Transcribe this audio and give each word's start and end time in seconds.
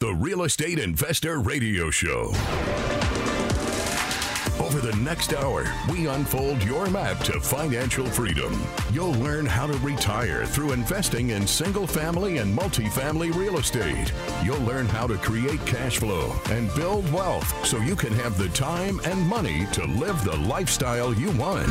the 0.00 0.12
Real 0.12 0.42
Estate 0.42 0.80
Investor 0.80 1.38
Radio 1.38 1.88
Show. 1.88 2.32
Over 4.60 4.80
the 4.80 4.94
next 5.00 5.32
hour, 5.32 5.72
we 5.90 6.08
unfold 6.08 6.62
your 6.64 6.90
map 6.90 7.20
to 7.20 7.40
financial 7.40 8.04
freedom. 8.06 8.60
You'll 8.92 9.14
learn 9.14 9.46
how 9.46 9.68
to 9.68 9.78
retire 9.78 10.46
through 10.46 10.72
investing 10.72 11.30
in 11.30 11.46
single 11.46 11.86
family 11.86 12.38
and 12.38 12.56
multifamily 12.58 13.34
real 13.34 13.58
estate. 13.58 14.12
You'll 14.42 14.60
learn 14.62 14.86
how 14.86 15.06
to 15.06 15.16
create 15.16 15.64
cash 15.64 15.98
flow 15.98 16.34
and 16.50 16.74
build 16.74 17.10
wealth 17.12 17.64
so 17.64 17.78
you 17.78 17.94
can 17.94 18.12
have 18.14 18.36
the 18.36 18.48
time 18.48 19.00
and 19.04 19.20
money 19.26 19.66
to 19.72 19.86
live 19.86 20.22
the 20.24 20.36
lifestyle 20.36 21.14
you 21.14 21.30
want. 21.38 21.68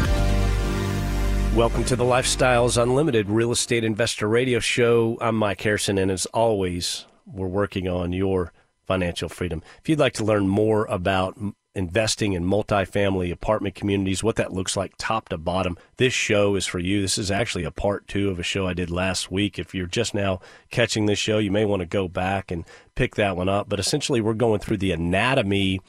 Welcome 1.54 1.84
to 1.84 1.96
the 1.96 2.06
Lifestyles 2.06 2.82
Unlimited 2.82 3.30
Real 3.30 3.52
Estate 3.52 3.84
Investor 3.84 4.28
Radio 4.30 4.60
Show. 4.60 5.18
I'm 5.22 5.36
Mike 5.36 5.62
Harrison, 5.62 5.98
and 5.98 6.10
as 6.10 6.26
always, 6.28 7.06
we're 7.26 7.48
working 7.48 7.88
on 7.88 8.14
your 8.14 8.52
financial 8.86 9.30
freedom. 9.30 9.62
If 9.82 9.90
you'd 9.90 10.00
like 10.00 10.14
to 10.14 10.26
learn 10.26 10.48
more 10.48 10.86
about 10.86 11.38
investing 11.76 12.34
in 12.34 12.44
multifamily 12.44 13.32
apartment 13.32 13.76
communities, 13.76 14.24
what 14.24 14.36
that 14.36 14.54
looks 14.54 14.78
like 14.78 14.94
top 14.98 15.30
to 15.30 15.38
bottom, 15.38 15.78
this 15.98 16.14
show 16.14 16.56
is 16.56 16.66
for 16.66 16.80
you. 16.80 17.02
This 17.02 17.18
is 17.18 17.31
actually 17.31 17.64
a 17.64 17.72
part 17.72 18.08
two 18.08 18.30
of 18.30 18.40
a 18.40 18.44
show 18.44 18.68
I 18.68 18.74
did 18.74 18.92
last 18.92 19.31
week. 19.31 19.58
If 19.58 19.74
you're 19.74 19.88
just 19.88 20.14
now 20.14 20.40
catching 20.70 21.06
this 21.06 21.20
show, 21.20 21.38
you 21.40 21.50
may 21.52 21.66
want 21.66 21.80
to 21.80 21.88
go 21.88 22.08
back 22.08 22.52
and 22.52 22.66
pick 22.96 23.16
that 23.16 23.38
one 23.38 23.50
up. 23.50 23.70
But 23.70 23.80
essentially, 23.80 24.22
we're 24.22 24.34
going 24.34 24.59
through 24.59 24.78
the 24.78 24.92
anatomy 24.92 25.80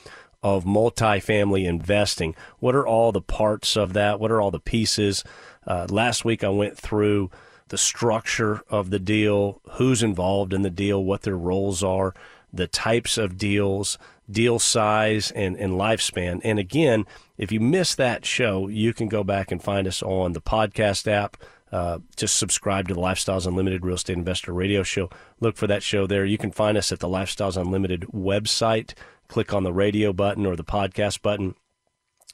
of 0.43 0.65
multifamily 0.65 1.67
investing. 1.67 2.35
What 2.59 2.75
are 2.75 2.87
all 2.87 3.13
the 3.13 3.23
parts 3.23 3.77
of 3.77 3.95
that? 3.95 4.21
What 4.21 4.31
are 4.31 4.41
all 4.41 4.51
the 4.51 4.61
pieces? 4.61 5.25
Uh, 5.67 5.87
last 5.89 6.25
week, 6.25 6.45
I 6.45 6.51
went 6.51 6.77
through 6.77 7.31
the 7.69 7.79
structure 7.79 8.63
of 8.69 8.91
the 8.91 8.99
deal, 8.99 9.61
who's 9.73 10.03
involved 10.03 10.53
in 10.53 10.63
the 10.63 10.71
deal, 10.71 11.03
what 11.03 11.23
their 11.23 11.37
roles 11.37 11.83
are, 11.83 12.15
the 12.53 12.67
types 12.67 13.19
of 13.19 13.37
deals, 13.37 13.99
deal 14.31 14.59
size, 14.59 15.31
and, 15.33 15.57
and 15.57 15.75
lifespan. 15.75 16.41
And 16.45 16.59
again, 16.59 17.05
if 17.37 17.51
you 17.51 17.61
missed 17.61 17.97
that 17.97 18.25
show, 18.25 18.69
you 18.69 18.93
can 18.93 19.09
go 19.09 19.25
back 19.25 19.51
and 19.51 19.63
find 19.63 19.87
us 19.87 20.03
on 20.03 20.33
the 20.33 20.41
podcast 20.41 21.11
app. 21.11 21.37
Uh, 21.73 21.99
just 22.17 22.37
subscribe 22.37 22.87
to 22.87 22.95
the 22.95 23.01
Lifestyles 23.01 23.47
Unlimited 23.47 23.85
Real 23.85 23.97
Estate 23.97 24.17
Investor 24.17 24.53
Radio 24.53 24.85
Show. 24.85 25.11
Look 25.41 25.57
for 25.57 25.67
that 25.67 25.83
show 25.83 26.07
there. 26.07 26.25
You 26.25 26.39
can 26.39 26.53
find 26.53 26.79
us 26.79 26.93
at 26.93 27.01
the 27.01 27.09
Lifestyles 27.09 27.57
Unlimited 27.57 28.03
website. 28.15 28.95
Click 29.27 29.53
on 29.53 29.65
the 29.65 29.73
radio 29.73 30.13
button 30.13 30.47
or 30.47 30.55
the 30.55 30.63
podcast 30.63 31.21
button 31.23 31.57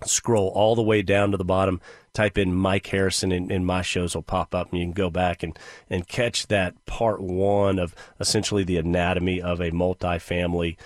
scroll 0.06 0.48
all 0.48 0.74
the 0.74 0.82
way 0.82 1.02
down 1.02 1.30
to 1.30 1.36
the 1.36 1.44
bottom, 1.44 1.80
type 2.12 2.38
in 2.38 2.54
Mike 2.54 2.86
Harrison, 2.86 3.32
and, 3.32 3.50
and, 3.50 3.64
my 3.64 3.82
shows 3.82 4.14
will 4.14 4.22
pop 4.22 4.54
up, 4.54 4.70
and 4.70 4.80
you 4.80 4.84
can 4.86 4.92
go 4.92 5.10
back 5.10 5.42
and, 5.42 5.58
and 5.88 6.08
catch 6.08 6.48
that 6.48 6.74
part 6.86 7.20
one 7.20 7.78
of 7.78 7.94
essentially 8.18 8.64
the 8.64 8.78
anatomy 8.78 9.40
of 9.40 9.60
a 9.60 9.70
multifamily 9.70 10.76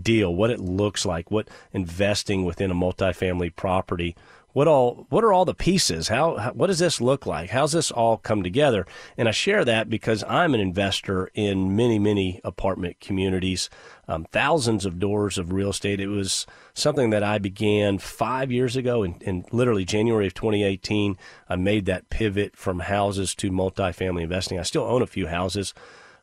deal, 0.00 0.34
what 0.34 0.50
it 0.50 0.60
looks 0.60 1.06
like, 1.06 1.30
what 1.30 1.48
investing 1.72 2.44
within 2.44 2.70
a 2.70 2.74
multifamily 2.74 3.54
property. 3.54 4.14
What 4.54 4.68
all? 4.68 5.06
What 5.10 5.24
are 5.24 5.32
all 5.32 5.44
the 5.44 5.52
pieces? 5.52 6.08
How, 6.08 6.36
how? 6.36 6.52
What 6.52 6.68
does 6.68 6.78
this 6.78 7.00
look 7.00 7.26
like? 7.26 7.50
How's 7.50 7.72
this 7.72 7.90
all 7.90 8.16
come 8.16 8.44
together? 8.44 8.86
And 9.18 9.28
I 9.28 9.32
share 9.32 9.64
that 9.64 9.90
because 9.90 10.22
I'm 10.28 10.54
an 10.54 10.60
investor 10.60 11.28
in 11.34 11.74
many, 11.74 11.98
many 11.98 12.40
apartment 12.44 13.00
communities 13.00 13.68
um, 14.06 14.26
thousands 14.30 14.84
of 14.86 15.00
doors 15.00 15.38
of 15.38 15.52
real 15.52 15.70
estate. 15.70 15.98
It 15.98 16.06
was 16.06 16.46
something 16.72 17.10
that 17.10 17.24
I 17.24 17.38
began 17.38 17.98
five 17.98 18.52
years 18.52 18.76
ago, 18.76 19.02
in, 19.02 19.16
in 19.22 19.44
literally 19.50 19.84
January 19.84 20.28
of 20.28 20.34
2018. 20.34 21.16
I 21.48 21.56
made 21.56 21.86
that 21.86 22.08
pivot 22.08 22.56
from 22.56 22.78
houses 22.78 23.34
to 23.36 23.50
multifamily 23.50 24.22
investing. 24.22 24.60
I 24.60 24.62
still 24.62 24.84
own 24.84 25.02
a 25.02 25.06
few 25.06 25.26
houses. 25.26 25.74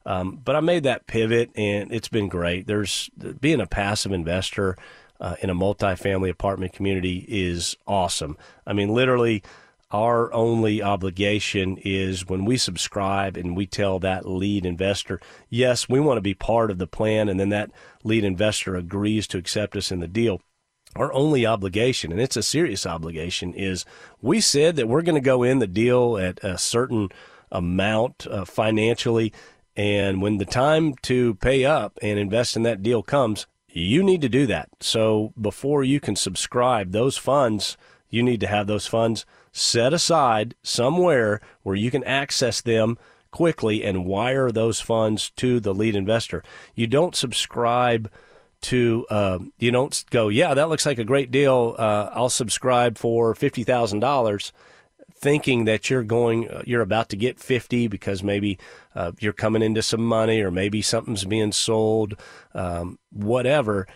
Um, 0.06 0.40
but 0.44 0.56
I 0.56 0.62
made 0.62 0.84
that 0.84 1.06
pivot 1.06 1.52
and 1.56 1.92
it's 1.92 2.08
been 2.08 2.28
great. 2.28 2.66
There's 2.66 3.10
being 3.40 3.62
a 3.62 3.68
passive 3.68 4.12
investor 4.12 4.78
uh, 5.22 5.36
in 5.42 5.50
a 5.50 5.56
multifamily 5.56 6.30
apartment 6.30 6.74
community 6.74 7.26
is 7.30 7.78
awesome. 7.88 8.36
I 8.66 8.74
mean, 8.74 8.90
literally, 8.90 9.44
our 9.92 10.34
only 10.34 10.82
obligation 10.82 11.78
is 11.84 12.28
when 12.28 12.44
we 12.44 12.58
subscribe 12.58 13.38
and 13.38 13.56
we 13.56 13.68
tell 13.68 14.00
that 14.00 14.28
lead 14.28 14.66
investor, 14.66 15.22
yes, 15.50 15.88
we 15.88 16.00
want 16.00 16.18
to 16.18 16.22
be 16.22 16.34
part 16.34 16.72
of 16.72 16.80
the 16.80 16.88
plan, 16.88 17.30
and 17.30 17.40
then 17.40 17.50
that 17.50 17.72
lead 18.04 18.24
investor 18.24 18.76
agrees 18.76 19.28
to 19.28 19.38
accept 19.38 19.76
us 19.76 19.92
in 19.92 20.00
the 20.00 20.08
deal. 20.08 20.42
Our 20.96 21.14
only 21.14 21.46
obligation, 21.46 22.12
and 22.12 22.20
it's 22.20 22.36
a 22.36 22.44
serious 22.44 22.86
obligation, 22.86 23.54
is 23.54 23.86
we 24.22 24.42
said 24.42 24.76
that 24.76 24.88
we're 24.88 25.04
going 25.04 25.16
to 25.16 25.22
go 25.22 25.44
in 25.44 25.60
the 25.60 25.68
deal 25.68 26.18
at 26.18 26.44
a 26.44 26.58
certain 26.58 27.10
amount 27.52 28.28
uh, 28.28 28.44
financially. 28.44 29.32
And 29.76 30.22
when 30.22 30.38
the 30.38 30.46
time 30.46 30.96
to 31.04 31.36
pay 31.36 31.64
up 31.64 31.98
and 32.02 32.20
invest 32.20 32.58
in 32.58 32.64
that 32.64 32.84
deal 32.84 33.04
comes, 33.04 33.46
you 33.72 34.04
need 34.04 34.22
to 34.22 34.30
do 34.30 34.46
that. 34.48 34.70
So 34.80 35.34
before 35.40 35.84
you 35.84 36.00
can 36.00 36.16
subscribe, 36.16 36.92
those 36.92 37.18
funds, 37.18 37.78
you 38.10 38.24
need 38.24 38.40
to 38.42 38.48
have 38.48 38.68
those 38.68 38.88
funds 38.88 39.26
set 39.52 39.94
aside 39.94 40.56
somewhere 40.64 41.42
where 41.64 41.76
you 41.76 41.92
can 41.92 42.04
access 42.04 42.62
them 42.62 42.98
quickly 43.32 43.84
and 43.84 44.06
wire 44.06 44.52
those 44.52 44.82
funds 44.82 45.30
to 45.38 45.60
the 45.60 45.74
lead 45.74 45.96
investor. 45.96 46.44
You 46.76 46.88
don't 46.88 47.16
subscribe 47.16 48.12
to, 48.62 49.06
uh, 49.10 49.40
you 49.58 49.72
don't 49.72 50.04
go, 50.10 50.28
yeah, 50.28 50.54
that 50.54 50.70
looks 50.70 50.86
like 50.86 51.00
a 51.00 51.06
great 51.06 51.32
deal. 51.32 51.76
Uh, 51.80 52.10
I'll 52.14 52.30
subscribe 52.30 52.98
for 52.98 53.34
fifty 53.34 53.64
thousand 53.64 54.02
dollars, 54.02 54.52
thinking 55.16 55.66
that 55.66 55.90
you're 55.90 56.04
going, 56.04 56.50
uh, 56.50 56.64
you're 56.66 56.82
about 56.82 57.10
to 57.10 57.16
get 57.16 57.40
fifty 57.40 57.88
because 57.88 58.24
maybe 58.24 58.58
uh, 58.96 59.12
you're 59.20 59.34
coming 59.34 59.62
into 59.62 59.82
some 59.82 60.06
money 60.06 60.42
or 60.42 60.52
maybe 60.52 60.82
something's 60.82 61.26
being 61.26 61.52
sold, 61.52 62.16
um, 62.54 63.00
whatever. 63.12 63.88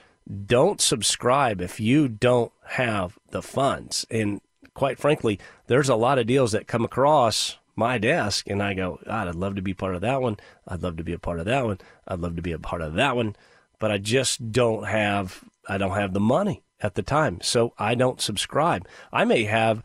Don't 0.45 0.81
subscribe 0.81 1.61
if 1.61 1.79
you 1.79 2.07
don't 2.07 2.51
have 2.65 3.17
the 3.29 3.41
funds. 3.41 4.05
And 4.09 4.41
quite 4.73 4.99
frankly, 4.99 5.39
there's 5.67 5.89
a 5.89 5.95
lot 5.95 6.19
of 6.19 6.27
deals 6.27 6.51
that 6.51 6.67
come 6.67 6.83
across 6.83 7.57
my 7.75 7.97
desk 7.97 8.49
and 8.49 8.63
I 8.63 8.73
go, 8.73 8.99
God, 9.05 9.27
I'd 9.27 9.35
love 9.35 9.55
to 9.55 9.61
be 9.61 9.73
part 9.73 9.95
of 9.95 10.01
that 10.01 10.21
one. 10.21 10.37
I'd 10.67 10.81
love 10.81 10.97
to 10.97 11.03
be 11.03 11.13
a 11.13 11.19
part 11.19 11.39
of 11.39 11.45
that 11.45 11.65
one. 11.65 11.79
I'd 12.07 12.19
love 12.19 12.35
to 12.37 12.41
be 12.41 12.53
a 12.53 12.59
part 12.59 12.81
of 12.81 12.93
that 12.95 13.15
one. 13.15 13.35
But 13.79 13.91
I 13.91 13.97
just 13.97 14.51
don't 14.51 14.85
have 14.85 15.43
I 15.67 15.77
don't 15.77 15.95
have 15.95 16.13
the 16.13 16.19
money 16.19 16.63
at 16.79 16.95
the 16.95 17.01
time. 17.01 17.39
So 17.41 17.73
I 17.77 17.95
don't 17.95 18.21
subscribe. 18.21 18.87
I 19.11 19.25
may 19.25 19.43
have 19.43 19.83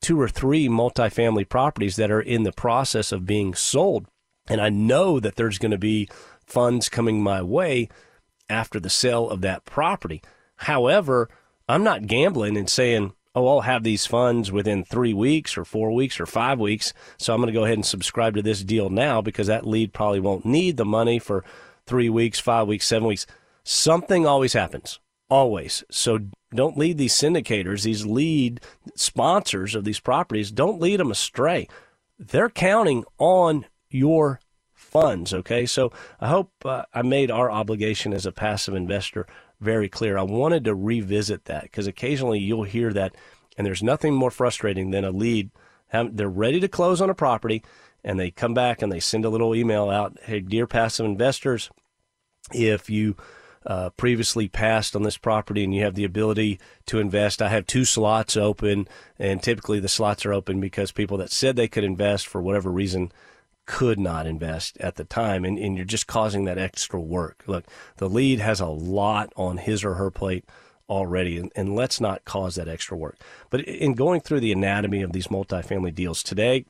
two 0.00 0.20
or 0.20 0.28
three 0.28 0.68
multifamily 0.68 1.48
properties 1.48 1.96
that 1.96 2.10
are 2.10 2.20
in 2.20 2.42
the 2.42 2.52
process 2.52 3.12
of 3.12 3.26
being 3.26 3.54
sold. 3.54 4.06
And 4.48 4.60
I 4.60 4.68
know 4.68 5.20
that 5.20 5.36
there's 5.36 5.58
going 5.58 5.70
to 5.70 5.78
be 5.78 6.08
funds 6.44 6.88
coming 6.88 7.22
my 7.22 7.42
way 7.42 7.88
after 8.48 8.80
the 8.80 8.90
sale 8.90 9.28
of 9.30 9.42
that 9.42 9.64
property. 9.64 10.22
However, 10.56 11.28
I'm 11.68 11.84
not 11.84 12.06
gambling 12.06 12.56
and 12.56 12.68
saying, 12.68 13.12
oh, 13.34 13.46
I'll 13.46 13.60
have 13.60 13.84
these 13.84 14.06
funds 14.06 14.50
within 14.50 14.84
three 14.84 15.14
weeks 15.14 15.56
or 15.56 15.64
four 15.64 15.92
weeks 15.92 16.18
or 16.18 16.26
five 16.26 16.58
weeks. 16.58 16.92
So 17.16 17.32
I'm 17.32 17.40
going 17.40 17.52
to 17.52 17.58
go 17.58 17.64
ahead 17.64 17.78
and 17.78 17.86
subscribe 17.86 18.34
to 18.34 18.42
this 18.42 18.64
deal 18.64 18.90
now 18.90 19.22
because 19.22 19.46
that 19.46 19.66
lead 19.66 19.92
probably 19.92 20.20
won't 20.20 20.44
need 20.44 20.76
the 20.76 20.84
money 20.84 21.18
for 21.18 21.44
three 21.86 22.10
weeks, 22.10 22.40
five 22.40 22.66
weeks, 22.66 22.86
seven 22.86 23.06
weeks. 23.06 23.26
Something 23.62 24.26
always 24.26 24.54
happens, 24.54 24.98
always. 25.28 25.84
So 25.90 26.18
don't 26.54 26.78
lead 26.78 26.98
these 26.98 27.14
syndicators, 27.14 27.82
these 27.82 28.04
lead 28.04 28.60
sponsors 28.94 29.74
of 29.74 29.84
these 29.84 30.00
properties, 30.00 30.50
don't 30.50 30.80
lead 30.80 31.00
them 31.00 31.10
astray. 31.10 31.68
They're 32.18 32.50
counting 32.50 33.04
on 33.18 33.66
your 33.88 34.40
funds. 34.74 35.32
Okay. 35.32 35.66
So 35.66 35.92
I 36.20 36.28
hope 36.28 36.52
uh, 36.64 36.84
I 36.92 37.02
made 37.02 37.30
our 37.30 37.50
obligation 37.50 38.12
as 38.12 38.26
a 38.26 38.32
passive 38.32 38.74
investor 38.74 39.26
very 39.60 39.88
clear. 39.88 40.18
I 40.18 40.22
wanted 40.22 40.64
to 40.64 40.74
revisit 40.74 41.44
that 41.44 41.64
because 41.64 41.86
occasionally 41.86 42.38
you'll 42.38 42.64
hear 42.64 42.92
that, 42.92 43.14
and 43.56 43.66
there's 43.66 43.82
nothing 43.82 44.14
more 44.14 44.30
frustrating 44.30 44.90
than 44.90 45.04
a 45.04 45.10
lead. 45.10 45.50
They're 45.92 46.28
ready 46.28 46.60
to 46.60 46.68
close 46.68 47.00
on 47.00 47.10
a 47.10 47.14
property, 47.14 47.62
and 48.02 48.18
they 48.18 48.30
come 48.30 48.54
back 48.54 48.80
and 48.82 48.90
they 48.90 49.00
send 49.00 49.24
a 49.24 49.30
little 49.30 49.54
email 49.54 49.90
out 49.90 50.16
Hey, 50.22 50.40
dear 50.40 50.66
passive 50.66 51.06
investors, 51.06 51.70
if 52.52 52.88
you 52.88 53.16
uh, 53.66 53.90
previously 53.90 54.48
passed 54.48 54.96
on 54.96 55.02
this 55.02 55.18
property 55.18 55.64
and 55.64 55.74
you 55.74 55.82
have 55.82 55.94
the 55.94 56.04
ability 56.04 56.58
to 56.86 56.98
invest. 56.98 57.42
I 57.42 57.48
have 57.48 57.66
two 57.66 57.84
slots 57.84 58.36
open, 58.36 58.88
and 59.18 59.42
typically 59.42 59.80
the 59.80 59.88
slots 59.88 60.24
are 60.24 60.32
open 60.32 60.60
because 60.60 60.92
people 60.92 61.18
that 61.18 61.30
said 61.30 61.56
they 61.56 61.68
could 61.68 61.84
invest 61.84 62.26
for 62.26 62.40
whatever 62.40 62.70
reason 62.70 63.12
could 63.66 64.00
not 64.00 64.26
invest 64.26 64.76
at 64.78 64.96
the 64.96 65.04
time, 65.04 65.44
and, 65.44 65.58
and 65.58 65.76
you're 65.76 65.84
just 65.84 66.06
causing 66.06 66.44
that 66.44 66.58
extra 66.58 66.98
work. 67.00 67.44
Look, 67.46 67.66
the 67.98 68.08
lead 68.08 68.40
has 68.40 68.60
a 68.60 68.66
lot 68.66 69.32
on 69.36 69.58
his 69.58 69.84
or 69.84 69.94
her 69.94 70.10
plate 70.10 70.44
already, 70.88 71.36
and, 71.36 71.52
and 71.54 71.76
let's 71.76 72.00
not 72.00 72.24
cause 72.24 72.56
that 72.56 72.66
extra 72.66 72.96
work. 72.96 73.16
But 73.48 73.60
in 73.60 73.94
going 73.94 74.22
through 74.22 74.40
the 74.40 74.52
anatomy 74.52 75.02
of 75.02 75.12
these 75.12 75.28
multifamily 75.28 75.94
deals 75.94 76.22
today, 76.22 76.64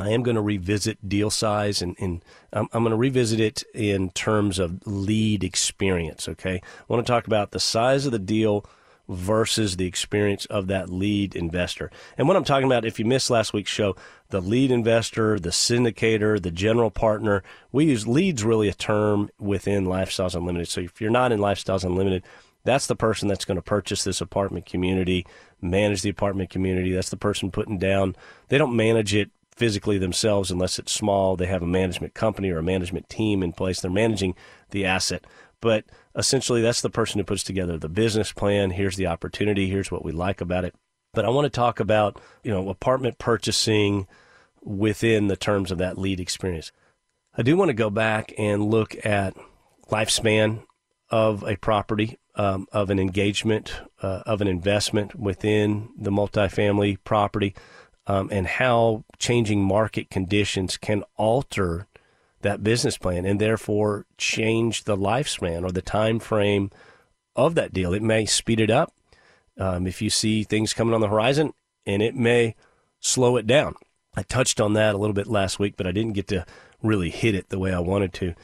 I 0.00 0.10
am 0.10 0.22
going 0.22 0.36
to 0.36 0.42
revisit 0.42 1.08
deal 1.08 1.30
size 1.30 1.82
and, 1.82 1.96
and 1.98 2.24
I'm, 2.52 2.68
I'm 2.72 2.82
going 2.82 2.90
to 2.90 2.96
revisit 2.96 3.40
it 3.40 3.64
in 3.74 4.10
terms 4.10 4.58
of 4.58 4.86
lead 4.86 5.44
experience. 5.44 6.28
Okay. 6.28 6.56
I 6.56 6.84
want 6.88 7.06
to 7.06 7.10
talk 7.10 7.26
about 7.26 7.50
the 7.50 7.60
size 7.60 8.06
of 8.06 8.12
the 8.12 8.18
deal 8.18 8.64
versus 9.08 9.76
the 9.76 9.86
experience 9.86 10.44
of 10.46 10.66
that 10.66 10.90
lead 10.90 11.34
investor. 11.34 11.90
And 12.18 12.28
what 12.28 12.36
I'm 12.36 12.44
talking 12.44 12.66
about, 12.66 12.84
if 12.84 12.98
you 12.98 13.06
missed 13.06 13.30
last 13.30 13.54
week's 13.54 13.70
show, 13.70 13.96
the 14.28 14.42
lead 14.42 14.70
investor, 14.70 15.38
the 15.38 15.48
syndicator, 15.48 16.40
the 16.40 16.50
general 16.50 16.90
partner, 16.90 17.42
we 17.72 17.86
use 17.86 18.06
leads 18.06 18.44
really 18.44 18.68
a 18.68 18.74
term 18.74 19.30
within 19.38 19.86
Lifestyles 19.86 20.34
Unlimited. 20.34 20.68
So 20.68 20.82
if 20.82 21.00
you're 21.00 21.10
not 21.10 21.32
in 21.32 21.40
Lifestyles 21.40 21.84
Unlimited, 21.84 22.22
that's 22.64 22.86
the 22.86 22.96
person 22.96 23.28
that's 23.28 23.46
going 23.46 23.56
to 23.56 23.62
purchase 23.62 24.04
this 24.04 24.20
apartment 24.20 24.66
community, 24.66 25.26
manage 25.62 26.02
the 26.02 26.10
apartment 26.10 26.50
community. 26.50 26.92
That's 26.92 27.08
the 27.08 27.16
person 27.16 27.50
putting 27.50 27.78
down. 27.78 28.14
They 28.48 28.58
don't 28.58 28.76
manage 28.76 29.14
it 29.14 29.30
physically 29.58 29.98
themselves 29.98 30.52
unless 30.52 30.78
it's 30.78 30.92
small. 30.92 31.36
They 31.36 31.46
have 31.46 31.62
a 31.62 31.66
management 31.66 32.14
company 32.14 32.50
or 32.50 32.58
a 32.58 32.62
management 32.62 33.08
team 33.08 33.42
in 33.42 33.52
place. 33.52 33.80
They're 33.80 33.90
managing 33.90 34.36
the 34.70 34.86
asset. 34.86 35.24
But 35.60 35.84
essentially, 36.14 36.62
that's 36.62 36.80
the 36.80 36.90
person 36.90 37.18
who 37.18 37.24
puts 37.24 37.42
together 37.42 37.76
the 37.76 37.88
business 37.88 38.30
plan. 38.30 38.70
Here's 38.70 38.96
the 38.96 39.08
opportunity. 39.08 39.68
Here's 39.68 39.90
what 39.90 40.04
we 40.04 40.12
like 40.12 40.40
about 40.40 40.64
it. 40.64 40.76
But 41.12 41.24
I 41.24 41.30
want 41.30 41.46
to 41.46 41.50
talk 41.50 41.80
about, 41.80 42.20
you 42.44 42.52
know, 42.52 42.68
apartment 42.68 43.18
purchasing 43.18 44.06
within 44.62 45.26
the 45.26 45.36
terms 45.36 45.72
of 45.72 45.78
that 45.78 45.98
lead 45.98 46.20
experience. 46.20 46.70
I 47.36 47.42
do 47.42 47.56
want 47.56 47.70
to 47.70 47.74
go 47.74 47.90
back 47.90 48.32
and 48.38 48.70
look 48.70 48.94
at 49.04 49.34
lifespan 49.90 50.62
of 51.10 51.42
a 51.42 51.56
property, 51.56 52.18
um, 52.36 52.66
of 52.70 52.90
an 52.90 53.00
engagement, 53.00 53.80
uh, 54.02 54.22
of 54.26 54.40
an 54.40 54.46
investment 54.46 55.16
within 55.16 55.88
the 55.96 56.10
multifamily 56.10 56.98
property, 57.02 57.54
um, 58.08 58.28
and 58.32 58.46
how 58.46 59.04
changing 59.18 59.62
market 59.62 60.10
conditions 60.10 60.76
can 60.76 61.04
alter 61.16 61.86
that 62.40 62.64
business 62.64 62.96
plan 62.96 63.24
and 63.24 63.40
therefore 63.40 64.06
change 64.16 64.84
the 64.84 64.96
lifespan 64.96 65.62
or 65.62 65.70
the 65.70 65.82
time 65.82 66.18
frame 66.18 66.70
of 67.36 67.54
that 67.54 67.72
deal. 67.72 67.92
It 67.92 68.02
may 68.02 68.24
speed 68.26 68.60
it 68.60 68.70
up 68.70 68.92
um, 69.58 69.86
if 69.86 70.00
you 70.00 70.08
see 70.08 70.42
things 70.42 70.72
coming 70.72 70.94
on 70.94 71.00
the 71.00 71.08
horizon, 71.08 71.52
and 71.84 72.02
it 72.02 72.14
may 72.14 72.54
slow 73.00 73.36
it 73.36 73.46
down. 73.46 73.74
I 74.16 74.22
touched 74.22 74.60
on 74.60 74.72
that 74.72 74.94
a 74.94 74.98
little 74.98 75.14
bit 75.14 75.26
last 75.26 75.58
week, 75.58 75.74
but 75.76 75.86
I 75.86 75.92
didn't 75.92 76.14
get 76.14 76.28
to 76.28 76.46
really 76.82 77.10
hit 77.10 77.34
it 77.34 77.50
the 77.50 77.58
way 77.58 77.72
I 77.72 77.80
wanted 77.80 78.12
to. 78.14 78.34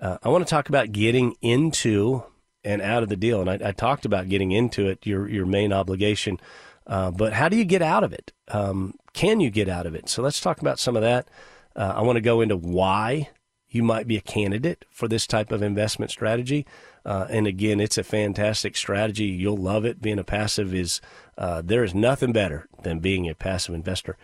Uh, 0.00 0.18
I 0.22 0.28
want 0.28 0.46
to 0.46 0.50
talk 0.50 0.68
about 0.68 0.92
getting 0.92 1.34
into 1.40 2.24
and 2.62 2.82
out 2.82 3.02
of 3.02 3.08
the 3.08 3.16
deal, 3.16 3.40
and 3.40 3.50
I, 3.50 3.68
I 3.68 3.72
talked 3.72 4.04
about 4.04 4.28
getting 4.28 4.50
into 4.50 4.88
it, 4.88 5.06
your 5.06 5.28
your 5.28 5.46
main 5.46 5.72
obligation. 5.72 6.40
Uh, 6.86 7.10
but 7.10 7.32
how 7.32 7.48
do 7.48 7.56
you 7.56 7.64
get 7.64 7.82
out 7.82 8.04
of 8.04 8.12
it? 8.12 8.32
Um, 8.48 8.94
can 9.12 9.40
you 9.40 9.50
get 9.50 9.68
out 9.68 9.86
of 9.86 9.94
it? 9.94 10.08
So 10.08 10.22
let's 10.22 10.40
talk 10.40 10.60
about 10.60 10.78
some 10.78 10.96
of 10.96 11.02
that. 11.02 11.28
Uh, 11.74 11.94
I 11.96 12.02
want 12.02 12.16
to 12.16 12.20
go 12.20 12.40
into 12.40 12.56
why 12.56 13.30
you 13.68 13.82
might 13.82 14.06
be 14.06 14.16
a 14.16 14.20
candidate 14.20 14.84
for 14.90 15.08
this 15.08 15.26
type 15.26 15.50
of 15.50 15.62
investment 15.62 16.10
strategy. 16.10 16.64
Uh, 17.04 17.26
and 17.28 17.46
again, 17.46 17.80
it's 17.80 17.98
a 17.98 18.04
fantastic 18.04 18.76
strategy. 18.76 19.24
You'll 19.24 19.56
love 19.56 19.84
it. 19.84 20.00
Being 20.00 20.18
a 20.18 20.24
passive 20.24 20.72
is, 20.72 21.00
uh, 21.36 21.60
there 21.64 21.82
is 21.82 21.94
nothing 21.94 22.32
better 22.32 22.68
than 22.82 23.00
being 23.00 23.28
a 23.28 23.34
passive 23.34 23.74
investor. 23.74 24.16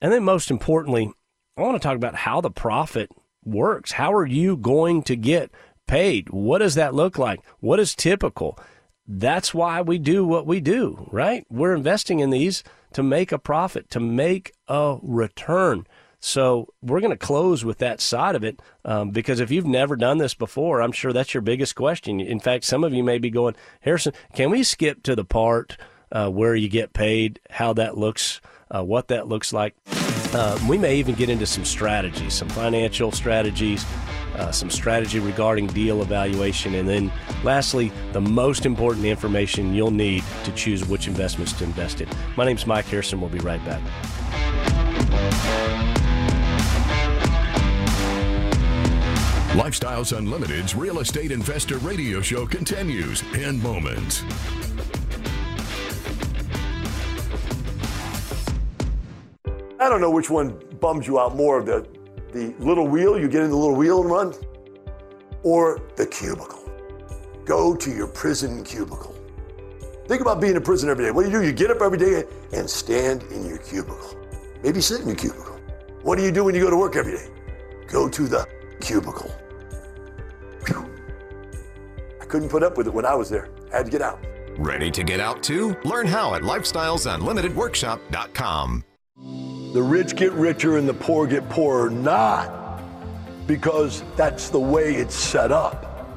And 0.00 0.12
then, 0.12 0.24
most 0.24 0.50
importantly, 0.50 1.12
I 1.56 1.62
want 1.62 1.80
to 1.80 1.86
talk 1.86 1.96
about 1.96 2.16
how 2.16 2.40
the 2.40 2.50
profit 2.50 3.10
works. 3.44 3.92
How 3.92 4.12
are 4.12 4.26
you 4.26 4.56
going 4.56 5.02
to 5.04 5.16
get 5.16 5.50
paid? 5.86 6.30
What 6.30 6.58
does 6.58 6.74
that 6.74 6.92
look 6.92 7.16
like? 7.16 7.40
What 7.60 7.78
is 7.78 7.94
typical? 7.94 8.58
That's 9.08 9.54
why 9.54 9.82
we 9.82 9.98
do 9.98 10.26
what 10.26 10.46
we 10.46 10.60
do, 10.60 11.08
right? 11.12 11.46
We're 11.48 11.74
investing 11.74 12.20
in 12.20 12.30
these 12.30 12.64
to 12.92 13.02
make 13.02 13.30
a 13.30 13.38
profit, 13.38 13.90
to 13.90 14.00
make 14.00 14.52
a 14.68 14.98
return. 15.02 15.86
So 16.18 16.68
we're 16.82 17.00
going 17.00 17.12
to 17.12 17.16
close 17.16 17.64
with 17.64 17.78
that 17.78 18.00
side 18.00 18.34
of 18.34 18.42
it 18.42 18.60
um, 18.84 19.10
because 19.10 19.38
if 19.38 19.50
you've 19.50 19.66
never 19.66 19.96
done 19.96 20.18
this 20.18 20.34
before, 20.34 20.82
I'm 20.82 20.92
sure 20.92 21.12
that's 21.12 21.34
your 21.34 21.42
biggest 21.42 21.76
question. 21.76 22.20
In 22.20 22.40
fact, 22.40 22.64
some 22.64 22.82
of 22.82 22.92
you 22.92 23.04
may 23.04 23.18
be 23.18 23.30
going, 23.30 23.54
Harrison, 23.82 24.12
can 24.34 24.50
we 24.50 24.62
skip 24.62 25.02
to 25.04 25.14
the 25.14 25.24
part 25.24 25.76
uh, 26.10 26.28
where 26.28 26.56
you 26.56 26.68
get 26.68 26.92
paid, 26.92 27.38
how 27.50 27.72
that 27.74 27.96
looks, 27.96 28.40
uh, 28.70 28.82
what 28.82 29.08
that 29.08 29.28
looks 29.28 29.52
like? 29.52 29.76
Uh, 30.32 30.58
we 30.68 30.78
may 30.78 30.96
even 30.96 31.14
get 31.14 31.30
into 31.30 31.46
some 31.46 31.64
strategies, 31.64 32.34
some 32.34 32.48
financial 32.48 33.12
strategies, 33.12 33.84
uh, 34.36 34.52
some 34.52 34.70
strategy 34.70 35.18
regarding 35.18 35.66
deal 35.68 36.02
evaluation, 36.02 36.74
and 36.74 36.88
then 36.88 37.12
lastly, 37.42 37.90
the 38.12 38.20
most 38.20 38.66
important 38.66 39.06
information 39.06 39.74
you'll 39.74 39.90
need 39.90 40.22
to 40.44 40.52
choose 40.52 40.86
which 40.86 41.08
investments 41.08 41.52
to 41.54 41.64
invest 41.64 42.00
in. 42.00 42.08
My 42.36 42.44
name 42.44 42.56
is 42.56 42.66
Mike 42.66 42.86
Harrison. 42.86 43.20
We'll 43.20 43.30
be 43.30 43.38
right 43.38 43.64
back. 43.64 43.82
Lifestyles 49.56 50.16
Unlimited's 50.16 50.74
Real 50.74 50.98
Estate 51.00 51.32
Investor 51.32 51.78
Radio 51.78 52.20
Show 52.20 52.46
continues 52.46 53.22
in 53.32 53.60
moments. 53.62 54.22
I 59.80 59.88
don't 59.88 60.00
know 60.00 60.10
which 60.10 60.28
one 60.28 60.60
bums 60.78 61.06
you 61.06 61.18
out 61.18 61.36
more 61.36 61.62
the, 61.62 61.86
the 62.36 62.54
little 62.62 62.86
wheel, 62.86 63.18
you 63.18 63.28
get 63.28 63.42
in 63.42 63.50
the 63.50 63.56
little 63.56 63.74
wheel 63.74 64.02
and 64.02 64.10
run, 64.10 64.34
or 65.42 65.80
the 65.96 66.06
cubicle. 66.06 66.62
Go 67.44 67.74
to 67.74 67.90
your 67.90 68.06
prison 68.06 68.62
cubicle. 68.62 69.14
Think 70.06 70.20
about 70.20 70.40
being 70.40 70.54
in 70.54 70.62
prison 70.62 70.90
every 70.90 71.06
day. 71.06 71.10
What 71.10 71.24
do 71.24 71.30
you 71.30 71.38
do? 71.38 71.44
You 71.44 71.52
get 71.52 71.70
up 71.70 71.80
every 71.80 71.98
day 71.98 72.24
and 72.52 72.68
stand 72.68 73.22
in 73.24 73.46
your 73.46 73.58
cubicle. 73.58 74.16
Maybe 74.62 74.80
sit 74.80 75.00
in 75.00 75.06
your 75.06 75.16
cubicle. 75.16 75.58
What 76.02 76.18
do 76.18 76.24
you 76.24 76.30
do 76.30 76.44
when 76.44 76.54
you 76.54 76.60
go 76.60 76.70
to 76.70 76.76
work 76.76 76.96
every 76.96 77.16
day? 77.16 77.28
Go 77.88 78.08
to 78.08 78.28
the 78.28 78.46
cubicle. 78.80 79.32
I 82.20 82.24
couldn't 82.26 82.48
put 82.48 82.62
up 82.62 82.76
with 82.76 82.86
it 82.88 82.92
when 82.92 83.06
I 83.06 83.14
was 83.14 83.30
there. 83.30 83.48
I 83.72 83.78
had 83.78 83.86
to 83.86 83.92
get 83.92 84.02
out. 84.02 84.22
Ready 84.58 84.90
to 84.90 85.02
get 85.04 85.20
out 85.20 85.42
too? 85.42 85.74
Learn 85.84 86.06
how 86.06 86.34
at 86.34 86.42
lifestylesunlimitedworkshop.com. 86.42 88.84
The 89.76 89.82
rich 89.82 90.16
get 90.16 90.32
richer 90.32 90.78
and 90.78 90.88
the 90.88 90.94
poor 90.94 91.26
get 91.26 91.46
poorer, 91.50 91.90
not 91.90 92.80
because 93.46 94.02
that's 94.16 94.48
the 94.48 94.58
way 94.58 94.94
it's 94.94 95.14
set 95.14 95.52
up, 95.52 96.08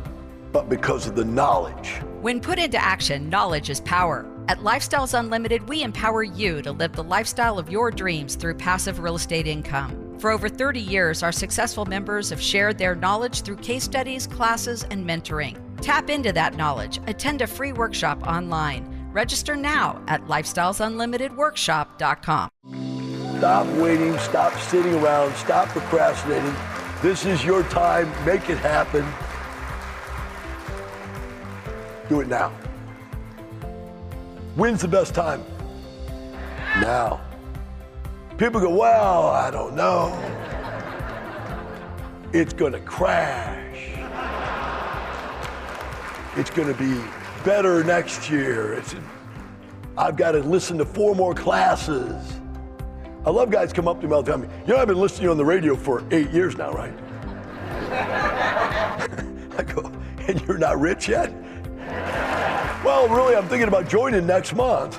but 0.54 0.70
because 0.70 1.08
of 1.08 1.18
the 1.18 1.25
knowledge. 1.25 1.98
When 2.22 2.39
put 2.39 2.58
into 2.58 2.82
action, 2.82 3.30
knowledge 3.30 3.70
is 3.70 3.82
power. 3.82 4.25
At 4.48 4.60
Lifestyles 4.60 5.13
Unlimited, 5.13 5.68
we 5.68 5.84
empower 5.84 6.24
you 6.24 6.62
to 6.62 6.72
live 6.72 6.94
the 6.94 7.04
lifestyle 7.04 7.60
of 7.60 7.70
your 7.70 7.92
dreams 7.92 8.36
through 8.36 8.54
passive 8.54 9.00
real 9.00 9.16
estate 9.16 9.46
income. 9.46 10.16
For 10.20 10.32
over 10.32 10.48
30 10.48 10.80
years, 10.80 11.22
our 11.22 11.34
successful 11.34 11.86
members 11.86 12.30
have 12.30 12.42
shared 12.42 12.78
their 12.78 12.96
knowledge 12.96 13.42
through 13.42 13.58
case 13.58 13.84
studies, 13.84 14.25
classes, 14.25 14.86
and 14.89 15.06
mentoring. 15.06 15.58
Tap 15.82 16.10
into 16.10 16.32
that 16.32 16.56
knowledge. 16.56 17.01
Attend 17.08 17.42
a 17.42 17.48
free 17.48 17.74
workshop 17.74 18.25
online. 18.25 19.10
Register 19.12 19.58
now 19.58 20.01
at 20.08 20.28
lifestylesunlimitedworkshop.com. 20.28 22.99
Stop 23.39 23.67
waiting, 23.77 24.19
stop 24.19 24.53
sitting 24.60 24.93
around, 24.96 25.34
stop 25.34 25.69
procrastinating. 25.69 26.53
This 27.01 27.25
is 27.25 27.41
your 27.46 27.63
time. 27.63 28.12
Make 28.25 28.50
it 28.50 28.58
happen. 28.58 29.05
Do 32.10 32.19
it 32.19 32.27
now. 32.27 32.50
When's 34.55 34.81
the 34.81 34.89
best 34.89 35.15
time? 35.15 35.41
Now. 36.81 37.22
People 38.38 38.60
go, 38.60 38.75
well, 38.75 39.27
I 39.27 39.50
don't 39.50 39.74
know. 39.74 40.12
It's 42.34 42.51
going 42.51 42.74
to 42.74 42.81
crash. 42.81 43.93
It's 46.36 46.50
going 46.50 46.67
to 46.67 46.77
be 46.77 47.01
better 47.46 47.86
next 47.86 48.29
year. 48.29 48.74
It's, 48.74 48.96
I've 49.98 50.17
got 50.17 50.34
to 50.34 50.39
listen 50.39 50.77
to 50.79 50.86
four 50.86 51.15
more 51.15 51.34
classes. 51.34 52.38
I 53.25 53.31
love 53.31 53.51
guys 53.51 53.73
come 53.73 53.88
up 53.88 53.99
to 54.01 54.07
me 54.07 54.13
all 54.13 54.23
the 54.23 54.31
time. 54.31 54.49
You 54.65 54.73
know, 54.73 54.79
I've 54.79 54.88
been 54.88 54.99
listening 54.99 55.19
to 55.19 55.23
you 55.25 55.31
on 55.31 55.38
the 55.38 55.45
radio 55.45 55.75
for 55.75 56.03
eight 56.11 56.31
years 56.31 56.57
now, 56.57 56.71
right? 56.71 56.93
I 59.57 59.63
go, 59.63 59.91
and 60.27 60.41
you're 60.41 60.57
not 60.57 60.79
rich 60.79 61.07
yet? 61.09 61.31
Well, 62.83 63.07
really, 63.09 63.35
I'm 63.35 63.47
thinking 63.47 63.67
about 63.67 63.88
joining 63.89 64.25
next 64.25 64.55
month. 64.55 64.97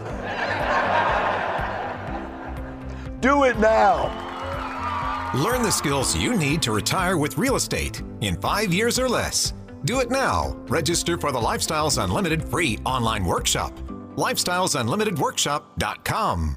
Do 3.21 3.45
it 3.45 3.59
now. 3.59 4.29
Learn 5.35 5.63
the 5.63 5.71
skills 5.71 6.17
you 6.17 6.37
need 6.37 6.61
to 6.63 6.73
retire 6.73 7.17
with 7.17 7.39
real 7.39 7.55
estate 7.57 8.03
in 8.21 8.37
five 8.37 8.75
years 8.75 8.99
or 8.99 9.09
less. 9.09 9.55
Do 9.85 10.01
it 10.01 10.11
now. 10.11 10.57
Register 10.69 11.17
for 11.17 11.33
the 11.33 11.39
Lifestyles 11.39 12.03
Unlimited 12.03 12.47
free 12.49 12.79
online 12.85 13.25
workshop. 13.25 13.73
Lifestylesunlimitedworkshop.com. 14.17 16.57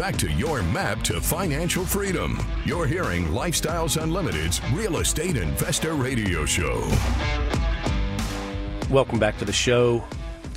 Back 0.00 0.16
to 0.16 0.32
your 0.32 0.62
map 0.62 1.02
to 1.02 1.20
financial 1.20 1.84
freedom. 1.84 2.42
You're 2.64 2.86
hearing 2.86 3.26
Lifestyles 3.26 4.00
Unlimited's 4.00 4.58
Real 4.72 4.96
Estate 4.96 5.36
Investor 5.36 5.92
Radio 5.92 6.46
Show. 6.46 6.88
Welcome 8.88 9.18
back 9.18 9.36
to 9.40 9.44
the 9.44 9.52
show. 9.52 10.02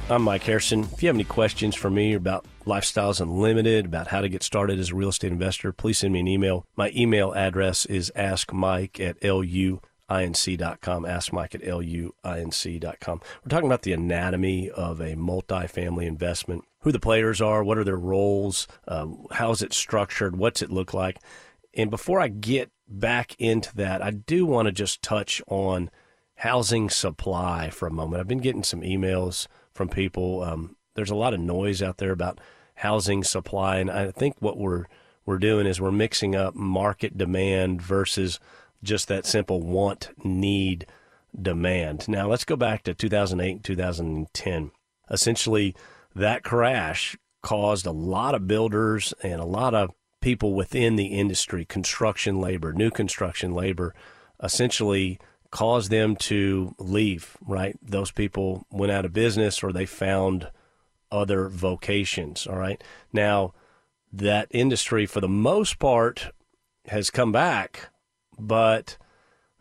I'm 0.10 0.22
Mike 0.22 0.44
Harrison. 0.44 0.86
If 0.94 1.04
you 1.04 1.08
have 1.08 1.18
any 1.18 1.26
questions 1.26 1.76
for 1.76 1.90
me 1.90 2.14
about 2.14 2.46
Lifestyles 2.66 3.20
Unlimited, 3.20 3.84
about 3.84 4.08
how 4.08 4.22
to 4.22 4.30
get 4.30 4.44
started 4.44 4.80
as 4.80 4.92
a 4.92 4.96
real 4.96 5.10
estate 5.10 5.34
investor, 5.34 5.74
please 5.74 5.98
send 5.98 6.14
me 6.14 6.22
an 6.22 6.28
email. 6.30 6.66
My 6.78 6.94
email 6.96 7.34
address 7.34 7.86
is 7.86 8.14
askmike 8.16 9.06
at 9.06 9.18
luinc.com. 10.14 11.04
Askmike 11.04 11.56
at 11.56 11.62
luinc.com. 11.62 13.22
We're 13.44 13.50
talking 13.50 13.68
about 13.68 13.82
the 13.82 13.94
anatomy 13.94 14.70
of 14.70 15.00
a 15.00 15.16
multifamily 15.16 16.06
investment, 16.06 16.64
who 16.82 16.92
the 16.92 17.00
players 17.00 17.42
are, 17.42 17.64
what 17.64 17.78
are 17.78 17.84
their 17.84 17.98
roles, 17.98 18.68
um, 18.88 19.26
how 19.32 19.52
is 19.52 19.62
it 19.62 19.74
structured, 19.74 20.36
what's 20.36 20.62
it 20.62 20.72
look 20.72 20.94
like. 20.94 21.20
And 21.74 21.90
before 21.90 22.20
I 22.20 22.28
get 22.28 22.72
back 22.88 23.36
into 23.40 23.76
that, 23.76 24.02
I 24.02 24.12
do 24.12 24.46
want 24.46 24.68
to 24.68 24.72
just 24.72 25.02
touch 25.02 25.42
on 25.48 25.90
housing 26.36 26.90
supply 26.90 27.70
for 27.70 27.88
a 27.88 27.92
moment. 27.92 28.20
I've 28.20 28.28
been 28.28 28.40
getting 28.40 28.64
some 28.64 28.82
emails 28.82 29.48
from 29.74 29.90
people. 29.90 30.44
Um, 30.44 30.76
there's 30.96 31.10
a 31.10 31.16
lot 31.16 31.34
of 31.34 31.40
noise 31.40 31.82
out 31.82 31.98
there 31.98 32.12
about 32.12 32.40
housing 32.76 33.24
supply, 33.24 33.78
and 33.78 33.90
I 33.90 34.12
think 34.12 34.36
what 34.40 34.58
we're 34.58 34.86
we're 35.26 35.38
doing 35.38 35.66
is 35.66 35.80
we're 35.80 35.92
mixing 35.92 36.36
up 36.36 36.54
market 36.54 37.18
demand 37.18 37.82
versus 37.82 38.42
just 38.84 39.08
that 39.08 39.26
simple 39.26 39.62
want 39.62 40.12
need 40.24 40.86
demand. 41.40 42.08
Now 42.08 42.28
let's 42.28 42.46
go 42.46 42.56
back 42.56 42.84
to 42.84 42.94
2008 42.94 43.52
and 43.52 43.64
2010. 43.64 44.72
Essentially, 45.10 45.76
that 46.16 46.44
crash 46.44 47.18
caused 47.42 47.86
a 47.86 47.92
lot 47.92 48.36
of 48.36 48.48
builders 48.48 49.14
and 49.24 49.42
a 49.42 49.46
lot 49.46 49.74
of 49.74 49.92
people 50.22 50.54
within 50.54 50.96
the 50.96 51.08
industry, 51.08 51.66
construction 51.66 52.40
labor, 52.40 52.72
new 52.72 52.90
construction 52.90 53.54
labor, 53.54 53.94
essentially 54.42 55.20
caused 55.52 55.92
them 55.92 56.16
to 56.16 56.74
leave, 56.80 57.38
right? 57.46 57.78
Those 57.82 58.12
people 58.12 58.66
went 58.72 58.92
out 58.92 59.06
of 59.06 59.14
business 59.14 59.62
or 59.62 59.72
they 59.72 59.86
found 59.86 60.50
other 61.12 61.48
vocations, 61.48 62.48
all 62.48 62.58
right? 62.58 62.82
Now, 63.12 63.54
that 64.12 64.48
industry, 64.50 65.06
for 65.06 65.22
the 65.22 65.28
most 65.28 65.78
part, 65.78 66.32
has 66.88 67.10
come 67.10 67.32
back, 67.32 67.90
but 68.38 68.98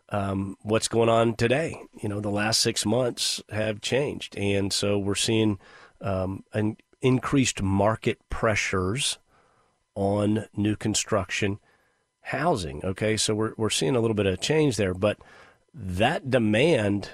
um, 0.09 0.57
what's 0.61 0.87
going 0.87 1.09
on 1.09 1.35
today? 1.35 1.81
You 2.01 2.09
know, 2.09 2.19
the 2.19 2.29
last 2.29 2.59
six 2.61 2.85
months 2.85 3.41
have 3.49 3.81
changed. 3.81 4.37
And 4.37 4.71
so 4.71 4.97
we're 4.99 5.15
seeing 5.15 5.59
um, 6.01 6.43
an 6.53 6.77
increased 7.01 7.61
market 7.61 8.19
pressures 8.29 9.17
on 9.95 10.45
new 10.55 10.75
construction 10.75 11.59
housing. 12.21 12.83
Okay, 12.83 13.17
so 13.17 13.35
we're, 13.35 13.53
we're 13.57 13.69
seeing 13.69 13.95
a 13.95 13.99
little 13.99 14.15
bit 14.15 14.25
of 14.25 14.39
change 14.39 14.77
there, 14.77 14.93
but 14.93 15.17
that 15.73 16.29
demand 16.29 17.09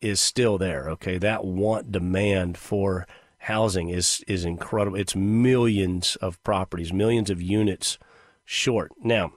is 0.00 0.20
still 0.20 0.58
there. 0.58 0.88
Okay, 0.90 1.18
that 1.18 1.44
want 1.44 1.90
demand 1.90 2.58
for 2.58 3.06
housing 3.38 3.88
is 3.88 4.22
is 4.28 4.44
incredible. 4.44 4.98
It's 4.98 5.16
millions 5.16 6.16
of 6.16 6.42
properties, 6.44 6.92
millions 6.92 7.30
of 7.30 7.42
units 7.42 7.98
short. 8.44 8.92
Now, 9.02 9.32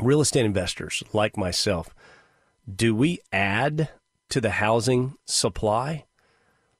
real 0.00 0.20
estate 0.20 0.44
investors 0.44 1.02
like 1.12 1.36
myself, 1.36 1.94
do 2.72 2.94
we 2.94 3.20
add 3.32 3.90
to 4.30 4.40
the 4.40 4.50
housing 4.50 5.14
supply? 5.24 6.04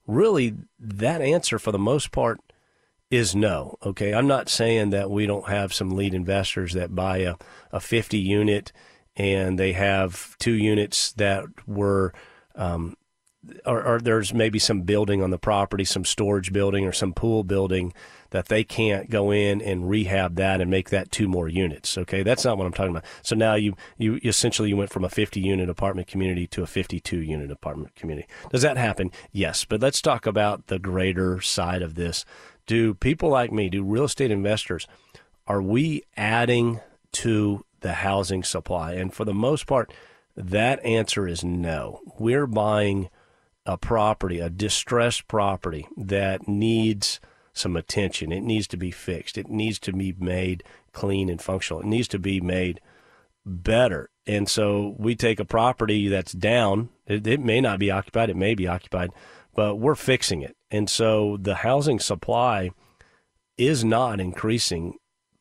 Really, 0.06 0.54
that 0.78 1.20
answer 1.20 1.58
for 1.58 1.72
the 1.72 1.78
most 1.78 2.12
part 2.12 2.40
is 3.10 3.34
no. 3.34 3.76
Okay, 3.84 4.12
I'm 4.12 4.26
not 4.26 4.48
saying 4.48 4.90
that 4.90 5.10
we 5.10 5.26
don't 5.26 5.48
have 5.48 5.72
some 5.72 5.90
lead 5.90 6.14
investors 6.14 6.74
that 6.74 6.94
buy 6.94 7.18
a, 7.18 7.36
a 7.72 7.80
50 7.80 8.18
unit 8.18 8.72
and 9.16 9.58
they 9.58 9.72
have 9.72 10.36
two 10.38 10.52
units 10.52 11.12
that 11.12 11.44
were, 11.66 12.12
um, 12.54 12.96
or, 13.66 13.82
or 13.82 14.00
there's 14.00 14.32
maybe 14.32 14.58
some 14.58 14.82
building 14.82 15.22
on 15.22 15.30
the 15.30 15.38
property, 15.38 15.84
some 15.84 16.04
storage 16.04 16.52
building 16.52 16.86
or 16.86 16.92
some 16.92 17.12
pool 17.12 17.42
building 17.44 17.92
that 18.30 18.48
they 18.48 18.64
can't 18.64 19.10
go 19.10 19.30
in 19.30 19.60
and 19.62 19.88
rehab 19.88 20.36
that 20.36 20.60
and 20.60 20.70
make 20.70 20.90
that 20.90 21.10
two 21.10 21.28
more 21.28 21.48
units. 21.48 21.96
Okay, 21.96 22.22
that's 22.22 22.44
not 22.44 22.58
what 22.58 22.66
I'm 22.66 22.72
talking 22.72 22.90
about. 22.90 23.04
So 23.22 23.34
now 23.34 23.54
you 23.54 23.74
you 23.96 24.20
essentially 24.24 24.68
you 24.68 24.76
went 24.76 24.90
from 24.90 25.04
a 25.04 25.08
50 25.08 25.40
unit 25.40 25.68
apartment 25.68 26.08
community 26.08 26.46
to 26.48 26.62
a 26.62 26.66
52 26.66 27.18
unit 27.18 27.50
apartment 27.50 27.94
community. 27.94 28.28
Does 28.50 28.62
that 28.62 28.76
happen? 28.76 29.10
Yes, 29.32 29.64
but 29.64 29.80
let's 29.80 30.02
talk 30.02 30.26
about 30.26 30.66
the 30.66 30.78
greater 30.78 31.40
side 31.40 31.82
of 31.82 31.94
this. 31.94 32.24
do 32.66 32.94
people 32.94 33.30
like 33.30 33.50
me, 33.50 33.70
do 33.70 33.82
real 33.82 34.04
estate 34.04 34.30
investors, 34.30 34.86
are 35.46 35.62
we 35.62 36.02
adding 36.16 36.80
to 37.12 37.64
the 37.80 37.94
housing 37.94 38.44
supply? 38.44 38.92
And 38.92 39.12
for 39.12 39.24
the 39.24 39.34
most 39.34 39.66
part, 39.66 39.92
that 40.36 40.84
answer 40.84 41.26
is 41.26 41.42
no. 41.42 42.00
We're 42.18 42.46
buying 42.46 43.08
a 43.64 43.76
property, 43.76 44.38
a 44.38 44.50
distressed 44.50 45.26
property 45.28 45.88
that 45.96 46.46
needs 46.46 47.20
some 47.58 47.76
attention. 47.76 48.32
It 48.32 48.42
needs 48.42 48.66
to 48.68 48.76
be 48.76 48.90
fixed. 48.90 49.36
It 49.36 49.48
needs 49.48 49.78
to 49.80 49.92
be 49.92 50.14
made 50.18 50.64
clean 50.92 51.28
and 51.28 51.40
functional. 51.40 51.82
It 51.82 51.86
needs 51.86 52.08
to 52.08 52.18
be 52.18 52.40
made 52.40 52.80
better. 53.44 54.10
And 54.26 54.48
so 54.48 54.94
we 54.98 55.14
take 55.14 55.40
a 55.40 55.44
property 55.44 56.08
that's 56.08 56.32
down. 56.32 56.90
It, 57.06 57.26
it, 57.26 57.40
may 57.40 57.60
not 57.60 57.78
be 57.78 57.90
occupied. 57.90 58.30
It 58.30 58.36
may 58.36 58.54
be 58.54 58.66
occupied, 58.66 59.10
but 59.54 59.76
we're 59.76 59.94
fixing 59.94 60.42
it. 60.42 60.56
And 60.70 60.88
so 60.88 61.38
the 61.40 61.56
housing 61.56 61.98
supply 61.98 62.70
is 63.56 63.84
not 63.84 64.20
increasing, 64.20 64.94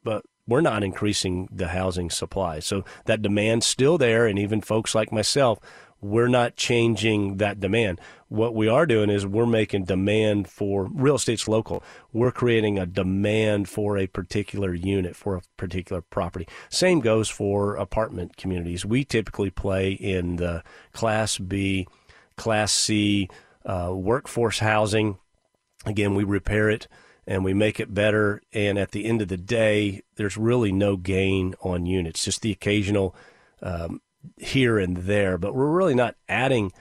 but 0.04 0.24
we're 0.48 0.62
not 0.62 0.84
increasing 0.84 1.50
the 1.52 1.70
housing 1.70 2.10
supply. 2.10 2.60
So 2.60 2.86
that 3.06 3.22
demand's 3.22 3.66
still 3.66 3.98
there. 3.98 4.26
And 4.26 4.40
even 4.40 4.62
folks 4.62 4.96
like 4.96 5.12
myself, 5.12 5.60
we're 6.02 6.28
not 6.28 6.56
changing 6.56 7.38
that 7.38 7.60
demand. 7.60 8.00
What 8.30 8.54
we 8.54 8.68
are 8.68 8.86
doing 8.86 9.10
is 9.10 9.26
we're 9.26 9.46
making 9.46 9.86
demand 9.86 10.48
for 10.48 10.90
real 10.94 11.16
estate's 11.16 11.48
local. 11.48 11.84
We're 12.14 12.32
creating 12.32 12.78
a 12.78 12.86
demand 12.86 13.70
for 13.70 13.98
a 13.98 14.08
particular 14.08 14.74
unit 14.74 15.16
for 15.16 15.36
a 15.38 15.42
particular 15.56 16.02
property. 16.02 16.48
Same 16.70 17.00
goes 17.00 17.30
for 17.30 17.76
apartment 17.76 18.38
communities. 18.38 18.86
We 18.86 19.06
typically 19.06 19.50
play 19.50 19.92
in 19.92 20.36
the 20.36 20.64
Class 20.92 21.38
B, 21.38 21.88
Class 22.36 22.72
C 22.72 23.30
uh, 23.66 23.92
workforce 23.94 24.60
housing. 24.60 25.18
Again, 25.86 26.16
we 26.16 26.24
repair 26.24 26.70
it 26.70 26.88
and 27.26 27.44
we 27.44 27.54
make 27.54 27.80
it 27.80 27.94
better. 27.94 28.42
And 28.54 28.78
at 28.78 28.92
the 28.92 29.06
end 29.06 29.22
of 29.22 29.30
the 29.30 29.38
day, 29.38 30.02
there's 30.16 30.38
really 30.38 30.72
no 30.72 30.96
gain 30.96 31.56
on 31.62 31.86
units, 31.86 32.24
just 32.24 32.42
the 32.42 32.52
occasional 32.52 33.16
um, 33.62 34.02
here 34.38 34.78
and 34.78 34.98
there, 34.98 35.38
but 35.38 35.54
we're 35.54 35.72
really 35.72 35.96
not 35.96 36.16
adding 36.28 36.72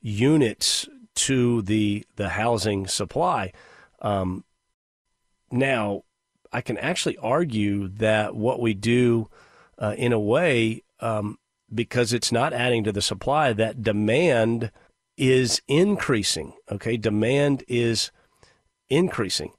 units 0.00 0.88
to 1.14 1.62
the 1.62 2.04
the 2.16 2.30
housing 2.30 2.86
supply. 2.86 3.52
Um, 4.00 4.44
now, 5.50 6.04
I 6.52 6.60
can 6.60 6.78
actually 6.78 7.16
argue 7.18 7.88
that 7.88 8.34
what 8.34 8.60
we 8.60 8.74
do, 8.74 9.28
uh, 9.78 9.94
in 9.98 10.12
a 10.12 10.20
way, 10.20 10.82
um, 11.00 11.38
because 11.74 12.12
it's 12.12 12.32
not 12.32 12.52
adding 12.52 12.84
to 12.84 12.92
the 12.92 13.02
supply, 13.02 13.52
that 13.52 13.82
demand 13.82 14.70
is 15.16 15.60
increasing. 15.66 16.54
Okay, 16.70 16.96
demand 16.96 17.64
is 17.68 18.10
increasing. 18.88 19.52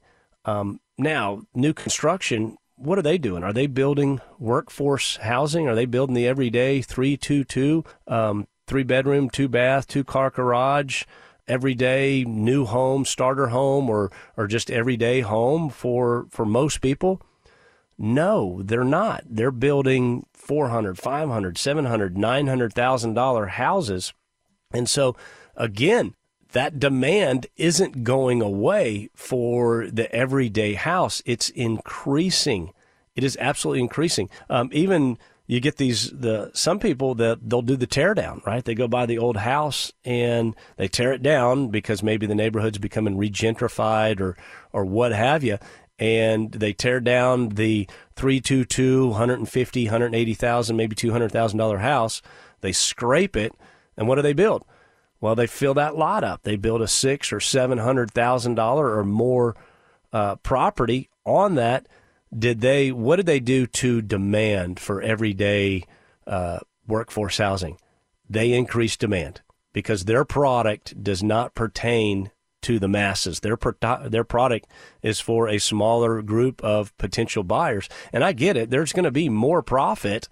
Um, 0.44 0.80
now, 0.96 1.42
new 1.54 1.72
construction 1.74 2.56
what 2.80 2.98
are 2.98 3.02
they 3.02 3.18
doing? 3.18 3.44
Are 3.44 3.52
they 3.52 3.66
building 3.66 4.20
workforce 4.38 5.16
housing? 5.16 5.68
Are 5.68 5.74
they 5.74 5.84
building 5.84 6.14
the 6.14 6.26
everyday 6.26 6.80
three 6.80 7.16
two 7.16 7.44
two, 7.44 7.84
um, 8.06 8.46
three 8.66 8.82
bedroom, 8.82 9.28
two 9.28 9.48
bath, 9.48 9.86
two 9.86 10.02
car 10.02 10.30
garage, 10.30 11.04
everyday 11.46 12.24
new 12.24 12.64
home, 12.64 13.04
starter 13.04 13.48
home, 13.48 13.90
or 13.90 14.10
or 14.36 14.46
just 14.46 14.70
everyday 14.70 15.20
home 15.20 15.68
for 15.68 16.26
for 16.30 16.46
most 16.46 16.80
people? 16.80 17.20
No, 17.98 18.62
they're 18.64 18.82
not. 18.82 19.24
They're 19.28 19.50
building 19.50 20.24
400, 20.32 20.98
500, 20.98 21.58
700, 21.58 22.16
900,000 22.16 23.12
dollar 23.12 23.46
houses. 23.46 24.14
And 24.72 24.88
so 24.88 25.16
again, 25.54 26.14
that 26.52 26.78
demand 26.78 27.46
isn't 27.56 28.04
going 28.04 28.42
away 28.42 29.10
for 29.14 29.86
the 29.88 30.12
everyday 30.14 30.74
house. 30.74 31.22
It's 31.24 31.48
increasing. 31.50 32.72
It 33.14 33.24
is 33.24 33.36
absolutely 33.40 33.80
increasing. 33.80 34.28
Um, 34.48 34.70
even 34.72 35.18
you 35.46 35.58
get 35.58 35.78
these 35.78 36.10
the 36.10 36.52
some 36.54 36.78
people 36.78 37.16
that 37.16 37.38
they'll 37.42 37.60
do 37.60 37.76
the 37.76 37.86
tear 37.86 38.14
down, 38.14 38.40
right? 38.46 38.64
They 38.64 38.76
go 38.76 38.86
by 38.86 39.06
the 39.06 39.18
old 39.18 39.36
house 39.36 39.92
and 40.04 40.54
they 40.76 40.86
tear 40.86 41.12
it 41.12 41.24
down 41.24 41.68
because 41.68 42.04
maybe 42.04 42.24
the 42.24 42.36
neighborhood's 42.36 42.78
becoming 42.78 43.16
regentrified 43.16 44.20
or 44.20 44.36
or 44.72 44.84
what 44.84 45.12
have 45.12 45.42
you. 45.42 45.58
And 45.98 46.52
they 46.52 46.72
tear 46.72 47.00
down 47.00 47.50
the 47.50 47.88
322, 48.14 49.08
150, 49.08 49.84
180,000, 49.84 50.76
maybe 50.76 50.96
$200,000 50.96 51.80
house. 51.80 52.22
They 52.60 52.72
scrape 52.72 53.36
it. 53.36 53.52
And 53.96 54.08
what 54.08 54.14
do 54.14 54.22
they 54.22 54.32
build? 54.32 54.64
Well, 55.20 55.34
they 55.34 55.46
fill 55.46 55.74
that 55.74 55.96
lot 55.96 56.24
up. 56.24 56.42
They 56.42 56.56
build 56.56 56.82
a 56.82 56.88
six 56.88 57.32
or 57.32 57.40
seven 57.40 57.78
hundred 57.78 58.10
thousand 58.10 58.54
dollar 58.54 58.96
or 58.96 59.04
more 59.04 59.54
uh, 60.12 60.36
property 60.36 61.10
on 61.24 61.54
that. 61.56 61.86
Did 62.36 62.60
they? 62.60 62.90
What 62.92 63.16
did 63.16 63.26
they 63.26 63.40
do 63.40 63.66
to 63.66 64.00
demand 64.02 64.80
for 64.80 65.02
everyday 65.02 65.84
uh, 66.26 66.60
workforce 66.86 67.38
housing? 67.38 67.78
They 68.28 68.52
increased 68.52 69.00
demand 69.00 69.42
because 69.72 70.04
their 70.04 70.24
product 70.24 71.02
does 71.02 71.22
not 71.22 71.54
pertain 71.54 72.30
to 72.62 72.78
the 72.78 72.88
masses. 72.88 73.40
Their 73.40 73.58
their 74.06 74.24
product 74.24 74.68
is 75.02 75.20
for 75.20 75.48
a 75.48 75.58
smaller 75.58 76.22
group 76.22 76.62
of 76.62 76.96
potential 76.98 77.42
buyers. 77.42 77.88
And 78.12 78.22
I 78.22 78.32
get 78.32 78.56
it. 78.56 78.70
There's 78.70 78.92
going 78.92 79.04
to 79.04 79.10
be 79.10 79.28
more 79.28 79.62
profit 79.62 80.28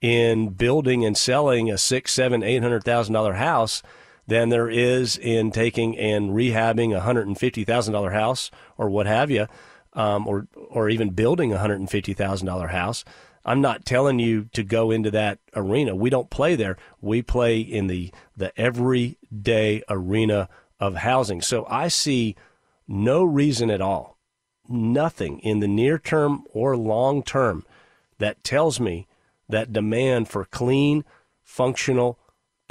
in 0.00 0.48
building 0.50 1.04
and 1.04 1.16
selling 1.16 1.70
a 1.70 1.78
six, 1.78 2.12
seven, 2.12 2.42
eight 2.42 2.62
hundred 2.62 2.84
thousand 2.84 3.14
dollar 3.14 3.34
house 3.34 3.82
than 4.26 4.48
there 4.48 4.68
is 4.68 5.16
in 5.16 5.50
taking 5.50 5.96
and 5.98 6.30
rehabbing 6.30 6.94
a 6.94 7.00
hundred 7.00 7.26
and 7.26 7.38
fifty 7.38 7.64
thousand 7.64 7.92
dollar 7.92 8.10
house 8.10 8.50
or 8.78 8.88
what 8.88 9.06
have 9.06 9.30
you, 9.30 9.46
um, 9.94 10.26
or 10.26 10.46
or 10.54 10.88
even 10.88 11.10
building 11.10 11.52
a 11.52 11.58
hundred 11.58 11.80
and 11.80 11.90
fifty 11.90 12.14
thousand 12.14 12.46
dollar 12.46 12.68
house. 12.68 13.04
I'm 13.44 13.60
not 13.60 13.84
telling 13.84 14.20
you 14.20 14.44
to 14.52 14.62
go 14.62 14.90
into 14.90 15.10
that 15.10 15.40
arena. 15.56 15.96
We 15.96 16.10
don't 16.10 16.30
play 16.30 16.54
there. 16.54 16.76
We 17.00 17.22
play 17.22 17.60
in 17.60 17.88
the 17.88 18.12
the 18.36 18.58
everyday 18.58 19.82
arena 19.88 20.48
of 20.78 20.96
housing. 20.96 21.42
So 21.42 21.66
I 21.68 21.88
see 21.88 22.36
no 22.86 23.24
reason 23.24 23.70
at 23.70 23.80
all, 23.80 24.18
nothing 24.68 25.38
in 25.40 25.60
the 25.60 25.68
near 25.68 25.98
term 25.98 26.44
or 26.52 26.76
long 26.76 27.22
term 27.22 27.64
that 28.18 28.44
tells 28.44 28.78
me 28.78 29.06
that 29.48 29.72
demand 29.72 30.28
for 30.28 30.44
clean, 30.44 31.04
functional 31.42 32.18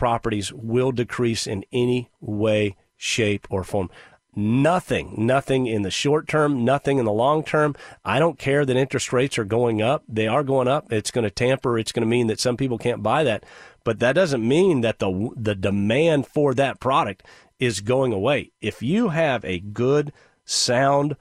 properties 0.02 0.52
will 0.52 0.92
decrease 0.92 1.46
in 1.46 1.64
any 1.72 2.10
way, 2.20 2.76
shape, 2.98 3.46
or 3.52 3.64
form. 3.64 3.88
Nothing, 4.36 5.14
nothing 5.16 5.68
in 5.68 5.84
the 5.84 5.92
short 5.92 6.28
term, 6.28 6.66
nothing 6.66 6.98
in 6.98 7.06
the 7.06 7.12
long 7.12 7.44
term. 7.44 7.76
I 8.04 8.18
don't 8.18 8.40
care 8.40 8.66
that 8.66 8.76
interest 8.76 9.14
rates 9.14 9.38
are 9.38 9.46
going 9.46 9.80
up. 9.80 10.04
They 10.08 10.26
are 10.26 10.44
going 10.44 10.68
up. 10.68 10.92
It's 10.92 11.12
going 11.12 11.26
to 11.26 11.30
tamper. 11.30 11.78
It's 11.78 11.92
going 11.92 12.02
to 12.02 12.10
mean 12.10 12.26
that 12.26 12.40
some 12.40 12.58
people 12.58 12.80
can't 12.80 13.04
buy 13.04 13.24
that. 13.26 13.46
But 13.84 14.00
that 14.00 14.14
doesn't 14.14 14.48
mean 14.48 14.82
that 14.82 14.98
the, 14.98 15.30
the 15.38 15.54
demand 15.54 16.26
for 16.26 16.56
that 16.56 16.80
product 16.80 17.22
is 17.60 17.80
going 17.80 18.12
away. 18.12 18.54
If 18.60 18.82
you 18.82 19.10
have 19.10 19.46
a 19.46 19.60
good, 19.60 20.12
sound 20.46 21.16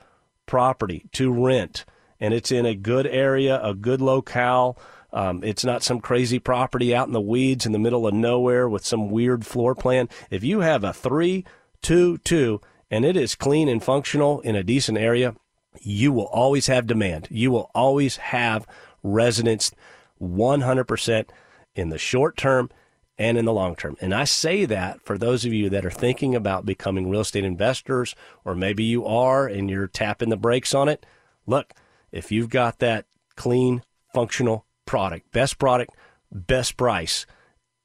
property 0.47 1.05
to 1.13 1.31
rent 1.31 1.85
and 2.19 2.33
it's 2.33 2.51
in 2.51 2.65
a 2.65 2.75
good 2.75 3.07
area, 3.07 3.61
a 3.63 3.75
good 3.75 4.01
locale, 4.01 4.79
um, 5.13 5.43
it's 5.43 5.65
not 5.65 5.83
some 5.83 6.01
crazy 6.01 6.39
property 6.39 6.95
out 6.95 7.07
in 7.07 7.13
the 7.13 7.21
weeds 7.21 7.67
in 7.67 7.73
the 7.73 7.79
middle 7.79 8.07
of 8.07 8.15
nowhere 8.15 8.69
with 8.69 8.85
some 8.85 9.11
weird 9.11 9.45
floor 9.45 9.75
plan. 9.75 10.09
If 10.31 10.45
you 10.45 10.61
have 10.61 10.85
a 10.85 10.93
three, 10.93 11.45
two, 11.83 12.19
two, 12.19 12.61
and 12.91 13.05
it 13.05 13.17
is 13.17 13.35
clean 13.35 13.69
and 13.69 13.83
functional 13.83 14.41
in 14.41 14.57
a 14.57 14.63
decent 14.63 14.99
area, 14.99 15.35
you 15.81 16.13
will 16.13 16.27
always 16.27 16.67
have 16.67 16.87
demand. 16.87 17.29
You 17.31 17.51
will 17.51 17.71
always 17.75 18.17
have 18.17 18.67
residents 19.03 19.73
100% 20.21 21.29
in 21.75 21.89
the 21.89 21.99
short 21.99 22.37
term 22.37 22.71
and 23.19 23.37
in 23.37 23.45
the 23.45 23.53
long 23.53 23.77
term. 23.77 23.97
And 24.01 24.15
I 24.15 24.25
say 24.25 24.65
that 24.65 25.03
for 25.03 25.19
those 25.19 25.45
of 25.45 25.53
you 25.53 25.69
that 25.71 25.85
are 25.85 25.91
thinking 25.91 26.35
about 26.35 26.67
becoming 26.67 27.09
real 27.09 27.21
estate 27.21 27.45
investors, 27.45 28.15
or 28.45 28.55
maybe 28.55 28.83
you 28.83 29.07
are 29.07 29.47
and 29.47 29.69
you're 29.69 29.87
tapping 29.87 30.31
the 30.31 30.37
brakes 30.37 30.75
on 30.75 30.89
it. 30.89 31.05
Look, 31.47 31.75
if 32.13 32.33
you've 32.33 32.51
got 32.51 32.79
that 32.79 33.07
clean, 33.37 33.83
functional 34.13 34.65
product, 34.91 35.31
best 35.31 35.57
product, 35.57 35.95
best 36.33 36.77
price. 36.77 37.25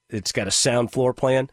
It's 0.10 0.32
got 0.32 0.48
a 0.48 0.52
sound 0.52 0.92
floor 0.92 1.14
plan. 1.14 1.52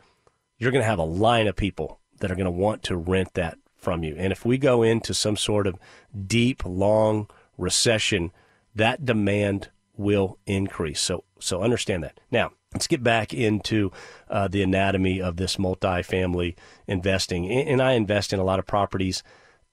You're 0.57 0.71
going 0.71 0.81
to 0.81 0.89
have 0.89 0.99
a 0.99 1.05
line 1.05 1.47
of 1.47 1.57
people 1.57 2.01
that 2.21 2.31
are 2.31 2.35
going 2.35 2.47
to 2.47 2.51
want 2.51 2.83
to 2.85 2.97
rent 2.97 3.35
that 3.35 3.59
from 3.77 4.03
you. 4.03 4.15
And 4.17 4.33
if 4.33 4.47
we 4.47 4.57
go 4.57 4.83
into 4.83 5.13
some 5.13 5.37
sort 5.37 5.67
of 5.67 5.79
deep, 6.27 6.63
long 6.65 7.29
recession, 7.59 8.33
that 8.75 9.05
demand 9.05 9.69
will 9.95 10.39
increase. 10.47 11.03
So, 11.03 11.25
so 11.39 11.63
understand 11.63 12.03
that. 12.03 12.19
Now, 12.31 12.53
let's 12.73 12.87
get 12.87 13.03
back 13.03 13.35
into 13.35 13.93
uh, 14.31 14.49
the 14.49 14.63
anatomy 14.63 15.21
of 15.21 15.37
this 15.37 15.57
multifamily 15.57 16.57
investing. 16.87 17.51
And 17.51 17.83
I 17.83 17.93
invest 17.93 18.33
in 18.33 18.39
a 18.41 18.45
lot 18.45 18.59
of 18.59 18.67
properties 18.67 19.23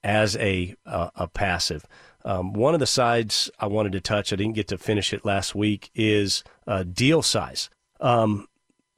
as 0.04 0.36
a 0.36 0.74
uh, 0.84 1.08
a 1.16 1.26
passive. 1.26 1.86
Um, 2.24 2.52
one 2.52 2.74
of 2.74 2.80
the 2.80 2.86
sides 2.86 3.50
I 3.58 3.66
wanted 3.66 3.92
to 3.92 4.00
touch, 4.00 4.32
I 4.32 4.36
didn't 4.36 4.54
get 4.54 4.68
to 4.68 4.78
finish 4.78 5.12
it 5.12 5.24
last 5.24 5.54
week, 5.54 5.90
is 5.94 6.44
uh, 6.66 6.82
deal 6.82 7.22
size. 7.22 7.70
Um, 8.00 8.46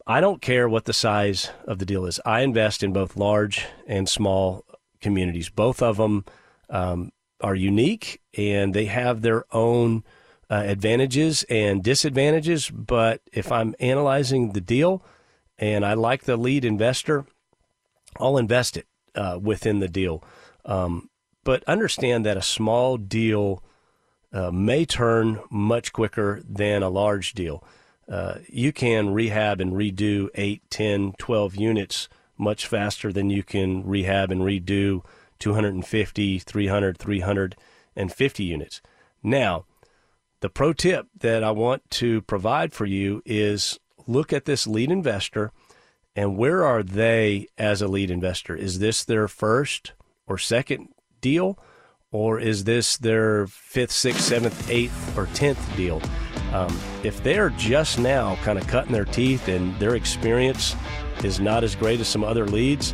I 0.07 0.21
don't 0.21 0.43
care 0.43 0.69
what 0.69 0.85
the 0.85 0.93
size 0.93 1.51
of 1.67 1.79
the 1.79 1.87
deal 1.87 2.05
is. 2.07 2.21
I 2.27 2.41
invest 2.41 2.83
in 2.83 2.93
both 2.93 3.17
large 3.17 3.67
and 3.87 4.09
small 4.09 4.65
communities. 5.01 5.49
Both 5.49 5.81
of 5.83 5.97
them, 5.97 6.25
um, 6.69 7.13
are 7.43 7.55
unique 7.55 8.21
and 8.39 8.73
they 8.73 8.87
have 8.87 9.21
their 9.21 9.45
own 9.55 10.05
uh, 10.49 10.63
advantages 10.65 11.45
and 11.51 11.83
disadvantages. 11.83 12.71
But 12.71 13.21
if 13.33 13.51
I'm 13.51 13.75
analyzing 13.81 14.53
the 14.53 14.61
deal 14.61 15.05
and 15.59 15.85
I 15.85 15.95
like 15.95 16.25
the 16.25 16.37
lead 16.37 16.65
investor, 16.65 17.27
I'll 18.19 18.39
invest 18.39 18.77
it 18.77 18.87
uh, 19.15 19.39
within 19.43 19.81
the 19.81 19.89
deal. 19.89 20.23
Um, 20.65 21.11
but 21.44 21.64
understand 21.64 22.24
that 22.24 22.37
a 22.37 22.42
small 22.42 22.96
deal 22.96 23.62
uh, 24.33 24.50
may 24.50 24.85
turn 24.85 25.40
much 25.50 25.92
quicker 25.92 26.42
than 26.48 26.83
a 26.83 26.88
large 26.88 27.33
deal. 27.33 27.64
Uh, 28.09 28.37
you 28.48 28.72
can 28.72 29.11
rehab 29.11 29.61
and 29.61 29.72
redo 29.72 30.28
8, 30.35 30.62
10, 30.70 31.12
12 31.18 31.57
units 31.57 32.09
much 32.38 32.66
faster 32.66 33.12
than 33.12 33.31
you 33.31 33.42
can 33.42 33.85
rehab 33.87 34.31
and 34.31 34.40
redo 34.42 35.05
250, 35.38 36.38
300, 36.38 36.98
350 36.98 38.44
units. 38.44 38.81
Now, 39.22 39.64
the 40.40 40.48
pro 40.48 40.72
tip 40.72 41.07
that 41.18 41.44
I 41.44 41.52
want 41.52 41.88
to 41.90 42.22
provide 42.22 42.72
for 42.72 42.85
you 42.85 43.22
is 43.24 43.78
look 44.07 44.33
at 44.33 44.44
this 44.44 44.66
lead 44.66 44.90
investor 44.90 45.52
and 46.14 46.37
where 46.37 46.64
are 46.64 46.83
they 46.83 47.46
as 47.57 47.81
a 47.81 47.88
lead 47.88 48.11
investor? 48.11 48.55
Is 48.55 48.78
this 48.78 49.05
their 49.05 49.28
first 49.28 49.92
or 50.26 50.37
second 50.37 50.88
deal? 51.23 51.59
Or 52.11 52.39
is 52.39 52.65
this 52.65 52.99
their 52.99 53.47
fifth, 53.47 53.93
sixth, 53.93 54.21
seventh, 54.21 54.69
eighth, 54.69 55.17
or 55.17 55.27
tenth 55.33 55.77
deal? 55.77 56.03
Um, 56.53 56.79
if 57.03 57.23
they're 57.23 57.49
just 57.51 57.99
now 57.99 58.37
kind 58.45 58.59
of 58.59 58.67
cutting 58.67 58.93
their 58.93 59.07
teeth 59.07 59.49
and 59.49 59.75
their 59.79 59.95
experience 59.95 60.77
is 61.25 61.41
not 61.41 61.65
as 61.65 61.75
great 61.75 62.01
as 62.01 62.09
some 62.09 62.23
other 62.23 62.47
leads, 62.47 62.93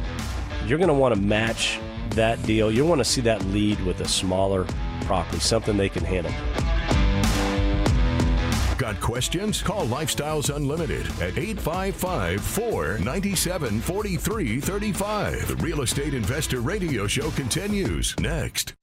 you're 0.66 0.78
going 0.78 0.86
to 0.86 0.94
want 0.94 1.12
to 1.16 1.20
match 1.20 1.80
that 2.10 2.40
deal. 2.44 2.70
You 2.70 2.86
want 2.86 3.00
to 3.00 3.04
see 3.04 3.20
that 3.22 3.44
lead 3.46 3.80
with 3.80 4.00
a 4.00 4.08
smaller 4.08 4.64
property, 5.02 5.40
something 5.40 5.76
they 5.76 5.88
can 5.88 6.04
handle. 6.04 6.32
Got 8.78 9.00
questions? 9.00 9.60
Call 9.60 9.86
Lifestyles 9.86 10.54
Unlimited 10.54 11.04
at 11.20 11.36
855 11.36 12.40
497 12.40 13.80
4335. 13.80 15.48
The 15.48 15.56
Real 15.56 15.80
Estate 15.80 16.14
Investor 16.14 16.60
Radio 16.60 17.08
Show 17.08 17.32
continues 17.32 18.14
next. 18.20 18.76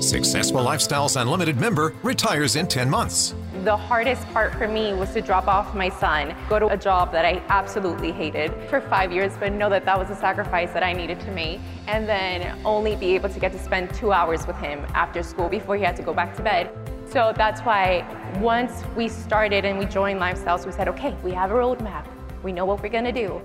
Successful 0.00 0.64
Lifestyles 0.64 1.20
Unlimited 1.20 1.56
member 1.56 1.94
retires 2.02 2.56
in 2.56 2.66
10 2.66 2.90
months. 2.90 3.36
The 3.62 3.76
hardest 3.76 4.26
part 4.30 4.54
for 4.54 4.66
me 4.66 4.92
was 4.92 5.12
to 5.12 5.20
drop 5.20 5.46
off 5.46 5.72
my 5.72 5.88
son, 5.88 6.34
go 6.48 6.58
to 6.58 6.66
a 6.66 6.76
job 6.76 7.12
that 7.12 7.24
I 7.24 7.40
absolutely 7.48 8.10
hated 8.10 8.52
for 8.68 8.80
five 8.80 9.12
years, 9.12 9.32
but 9.38 9.52
know 9.52 9.70
that 9.70 9.84
that 9.84 9.96
was 9.96 10.10
a 10.10 10.16
sacrifice 10.16 10.72
that 10.72 10.82
I 10.82 10.92
needed 10.92 11.20
to 11.20 11.30
make, 11.30 11.60
and 11.86 12.08
then 12.08 12.58
only 12.64 12.96
be 12.96 13.14
able 13.14 13.28
to 13.28 13.38
get 13.38 13.52
to 13.52 13.58
spend 13.60 13.94
two 13.94 14.10
hours 14.10 14.48
with 14.48 14.56
him 14.56 14.84
after 14.94 15.22
school 15.22 15.48
before 15.48 15.76
he 15.76 15.84
had 15.84 15.94
to 15.94 16.02
go 16.02 16.12
back 16.12 16.34
to 16.36 16.42
bed. 16.42 16.72
So 17.10 17.32
that's 17.34 17.62
why 17.62 18.04
once 18.38 18.82
we 18.94 19.08
started 19.08 19.64
and 19.64 19.78
we 19.78 19.86
joined 19.86 20.20
Lifestyles, 20.20 20.66
we 20.66 20.72
said, 20.72 20.88
okay, 20.88 21.16
we 21.24 21.30
have 21.32 21.50
a 21.50 21.54
roadmap. 21.54 22.06
We 22.42 22.52
know 22.52 22.66
what 22.66 22.82
we're 22.82 22.90
gonna 22.90 23.12
do. 23.12 23.40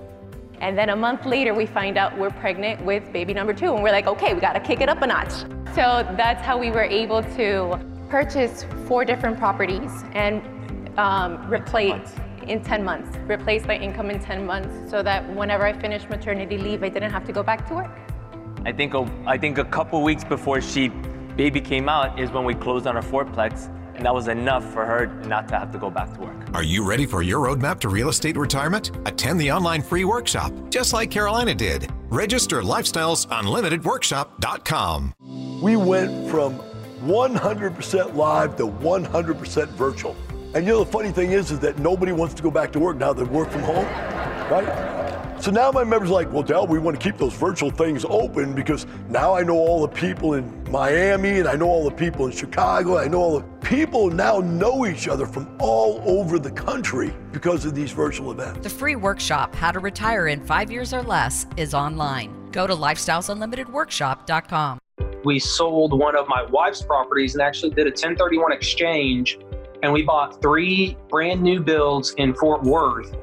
And 0.60 0.76
then 0.76 0.90
a 0.90 0.96
month 0.96 1.24
later, 1.24 1.54
we 1.54 1.64
find 1.64 1.96
out 1.96 2.16
we're 2.18 2.30
pregnant 2.30 2.84
with 2.84 3.10
baby 3.10 3.32
number 3.32 3.54
two, 3.54 3.74
and 3.74 3.82
we're 3.82 3.90
like, 3.90 4.06
okay, 4.06 4.34
we 4.34 4.40
gotta 4.40 4.60
kick 4.60 4.82
it 4.82 4.90
up 4.90 5.00
a 5.00 5.06
notch. 5.06 5.32
So 5.74 6.06
that's 6.16 6.42
how 6.44 6.58
we 6.58 6.70
were 6.70 6.84
able 6.84 7.22
to 7.22 7.80
purchase 8.10 8.66
four 8.86 9.04
different 9.04 9.38
properties 9.38 9.90
and 10.12 10.42
um, 10.98 11.50
replace 11.50 12.12
in 12.46 12.62
10 12.62 12.84
months, 12.84 13.16
replace 13.26 13.64
my 13.64 13.78
income 13.78 14.10
in 14.10 14.20
10 14.20 14.44
months 14.44 14.90
so 14.90 15.02
that 15.02 15.26
whenever 15.34 15.66
I 15.66 15.72
finished 15.72 16.10
maternity 16.10 16.58
leave, 16.58 16.82
I 16.82 16.90
didn't 16.90 17.10
have 17.10 17.24
to 17.24 17.32
go 17.32 17.42
back 17.42 17.66
to 17.68 17.74
work. 17.74 17.98
I 18.66 18.72
think 18.72 18.92
a, 18.92 19.10
I 19.26 19.38
think 19.38 19.56
a 19.56 19.64
couple 19.64 20.02
weeks 20.02 20.22
before 20.22 20.60
she 20.60 20.92
baby 21.36 21.60
came 21.60 21.88
out 21.88 22.18
is 22.18 22.30
when 22.30 22.44
we 22.44 22.54
closed 22.54 22.86
on 22.86 22.96
our 22.96 23.02
fourplex, 23.02 23.68
and 23.94 24.04
that 24.04 24.14
was 24.14 24.28
enough 24.28 24.64
for 24.72 24.84
her 24.84 25.06
not 25.26 25.48
to 25.48 25.58
have 25.58 25.72
to 25.72 25.78
go 25.78 25.90
back 25.90 26.12
to 26.14 26.20
work. 26.20 26.34
Are 26.54 26.62
you 26.62 26.84
ready 26.84 27.06
for 27.06 27.22
your 27.22 27.46
roadmap 27.46 27.80
to 27.80 27.88
real 27.88 28.08
estate 28.08 28.36
retirement? 28.36 28.90
Attend 29.06 29.40
the 29.40 29.50
online 29.50 29.82
free 29.82 30.04
workshop, 30.04 30.52
just 30.70 30.92
like 30.92 31.10
Carolina 31.10 31.54
did. 31.54 31.90
Register 32.08 32.62
lifestylesunlimitedworkshop.com. 32.62 35.14
We 35.62 35.76
went 35.76 36.30
from 36.30 36.58
100% 37.02 38.14
live 38.14 38.56
to 38.56 38.66
100% 38.66 39.68
virtual. 39.68 40.16
And 40.54 40.64
you 40.64 40.72
know 40.72 40.84
the 40.84 40.90
funny 40.90 41.10
thing 41.10 41.32
is, 41.32 41.50
is 41.50 41.58
that 41.60 41.78
nobody 41.78 42.12
wants 42.12 42.34
to 42.34 42.42
go 42.42 42.50
back 42.50 42.72
to 42.72 42.78
work 42.78 42.96
now 42.96 43.12
they 43.12 43.24
work 43.24 43.50
from 43.50 43.62
home, 43.62 43.84
right? 44.50 45.03
So 45.44 45.50
now 45.50 45.70
my 45.70 45.84
members 45.84 46.08
are 46.08 46.14
like, 46.14 46.32
well, 46.32 46.42
Del, 46.42 46.66
we 46.66 46.78
want 46.78 46.98
to 46.98 47.04
keep 47.04 47.18
those 47.18 47.34
virtual 47.34 47.70
things 47.70 48.06
open 48.08 48.54
because 48.54 48.86
now 49.10 49.34
I 49.34 49.42
know 49.42 49.58
all 49.58 49.82
the 49.82 49.94
people 49.94 50.32
in 50.32 50.64
Miami 50.70 51.38
and 51.38 51.46
I 51.46 51.54
know 51.54 51.66
all 51.66 51.84
the 51.84 51.94
people 51.94 52.24
in 52.24 52.32
Chicago. 52.32 52.96
I 52.96 53.08
know 53.08 53.18
all 53.18 53.40
the 53.40 53.46
people 53.58 54.08
now 54.08 54.38
know 54.38 54.86
each 54.86 55.06
other 55.06 55.26
from 55.26 55.54
all 55.60 56.02
over 56.06 56.38
the 56.38 56.50
country 56.50 57.12
because 57.30 57.66
of 57.66 57.74
these 57.74 57.92
virtual 57.92 58.30
events. 58.30 58.60
The 58.62 58.70
free 58.70 58.96
workshop, 58.96 59.54
How 59.54 59.70
to 59.70 59.80
Retire 59.80 60.28
in 60.28 60.42
Five 60.42 60.70
Years 60.70 60.94
or 60.94 61.02
Less, 61.02 61.46
is 61.58 61.74
online. 61.74 62.50
Go 62.50 62.66
to 62.66 62.74
lifestylesunlimitedworkshop.com. 62.74 64.78
We 65.26 65.38
sold 65.38 65.98
one 65.98 66.16
of 66.16 66.26
my 66.26 66.44
wife's 66.44 66.80
properties 66.80 67.34
and 67.34 67.42
actually 67.42 67.72
did 67.72 67.86
a 67.86 67.90
1031 67.90 68.50
exchange, 68.50 69.38
and 69.82 69.92
we 69.92 70.04
bought 70.04 70.40
three 70.40 70.96
brand 71.10 71.42
new 71.42 71.60
builds 71.60 72.14
in 72.16 72.32
Fort 72.32 72.62
Worth 72.62 73.14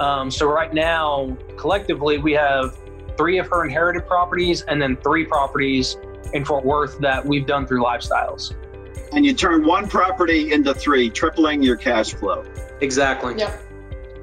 um, 0.00 0.30
so 0.30 0.46
right 0.46 0.72
now, 0.72 1.36
collectively, 1.56 2.18
we 2.18 2.32
have 2.32 2.76
three 3.16 3.38
of 3.38 3.48
her 3.48 3.64
inherited 3.64 4.06
properties 4.06 4.62
and 4.62 4.80
then 4.80 4.96
three 4.96 5.24
properties 5.24 5.96
in 6.32 6.44
Fort 6.44 6.64
Worth 6.64 6.98
that 7.00 7.24
we've 7.24 7.46
done 7.46 7.66
through 7.66 7.82
lifestyles. 7.82 8.54
And 9.12 9.24
you 9.24 9.34
turn 9.34 9.64
one 9.64 9.88
property 9.88 10.52
into 10.52 10.74
three, 10.74 11.10
tripling 11.10 11.62
your 11.62 11.76
cash 11.76 12.14
flow. 12.14 12.44
Exactly. 12.80 13.36
Yep. 13.38 13.64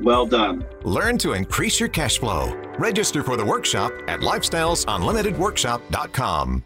Well 0.01 0.25
done. 0.25 0.65
Learn 0.83 1.17
to 1.19 1.31
increase 1.33 1.79
your 1.79 1.89
cash 1.89 2.19
flow. 2.19 2.53
Register 2.77 3.23
for 3.23 3.38
the 3.38 3.45
workshop 3.45 3.93
at 4.07 4.19
lifestylesunlimitedworkshop.com. 4.19 6.63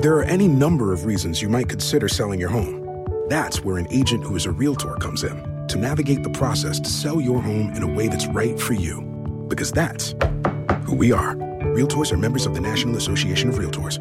There 0.00 0.18
are 0.18 0.24
any 0.24 0.48
number 0.48 0.92
of 0.92 1.06
reasons 1.06 1.40
you 1.40 1.48
might 1.48 1.68
consider 1.68 2.08
selling 2.08 2.38
your 2.38 2.50
home. 2.50 3.06
That's 3.28 3.64
where 3.64 3.78
an 3.78 3.86
agent 3.90 4.22
who 4.22 4.36
is 4.36 4.44
a 4.44 4.50
realtor 4.50 4.96
comes 4.96 5.24
in 5.24 5.53
to 5.68 5.78
navigate 5.78 6.22
the 6.22 6.30
process 6.30 6.80
to 6.80 6.88
sell 6.88 7.20
your 7.20 7.40
home 7.40 7.72
in 7.74 7.82
a 7.82 7.86
way 7.86 8.08
that's 8.08 8.26
right 8.26 8.58
for 8.58 8.74
you. 8.74 9.00
Because 9.48 9.72
that's 9.72 10.14
who 10.84 10.94
we 10.94 11.12
are. 11.12 11.34
Realtors 11.74 12.12
are 12.12 12.16
members 12.16 12.46
of 12.46 12.54
the 12.54 12.60
National 12.60 12.96
Association 12.96 13.48
of 13.48 13.56
Realtors. 13.56 13.98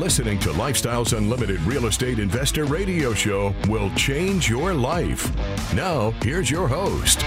Listening 0.00 0.38
to 0.40 0.48
Lifestyles 0.48 1.16
Unlimited 1.16 1.60
Real 1.60 1.86
Estate 1.86 2.18
Investor 2.18 2.64
Radio 2.64 3.12
Show 3.12 3.54
will 3.68 3.90
change 3.94 4.48
your 4.48 4.72
life. 4.72 5.30
Now, 5.74 6.10
here's 6.22 6.50
your 6.50 6.66
host. 6.66 7.22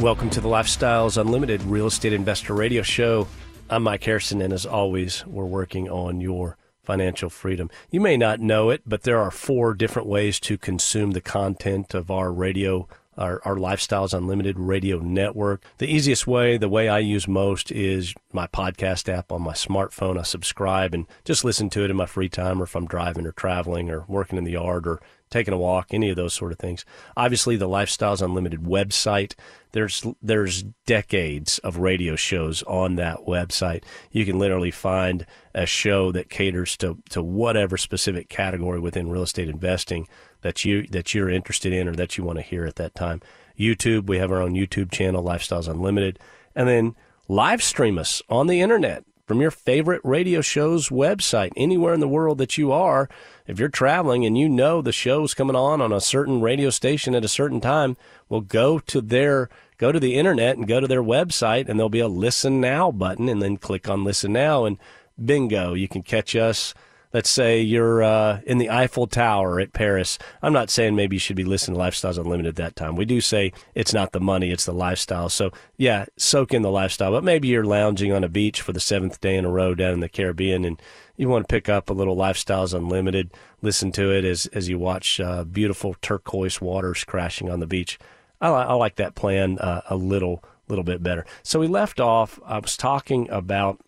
Welcome 0.00 0.30
to 0.30 0.40
the 0.40 0.48
Lifestyles 0.48 1.20
Unlimited 1.20 1.62
Real 1.62 1.86
Estate 1.86 2.14
Investor 2.14 2.54
Radio 2.54 2.80
Show. 2.80 3.28
I'm 3.68 3.82
Mike 3.82 4.02
Harrison, 4.02 4.40
and 4.40 4.50
as 4.50 4.64
always, 4.64 5.26
we're 5.26 5.44
working 5.44 5.90
on 5.90 6.22
your 6.22 6.56
financial 6.82 7.28
freedom. 7.28 7.68
You 7.90 8.00
may 8.00 8.16
not 8.16 8.40
know 8.40 8.70
it, 8.70 8.80
but 8.86 9.02
there 9.02 9.18
are 9.18 9.30
four 9.30 9.74
different 9.74 10.08
ways 10.08 10.40
to 10.40 10.56
consume 10.56 11.10
the 11.10 11.20
content 11.20 11.92
of 11.92 12.10
our 12.10 12.32
radio 12.32 12.88
our, 13.16 13.40
our 13.44 13.56
Lifestyles 13.56 14.16
Unlimited 14.16 14.58
radio 14.58 14.98
network. 14.98 15.62
The 15.78 15.92
easiest 15.92 16.26
way, 16.26 16.56
the 16.56 16.68
way 16.68 16.88
I 16.88 16.98
use 16.98 17.26
most, 17.28 17.70
is 17.70 18.14
my 18.32 18.46
podcast 18.46 19.08
app 19.12 19.32
on 19.32 19.42
my 19.42 19.52
smartphone. 19.52 20.18
I 20.18 20.22
subscribe 20.22 20.94
and 20.94 21.06
just 21.24 21.44
listen 21.44 21.70
to 21.70 21.84
it 21.84 21.90
in 21.90 21.96
my 21.96 22.06
free 22.06 22.28
time 22.28 22.60
or 22.60 22.64
if 22.64 22.74
I'm 22.74 22.86
driving 22.86 23.26
or 23.26 23.32
traveling 23.32 23.90
or 23.90 24.04
working 24.08 24.38
in 24.38 24.44
the 24.44 24.52
yard 24.52 24.86
or 24.86 25.00
taking 25.30 25.54
a 25.54 25.58
walk, 25.58 25.94
any 25.94 26.10
of 26.10 26.16
those 26.16 26.34
sort 26.34 26.52
of 26.52 26.58
things. 26.58 26.84
Obviously, 27.16 27.56
the 27.56 27.68
Lifestyles 27.68 28.20
Unlimited 28.20 28.60
website, 28.62 29.34
there's 29.72 30.04
there's 30.20 30.64
decades 30.86 31.58
of 31.60 31.78
radio 31.78 32.16
shows 32.16 32.62
on 32.64 32.96
that 32.96 33.18
website. 33.26 33.84
You 34.10 34.26
can 34.26 34.38
literally 34.38 34.72
find 34.72 35.24
a 35.54 35.66
show 35.66 36.10
that 36.12 36.30
caters 36.30 36.76
to, 36.78 36.98
to 37.10 37.22
whatever 37.22 37.76
specific 37.76 38.28
category 38.28 38.80
within 38.80 39.10
real 39.10 39.22
estate 39.22 39.48
investing 39.48 40.08
that 40.42 40.64
you 40.64 40.86
that 40.88 41.14
you're 41.14 41.30
interested 41.30 41.72
in 41.72 41.88
or 41.88 41.94
that 41.94 42.16
you 42.16 42.24
want 42.24 42.38
to 42.38 42.44
hear 42.44 42.64
at 42.66 42.76
that 42.76 42.94
time. 42.94 43.20
YouTube, 43.58 44.06
we 44.06 44.18
have 44.18 44.32
our 44.32 44.40
own 44.40 44.54
YouTube 44.54 44.90
channel, 44.90 45.22
Lifestyles 45.22 45.68
Unlimited, 45.68 46.18
and 46.54 46.68
then 46.68 46.94
live 47.28 47.62
stream 47.62 47.98
us 47.98 48.22
on 48.28 48.46
the 48.46 48.60
internet 48.60 49.04
from 49.30 49.40
your 49.40 49.52
favorite 49.52 50.00
radio 50.02 50.40
show's 50.40 50.88
website, 50.88 51.52
anywhere 51.56 51.94
in 51.94 52.00
the 52.00 52.08
world 52.08 52.38
that 52.38 52.58
you 52.58 52.72
are. 52.72 53.08
If 53.46 53.60
you're 53.60 53.68
traveling 53.68 54.26
and 54.26 54.36
you 54.36 54.48
know 54.48 54.82
the 54.82 54.90
show's 54.90 55.34
coming 55.34 55.54
on 55.54 55.80
on 55.80 55.92
a 55.92 56.00
certain 56.00 56.40
radio 56.40 56.70
station 56.70 57.14
at 57.14 57.24
a 57.24 57.28
certain 57.28 57.60
time, 57.60 57.96
well, 58.28 58.40
go 58.40 58.80
to 58.80 59.00
their 59.00 59.48
go 59.78 59.92
to 59.92 60.00
the 60.00 60.16
internet 60.16 60.56
and 60.56 60.66
go 60.66 60.80
to 60.80 60.88
their 60.88 61.02
website, 61.02 61.68
and 61.68 61.78
there'll 61.78 61.88
be 61.88 62.00
a 62.00 62.08
listen 62.08 62.60
now 62.60 62.90
button, 62.90 63.28
and 63.28 63.40
then 63.40 63.56
click 63.56 63.88
on 63.88 64.02
listen 64.02 64.32
now, 64.32 64.64
and 64.64 64.78
bingo, 65.24 65.74
you 65.74 65.86
can 65.86 66.02
catch 66.02 66.34
us 66.34 66.74
Let's 67.12 67.30
say 67.30 67.60
you're 67.60 68.02
uh, 68.02 68.40
in 68.46 68.58
the 68.58 68.70
Eiffel 68.70 69.06
Tower 69.06 69.58
at 69.58 69.72
Paris. 69.72 70.18
I'm 70.42 70.52
not 70.52 70.70
saying 70.70 70.94
maybe 70.94 71.16
you 71.16 71.20
should 71.20 71.36
be 71.36 71.44
listening 71.44 71.76
to 71.76 71.82
Lifestyles 71.82 72.18
Unlimited 72.18 72.54
that 72.56 72.76
time. 72.76 72.94
We 72.94 73.04
do 73.04 73.20
say 73.20 73.52
it's 73.74 73.92
not 73.92 74.12
the 74.12 74.20
money, 74.20 74.50
it's 74.52 74.64
the 74.64 74.72
lifestyle. 74.72 75.28
So, 75.28 75.50
yeah, 75.76 76.06
soak 76.16 76.54
in 76.54 76.62
the 76.62 76.70
lifestyle. 76.70 77.10
But 77.10 77.24
maybe 77.24 77.48
you're 77.48 77.64
lounging 77.64 78.12
on 78.12 78.22
a 78.22 78.28
beach 78.28 78.60
for 78.60 78.72
the 78.72 78.80
seventh 78.80 79.20
day 79.20 79.36
in 79.36 79.44
a 79.44 79.50
row 79.50 79.74
down 79.74 79.94
in 79.94 80.00
the 80.00 80.08
Caribbean 80.08 80.64
and 80.64 80.80
you 81.16 81.28
want 81.28 81.46
to 81.46 81.52
pick 81.52 81.68
up 81.68 81.90
a 81.90 81.92
little 81.92 82.16
Lifestyles 82.16 82.72
Unlimited, 82.72 83.30
listen 83.60 83.92
to 83.92 84.10
it 84.10 84.24
as, 84.24 84.46
as 84.46 84.68
you 84.68 84.78
watch 84.78 85.20
uh, 85.20 85.44
beautiful 85.44 85.94
turquoise 86.00 86.62
waters 86.62 87.04
crashing 87.04 87.50
on 87.50 87.60
the 87.60 87.66
beach. 87.66 87.98
I, 88.40 88.48
I 88.48 88.72
like 88.72 88.96
that 88.96 89.14
plan 89.14 89.58
uh, 89.58 89.82
a 89.90 89.96
little 89.96 90.42
little 90.68 90.84
bit 90.84 91.02
better. 91.02 91.26
So 91.42 91.58
we 91.58 91.66
left 91.66 92.00
off. 92.00 92.38
I 92.46 92.58
was 92.58 92.76
talking 92.76 93.28
about 93.28 93.80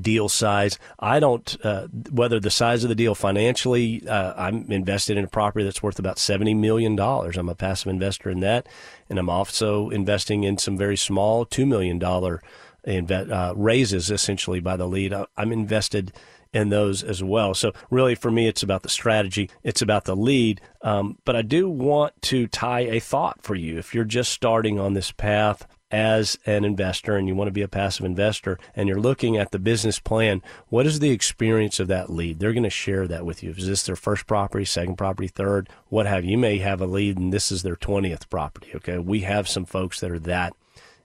deal 0.00 0.28
size. 0.28 0.78
I 0.98 1.20
don't 1.20 1.56
uh, 1.64 1.88
whether 2.10 2.40
the 2.40 2.50
size 2.50 2.84
of 2.84 2.88
the 2.88 2.94
deal 2.94 3.14
financially. 3.14 4.06
Uh, 4.06 4.34
I'm 4.36 4.70
invested 4.70 5.16
in 5.16 5.24
a 5.24 5.28
property 5.28 5.64
that's 5.64 5.82
worth 5.82 5.98
about 5.98 6.18
seventy 6.18 6.54
million 6.54 6.96
dollars. 6.96 7.36
I'm 7.36 7.48
a 7.48 7.54
passive 7.54 7.88
investor 7.88 8.30
in 8.30 8.40
that, 8.40 8.66
and 9.08 9.18
I'm 9.18 9.30
also 9.30 9.90
investing 9.90 10.44
in 10.44 10.58
some 10.58 10.76
very 10.76 10.96
small 10.96 11.44
two 11.44 11.66
million 11.66 11.98
dollar 11.98 12.42
inve- 12.86 13.30
uh, 13.30 13.54
raises 13.56 14.10
essentially 14.10 14.60
by 14.60 14.76
the 14.76 14.86
lead. 14.86 15.14
I'm 15.36 15.52
invested 15.52 16.12
in 16.52 16.68
those 16.68 17.02
as 17.02 17.22
well. 17.22 17.52
So 17.52 17.72
really, 17.90 18.14
for 18.14 18.30
me, 18.30 18.46
it's 18.46 18.62
about 18.62 18.84
the 18.84 18.88
strategy. 18.88 19.50
It's 19.64 19.82
about 19.82 20.04
the 20.04 20.14
lead. 20.14 20.60
Um, 20.82 21.18
but 21.24 21.34
I 21.34 21.42
do 21.42 21.68
want 21.68 22.20
to 22.22 22.46
tie 22.46 22.80
a 22.82 23.00
thought 23.00 23.42
for 23.42 23.56
you 23.56 23.76
if 23.76 23.94
you're 23.94 24.04
just 24.04 24.32
starting 24.32 24.78
on 24.78 24.94
this 24.94 25.10
path 25.10 25.66
as 25.94 26.36
an 26.44 26.64
investor 26.64 27.16
and 27.16 27.28
you 27.28 27.36
want 27.36 27.46
to 27.46 27.52
be 27.52 27.62
a 27.62 27.68
passive 27.68 28.04
investor 28.04 28.58
and 28.74 28.88
you're 28.88 28.98
looking 28.98 29.36
at 29.36 29.52
the 29.52 29.60
business 29.60 30.00
plan, 30.00 30.42
what 30.68 30.86
is 30.86 30.98
the 30.98 31.12
experience 31.12 31.78
of 31.78 31.86
that 31.86 32.10
lead? 32.10 32.40
They're 32.40 32.52
going 32.52 32.64
to 32.64 32.70
share 32.70 33.06
that 33.06 33.24
with 33.24 33.44
you. 33.44 33.52
Is 33.52 33.68
this 33.68 33.84
their 33.84 33.94
first 33.94 34.26
property, 34.26 34.64
second 34.64 34.96
property, 34.96 35.28
third, 35.28 35.68
what 35.90 36.06
have 36.06 36.24
you? 36.24 36.32
You 36.32 36.38
may 36.38 36.58
have 36.58 36.80
a 36.80 36.86
lead 36.86 37.16
and 37.16 37.32
this 37.32 37.52
is 37.52 37.62
their 37.62 37.76
20th 37.76 38.28
property. 38.28 38.72
Okay. 38.74 38.98
We 38.98 39.20
have 39.20 39.48
some 39.48 39.64
folks 39.64 40.00
that 40.00 40.10
are 40.10 40.18
that 40.18 40.54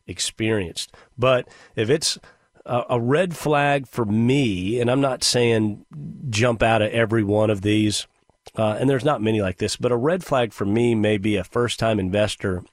experienced. 0.07 0.91
But 1.19 1.47
if 1.75 1.91
it's 1.91 2.17
a, 2.65 2.99
red 2.99 3.35
flag 3.35 3.87
for 3.87 4.05
me, 4.05 4.79
and 4.79 4.89
I'm 4.89 5.01
not 5.01 5.23
saying 5.23 5.85
jump 6.31 6.63
out 6.63 6.81
of 6.81 6.91
every 6.91 7.23
one 7.23 7.51
of 7.51 7.61
these, 7.61 8.07
uh, 8.55 8.77
and 8.79 8.89
there's 8.89 9.05
not 9.05 9.21
many 9.21 9.39
like 9.39 9.57
this, 9.57 9.75
but 9.75 9.91
a 9.91 9.95
red 9.95 10.23
flag 10.23 10.51
for 10.51 10.65
me 10.65 10.95
may 10.95 11.19
be 11.19 11.35
a 11.35 11.43
first 11.43 11.77
time 11.77 11.99
investor 11.99 12.63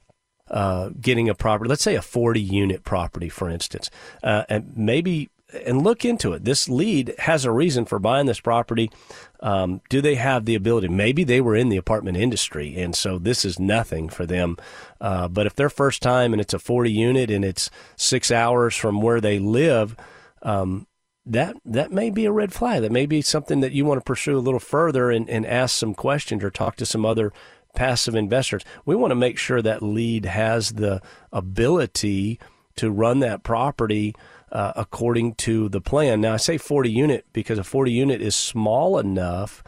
uh, 0.49 0.89
getting 0.99 1.29
a 1.29 1.35
property, 1.35 1.69
let's 1.69 1.83
say 1.83 1.95
a 1.95 2.01
40 2.01 2.39
unit 2.39 2.83
property, 2.83 3.29
for 3.29 3.49
instance, 3.49 3.89
uh, 4.23 4.43
and 4.49 4.73
maybe 4.75 5.29
and 5.65 5.81
look 5.81 6.03
into 6.03 6.33
it. 6.33 6.43
This 6.43 6.67
lead 6.67 7.15
has 7.19 7.45
a 7.45 7.51
reason 7.51 7.85
for 7.85 7.99
buying 7.99 8.25
this 8.25 8.39
property. 8.39 8.91
Um, 9.39 9.81
do 9.89 10.01
they 10.01 10.15
have 10.15 10.45
the 10.45 10.55
ability? 10.55 10.89
Maybe 10.89 11.23
they 11.23 11.39
were 11.39 11.55
in 11.55 11.69
the 11.69 11.77
apartment 11.77 12.17
industry, 12.17 12.77
and 12.77 12.95
so 12.95 13.17
this 13.17 13.45
is 13.45 13.59
nothing 13.59 14.09
for 14.09 14.25
them. 14.25 14.57
Uh, 14.99 15.27
but 15.27 15.45
if 15.45 15.55
they're 15.55 15.69
first 15.69 16.01
time 16.01 16.33
and 16.33 16.41
it's 16.41 16.53
a 16.53 16.59
40 16.59 16.91
unit 16.91 17.31
and 17.31 17.45
it's 17.45 17.69
six 17.95 18.29
hours 18.29 18.75
from 18.75 19.01
where 19.01 19.21
they 19.21 19.39
live, 19.39 19.95
um, 20.41 20.85
that 21.25 21.57
that 21.65 21.91
may 21.91 22.09
be 22.09 22.25
a 22.25 22.31
red 22.31 22.53
flag. 22.53 22.81
That 22.81 22.91
may 22.91 23.05
be 23.05 23.21
something 23.21 23.59
that 23.59 23.73
you 23.73 23.85
want 23.85 23.99
to 23.99 24.03
pursue 24.03 24.37
a 24.37 24.39
little 24.39 24.59
further 24.59 25.11
and, 25.11 25.29
and 25.29 25.45
ask 25.45 25.75
some 25.75 25.93
questions 25.93 26.43
or 26.43 26.49
talk 26.49 26.77
to 26.77 26.85
some 26.85 27.05
other 27.05 27.33
passive 27.77 28.15
investors. 28.15 28.65
We 28.85 28.95
want 28.95 29.11
to 29.11 29.15
make 29.15 29.37
sure 29.37 29.61
that 29.61 29.83
lead 29.83 30.25
has 30.25 30.71
the 30.71 30.99
ability 31.31 32.39
to 32.75 32.89
run 32.89 33.19
that 33.19 33.43
property 33.43 34.15
uh, 34.51 34.73
according 34.75 35.35
to 35.35 35.69
the 35.69 35.79
plan. 35.79 36.19
Now, 36.19 36.33
I 36.33 36.37
say 36.37 36.57
40 36.57 36.89
unit 36.89 37.25
because 37.33 37.59
a 37.59 37.63
40 37.63 37.91
unit 37.91 38.19
is 38.19 38.35
small 38.35 38.97
enough 38.97 39.63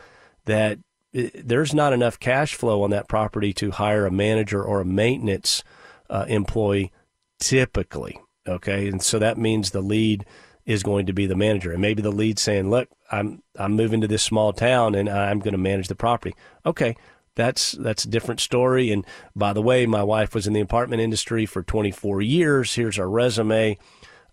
that 0.46 0.80
it, 1.14 1.48
there's 1.48 1.72
not 1.72 1.94
enough 1.94 2.20
cash 2.20 2.56
flow 2.56 2.82
on 2.82 2.90
that 2.90 3.08
property 3.08 3.54
to 3.54 3.70
hire 3.72 4.08
a 4.08 4.12
manager 4.12 4.64
or 4.64 4.82
a 4.82 4.86
maintenance 4.86 5.64
uh, 6.10 6.26
employee 6.28 6.92
typically. 7.40 8.20
Okay. 8.48 8.88
And 8.88 9.04
so 9.04 9.20
that 9.20 9.38
means 9.38 9.70
the 9.70 9.82
lead 9.82 10.26
is 10.66 10.82
going 10.82 11.06
to 11.06 11.14
be 11.14 11.28
the 11.28 11.36
manager. 11.36 11.72
And 11.72 11.82
maybe 11.82 12.02
the 12.02 12.12
lead 12.12 12.40
saying, 12.40 12.72
look, 12.72 12.90
I'm, 13.12 13.44
I'm 13.56 13.74
moving 13.74 14.02
to 14.02 14.08
this 14.08 14.24
small 14.24 14.52
town 14.52 14.96
and 14.96 15.08
I'm 15.08 15.40
going 15.40 15.52
to 15.52 15.60
manage 15.60 15.90
the 15.90 15.96
property. 15.96 16.34
Okay 16.66 16.96
that's 17.36 17.74
that's 17.74 18.06
a 18.06 18.10
different 18.10 18.40
story. 18.40 18.92
And 18.92 19.06
by 19.36 19.54
the 19.54 19.62
way, 19.62 19.86
my 19.86 20.04
wife 20.04 20.34
was 20.34 20.48
in 20.48 20.54
the 20.54 20.60
apartment 20.60 21.02
industry 21.02 21.46
for 21.46 21.64
24 21.64 22.22
years. 22.22 22.76
Here's 22.76 23.00
our 23.00 23.10
resume. 23.10 23.78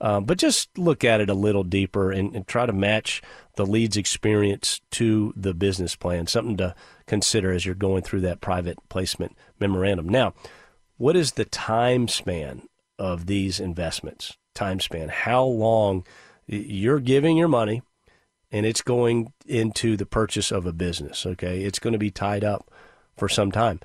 Um, 0.00 0.24
but 0.24 0.38
just 0.38 0.76
look 0.76 1.04
at 1.04 1.20
it 1.20 1.30
a 1.30 1.34
little 1.34 1.64
deeper 1.64 2.12
and, 2.12 2.34
and, 2.36 2.46
try 2.46 2.66
to 2.66 2.72
match 2.72 3.22
the 3.56 3.64
lead's 3.64 3.96
experience 3.96 4.82
to 4.90 5.32
the 5.34 5.54
business 5.54 5.96
plan. 5.96 6.26
Something 6.26 6.58
to 6.58 6.74
consider 7.06 7.50
as 7.50 7.64
you're 7.64 7.74
going 7.74 8.02
through 8.02 8.20
that 8.20 8.42
private 8.42 8.76
placement 8.90 9.34
memorandum. 9.58 10.06
Now, 10.06 10.34
what 10.98 11.16
is 11.16 11.32
the 11.32 11.46
time 11.46 12.08
span 12.08 12.68
of 12.98 13.24
these 13.24 13.58
investments? 13.58 14.36
Time 14.54 14.80
span. 14.80 15.08
How 15.08 15.44
long 15.44 16.04
you're 16.46 17.00
giving 17.00 17.38
your 17.38 17.48
money 17.48 17.82
and 18.52 18.64
it's 18.64 18.82
going 18.82 19.32
into 19.46 19.96
the 19.96 20.06
purchase 20.06 20.52
of 20.52 20.66
a 20.66 20.72
business, 20.72 21.26
okay? 21.26 21.62
It's 21.62 21.78
going 21.78 21.92
to 21.92 21.98
be 21.98 22.10
tied 22.10 22.44
up 22.44 22.70
for 23.16 23.28
some 23.28 23.50
time. 23.52 23.80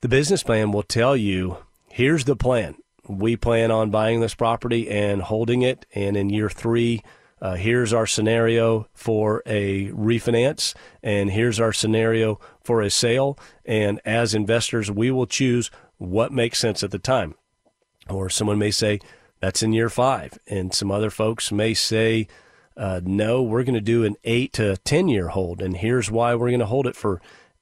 The 0.00 0.08
business 0.08 0.42
plan 0.42 0.72
will 0.72 0.82
tell 0.82 1.16
you 1.16 1.58
here's 1.90 2.24
the 2.24 2.36
plan. 2.36 2.76
We 3.08 3.36
plan 3.36 3.70
on 3.70 3.90
buying 3.90 4.20
this 4.20 4.34
property 4.34 4.88
and 4.88 5.22
holding 5.22 5.62
it. 5.62 5.86
And 5.94 6.16
in 6.16 6.30
year 6.30 6.50
three, 6.50 7.02
uh, 7.40 7.54
here's 7.54 7.92
our 7.92 8.06
scenario 8.06 8.88
for 8.92 9.42
a 9.46 9.90
refinance, 9.90 10.74
and 11.02 11.30
here's 11.30 11.60
our 11.60 11.72
scenario 11.72 12.40
for 12.62 12.82
a 12.82 12.90
sale. 12.90 13.38
And 13.64 14.00
as 14.04 14.34
investors, 14.34 14.90
we 14.90 15.10
will 15.10 15.26
choose 15.26 15.70
what 15.98 16.32
makes 16.32 16.58
sense 16.58 16.82
at 16.82 16.90
the 16.90 16.98
time. 16.98 17.34
Or 18.08 18.28
someone 18.28 18.58
may 18.58 18.70
say, 18.70 19.00
that's 19.40 19.62
in 19.62 19.72
year 19.72 19.88
five. 19.88 20.38
And 20.48 20.74
some 20.74 20.90
other 20.90 21.10
folks 21.10 21.52
may 21.52 21.74
say, 21.74 22.26
uh, 22.76 23.00
no, 23.04 23.42
we're 23.42 23.64
going 23.64 23.74
to 23.74 23.80
do 23.80 24.04
an 24.04 24.16
eight 24.24 24.52
to 24.54 24.76
10 24.78 25.08
year 25.08 25.28
hold. 25.28 25.62
And 25.62 25.76
here's 25.76 26.10
why 26.10 26.34
we're 26.34 26.48
going 26.48 26.60
to 26.60 26.66
hold 26.66 26.86
it 26.86 26.96
for 26.96 27.20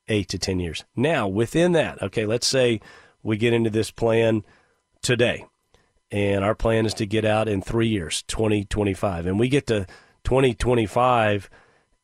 eight 0.08 0.28
to 0.28 0.38
10 0.38 0.60
years. 0.60 0.84
Now, 0.94 1.28
within 1.28 1.72
that, 1.72 2.02
okay, 2.02 2.26
let's 2.26 2.46
say 2.46 2.80
we 3.22 3.36
get 3.36 3.52
into 3.52 3.70
this 3.70 3.90
plan 3.90 4.44
today, 5.02 5.46
and 6.10 6.44
our 6.44 6.54
plan 6.54 6.86
is 6.86 6.94
to 6.94 7.06
get 7.06 7.24
out 7.24 7.48
in 7.48 7.62
three 7.62 7.88
years, 7.88 8.22
2025, 8.22 9.26
and 9.26 9.38
we 9.38 9.48
get 9.48 9.66
to 9.68 9.86
2025 10.24 11.48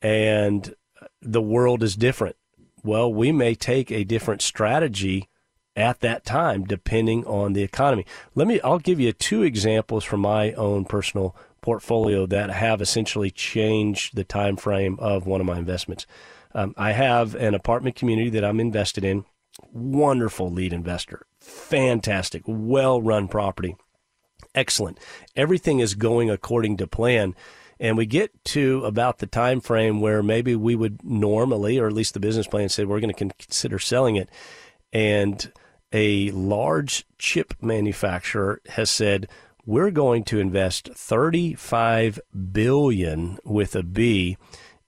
and 0.01 0.75
the 1.21 1.43
world 1.43 1.83
is 1.83 1.97
different. 1.97 2.37
Well, 2.85 3.13
we 3.13 3.33
may 3.33 3.55
take 3.55 3.91
a 3.91 4.05
different 4.05 4.43
strategy 4.43 5.29
at 5.75 6.01
that 6.01 6.25
time 6.25 6.65
depending 6.65 7.25
on 7.27 7.53
the 7.53 7.63
economy. 7.63 8.07
Let 8.35 8.47
me 8.47 8.61
I'll 8.61 8.79
give 8.79 9.01
you 9.01 9.13
two 9.13 9.43
examples 9.43 10.05
from 10.05 10.21
my 10.21 10.53
own 10.53 10.85
personal 10.85 11.35
portfolio 11.63 12.27
that 12.27 12.51
have 12.51 12.81
essentially 12.81 13.31
changed 13.31 14.15
the 14.15 14.25
time 14.25 14.57
frame 14.57 14.97
of 15.01 15.27
one 15.27 15.41
of 15.41 15.47
my 15.47 15.59
investments. 15.59 16.07
Um, 16.55 16.75
I 16.77 16.93
have 16.93 17.35
an 17.35 17.55
apartment 17.55 17.97
community 17.97 18.31
that 18.31 18.45
I'm 18.45 18.61
invested 18.61 19.05
in. 19.05 19.25
Wonderful 19.73 20.51
lead 20.51 20.73
investor. 20.73 21.27
Fantastic. 21.41 22.43
Well 22.47 23.01
run 23.01 23.29
property. 23.29 23.77
Excellent. 24.55 24.99
Everything 25.37 25.81
is 25.81 25.95
going 25.95 26.31
according 26.31 26.77
to 26.79 26.87
plan. 26.87 27.35
And 27.81 27.97
we 27.97 28.07
get 28.07 28.33
to 28.45 28.85
about 28.85 29.19
the 29.19 29.27
time 29.27 29.61
frame 29.61 30.01
where 30.01 30.23
maybe 30.23 30.55
we 30.55 30.77
would 30.77 31.03
normally, 31.03 31.79
or 31.79 31.89
at 31.89 31.93
least 31.93 32.15
the 32.15 32.21
business 32.21 32.47
plan 32.47 32.69
said, 32.69 32.87
we're 32.87 33.01
going 33.01 33.13
to 33.13 33.35
consider 33.35 33.79
selling 33.79 34.17
it. 34.17 34.31
And 34.93 35.51
a 35.93 36.31
large 36.31 37.05
chip 37.19 37.55
manufacturer 37.61 38.61
has 38.69 38.91
said, 38.91 39.29
we're 39.65 39.91
going 39.91 40.25
to 40.25 40.39
invest 40.39 40.91
35 40.95 42.21
billion 42.53 43.39
with 43.45 43.75
a 43.75 43.83
B 43.83 44.37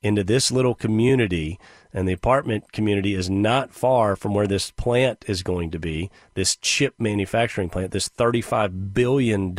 into 0.05 0.23
this 0.23 0.53
little 0.53 0.75
community, 0.75 1.59
and 1.93 2.07
the 2.07 2.13
apartment 2.13 2.73
community 2.73 3.15
is 3.15 3.31
not 3.31 3.73
far 3.73 4.15
from 4.15 4.35
where 4.35 4.47
this 4.47 4.71
plant 4.71 5.25
is 5.27 5.43
going 5.43 5.71
to 5.71 5.79
be, 5.79 6.11
this 6.35 6.57
chip 6.57 6.95
manufacturing 6.99 7.71
plant, 7.71 7.91
this 7.91 8.11
$35 8.11 8.93
billion 8.93 9.57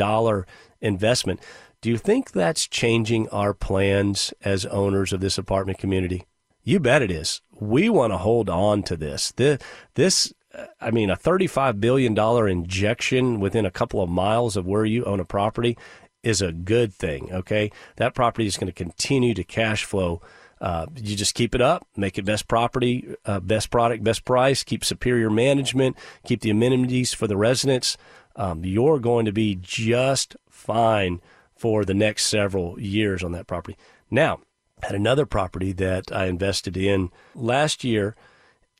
investment. 0.80 1.40
Do 1.80 1.90
you 1.90 1.98
think 1.98 2.30
that's 2.30 2.68
changing 2.68 3.28
our 3.30 3.52
plans 3.52 4.32
as 4.42 4.64
owners 4.66 5.12
of 5.12 5.20
this 5.20 5.36
apartment 5.36 5.78
community? 5.78 6.26
You 6.62 6.78
bet 6.78 7.02
it 7.02 7.10
is. 7.10 7.42
We 7.52 7.88
want 7.88 8.12
to 8.12 8.18
hold 8.18 8.48
on 8.48 8.84
to 8.84 8.96
this. 8.96 9.32
This, 9.32 9.58
this 9.94 10.32
I 10.80 10.92
mean, 10.92 11.10
a 11.10 11.16
$35 11.16 11.80
billion 11.80 12.16
injection 12.48 13.40
within 13.40 13.66
a 13.66 13.70
couple 13.70 14.00
of 14.00 14.08
miles 14.08 14.56
of 14.56 14.64
where 14.64 14.84
you 14.84 15.04
own 15.04 15.18
a 15.18 15.24
property 15.24 15.76
is 16.26 16.42
a 16.42 16.50
good 16.52 16.92
thing. 16.92 17.32
Okay, 17.32 17.70
that 17.96 18.14
property 18.14 18.46
is 18.46 18.56
going 18.56 18.66
to 18.66 18.72
continue 18.72 19.32
to 19.34 19.44
cash 19.44 19.84
flow. 19.84 20.20
Uh, 20.60 20.86
you 20.96 21.14
just 21.14 21.34
keep 21.34 21.54
it 21.54 21.60
up, 21.60 21.86
make 21.96 22.18
it 22.18 22.24
best 22.24 22.48
property, 22.48 23.14
uh, 23.26 23.38
best 23.40 23.70
product, 23.70 24.02
best 24.02 24.24
price, 24.24 24.64
keep 24.64 24.84
superior 24.84 25.30
management, 25.30 25.96
keep 26.24 26.40
the 26.40 26.50
amenities 26.50 27.14
for 27.14 27.26
the 27.26 27.36
residents. 27.36 27.96
Um, 28.34 28.64
you're 28.64 28.98
going 28.98 29.24
to 29.26 29.32
be 29.32 29.56
just 29.60 30.36
fine 30.48 31.20
for 31.54 31.84
the 31.84 31.94
next 31.94 32.26
several 32.26 32.80
years 32.80 33.22
on 33.22 33.32
that 33.32 33.46
property. 33.46 33.76
Now, 34.10 34.40
had 34.82 34.94
another 34.94 35.26
property 35.26 35.72
that 35.72 36.10
I 36.10 36.26
invested 36.26 36.76
in 36.76 37.10
last 37.34 37.84
year, 37.84 38.16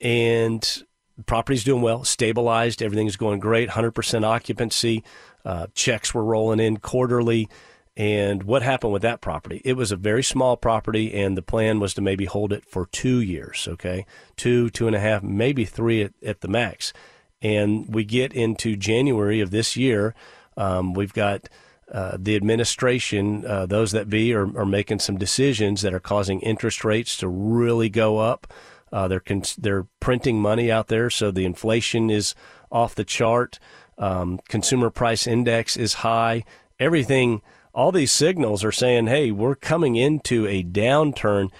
and 0.00 0.82
property's 1.24 1.64
doing 1.64 1.82
well, 1.82 2.04
stabilized, 2.04 2.82
everything's 2.82 3.16
going 3.16 3.38
great, 3.40 3.70
100% 3.70 4.24
occupancy, 4.24 5.04
uh, 5.46 5.68
checks 5.74 6.12
were 6.12 6.24
rolling 6.24 6.58
in 6.58 6.76
quarterly. 6.78 7.48
And 7.96 8.42
what 8.42 8.62
happened 8.62 8.92
with 8.92 9.02
that 9.02 9.22
property? 9.22 9.62
It 9.64 9.74
was 9.74 9.90
a 9.90 9.96
very 9.96 10.22
small 10.22 10.56
property, 10.56 11.14
and 11.14 11.34
the 11.36 11.42
plan 11.42 11.80
was 11.80 11.94
to 11.94 12.02
maybe 12.02 12.26
hold 12.26 12.52
it 12.52 12.64
for 12.66 12.86
two 12.86 13.20
years, 13.20 13.66
okay? 13.70 14.04
Two, 14.36 14.68
two 14.68 14.86
and 14.86 14.94
a 14.94 15.00
half, 15.00 15.22
maybe 15.22 15.64
three 15.64 16.02
at, 16.02 16.12
at 16.22 16.42
the 16.42 16.48
max. 16.48 16.92
And 17.40 17.94
we 17.94 18.04
get 18.04 18.34
into 18.34 18.76
January 18.76 19.40
of 19.40 19.50
this 19.50 19.76
year. 19.76 20.14
Um, 20.58 20.92
we've 20.92 21.14
got 21.14 21.48
uh, 21.90 22.18
the 22.20 22.36
administration, 22.36 23.46
uh, 23.46 23.64
those 23.64 23.92
that 23.92 24.10
be, 24.10 24.34
are, 24.34 24.58
are, 24.58 24.66
making 24.66 24.98
some 24.98 25.16
decisions 25.16 25.82
that 25.82 25.94
are 25.94 26.00
causing 26.00 26.40
interest 26.40 26.84
rates 26.84 27.16
to 27.18 27.28
really 27.28 27.88
go 27.88 28.18
up. 28.18 28.52
Uh, 28.92 29.06
they're 29.06 29.22
they're 29.58 29.86
printing 30.00 30.40
money 30.40 30.70
out 30.70 30.88
there, 30.88 31.10
so 31.10 31.30
the 31.30 31.44
inflation 31.44 32.10
is 32.10 32.34
off 32.70 32.94
the 32.94 33.04
chart. 33.04 33.58
Um, 33.98 34.40
consumer 34.48 34.90
price 34.90 35.26
index 35.26 35.76
is 35.76 35.94
high. 35.94 36.44
Everything 36.78 37.42
all 37.76 37.92
these 37.92 38.10
signals 38.10 38.64
are 38.64 38.72
saying, 38.72 39.06
hey, 39.06 39.30
we're 39.30 39.54
coming 39.54 39.96
into 39.96 40.46
a 40.46 40.64
downturn. 40.64 41.50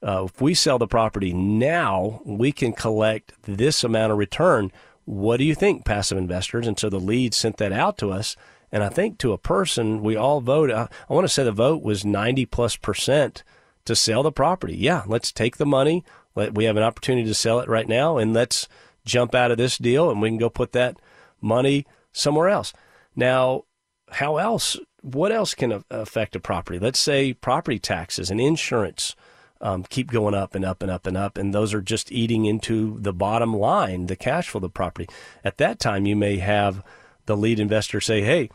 Uh, 0.00 0.26
if 0.26 0.40
we 0.40 0.54
sell 0.54 0.78
the 0.78 0.86
property 0.86 1.32
now, 1.32 2.22
we 2.24 2.52
can 2.52 2.72
collect 2.72 3.32
this 3.42 3.82
amount 3.82 4.12
of 4.12 4.18
return. 4.18 4.70
What 5.04 5.38
do 5.38 5.44
you 5.44 5.54
think, 5.54 5.84
passive 5.84 6.16
investors? 6.16 6.68
And 6.68 6.78
so 6.78 6.88
the 6.88 7.00
lead 7.00 7.34
sent 7.34 7.56
that 7.56 7.72
out 7.72 7.98
to 7.98 8.12
us. 8.12 8.36
And 8.70 8.84
I 8.84 8.88
think 8.88 9.18
to 9.18 9.32
a 9.32 9.38
person, 9.38 10.00
we 10.00 10.14
all 10.14 10.40
vote. 10.40 10.70
I, 10.70 10.88
I 11.10 11.12
want 11.12 11.24
to 11.24 11.32
say 11.32 11.42
the 11.42 11.50
vote 11.50 11.82
was 11.82 12.04
90 12.04 12.46
plus 12.46 12.76
percent 12.76 13.42
to 13.84 13.96
sell 13.96 14.22
the 14.22 14.30
property. 14.30 14.76
Yeah, 14.76 15.02
let's 15.06 15.32
take 15.32 15.56
the 15.56 15.66
money. 15.66 16.04
Let, 16.36 16.54
we 16.54 16.64
have 16.64 16.76
an 16.76 16.82
opportunity 16.84 17.26
to 17.26 17.34
sell 17.34 17.58
it 17.58 17.68
right 17.68 17.88
now, 17.88 18.16
and 18.16 18.32
let's 18.32 18.68
jump 19.04 19.34
out 19.34 19.50
of 19.50 19.58
this 19.58 19.76
deal 19.76 20.10
and 20.10 20.22
we 20.22 20.30
can 20.30 20.38
go 20.38 20.48
put 20.48 20.72
that 20.72 20.96
money 21.44 21.86
somewhere 22.12 22.48
else. 22.48 22.72
Now, 23.14 23.64
how 24.10 24.38
else 24.38 24.76
what 25.02 25.32
else 25.32 25.54
can 25.54 25.84
affect 25.90 26.34
a 26.34 26.40
property? 26.40 26.78
Let's 26.78 26.98
say 26.98 27.34
property 27.34 27.78
taxes 27.78 28.30
and 28.30 28.40
insurance 28.40 29.14
um, 29.60 29.84
keep 29.84 30.10
going 30.10 30.34
up 30.34 30.54
and 30.54 30.64
up 30.64 30.82
and 30.82 30.90
up 30.90 31.06
and 31.06 31.16
up, 31.16 31.38
and 31.38 31.54
those 31.54 31.72
are 31.72 31.80
just 31.80 32.10
eating 32.10 32.44
into 32.44 32.98
the 33.00 33.12
bottom 33.12 33.54
line, 33.54 34.06
the 34.06 34.16
cash 34.16 34.48
flow 34.48 34.58
of 34.58 34.62
the 34.62 34.68
property. 34.68 35.08
At 35.44 35.58
that 35.58 35.78
time, 35.78 36.06
you 36.06 36.16
may 36.16 36.38
have 36.38 36.82
the 37.26 37.36
lead 37.36 37.60
investor 37.60 38.00
say, 38.00 38.22
"Hey, 38.22 38.50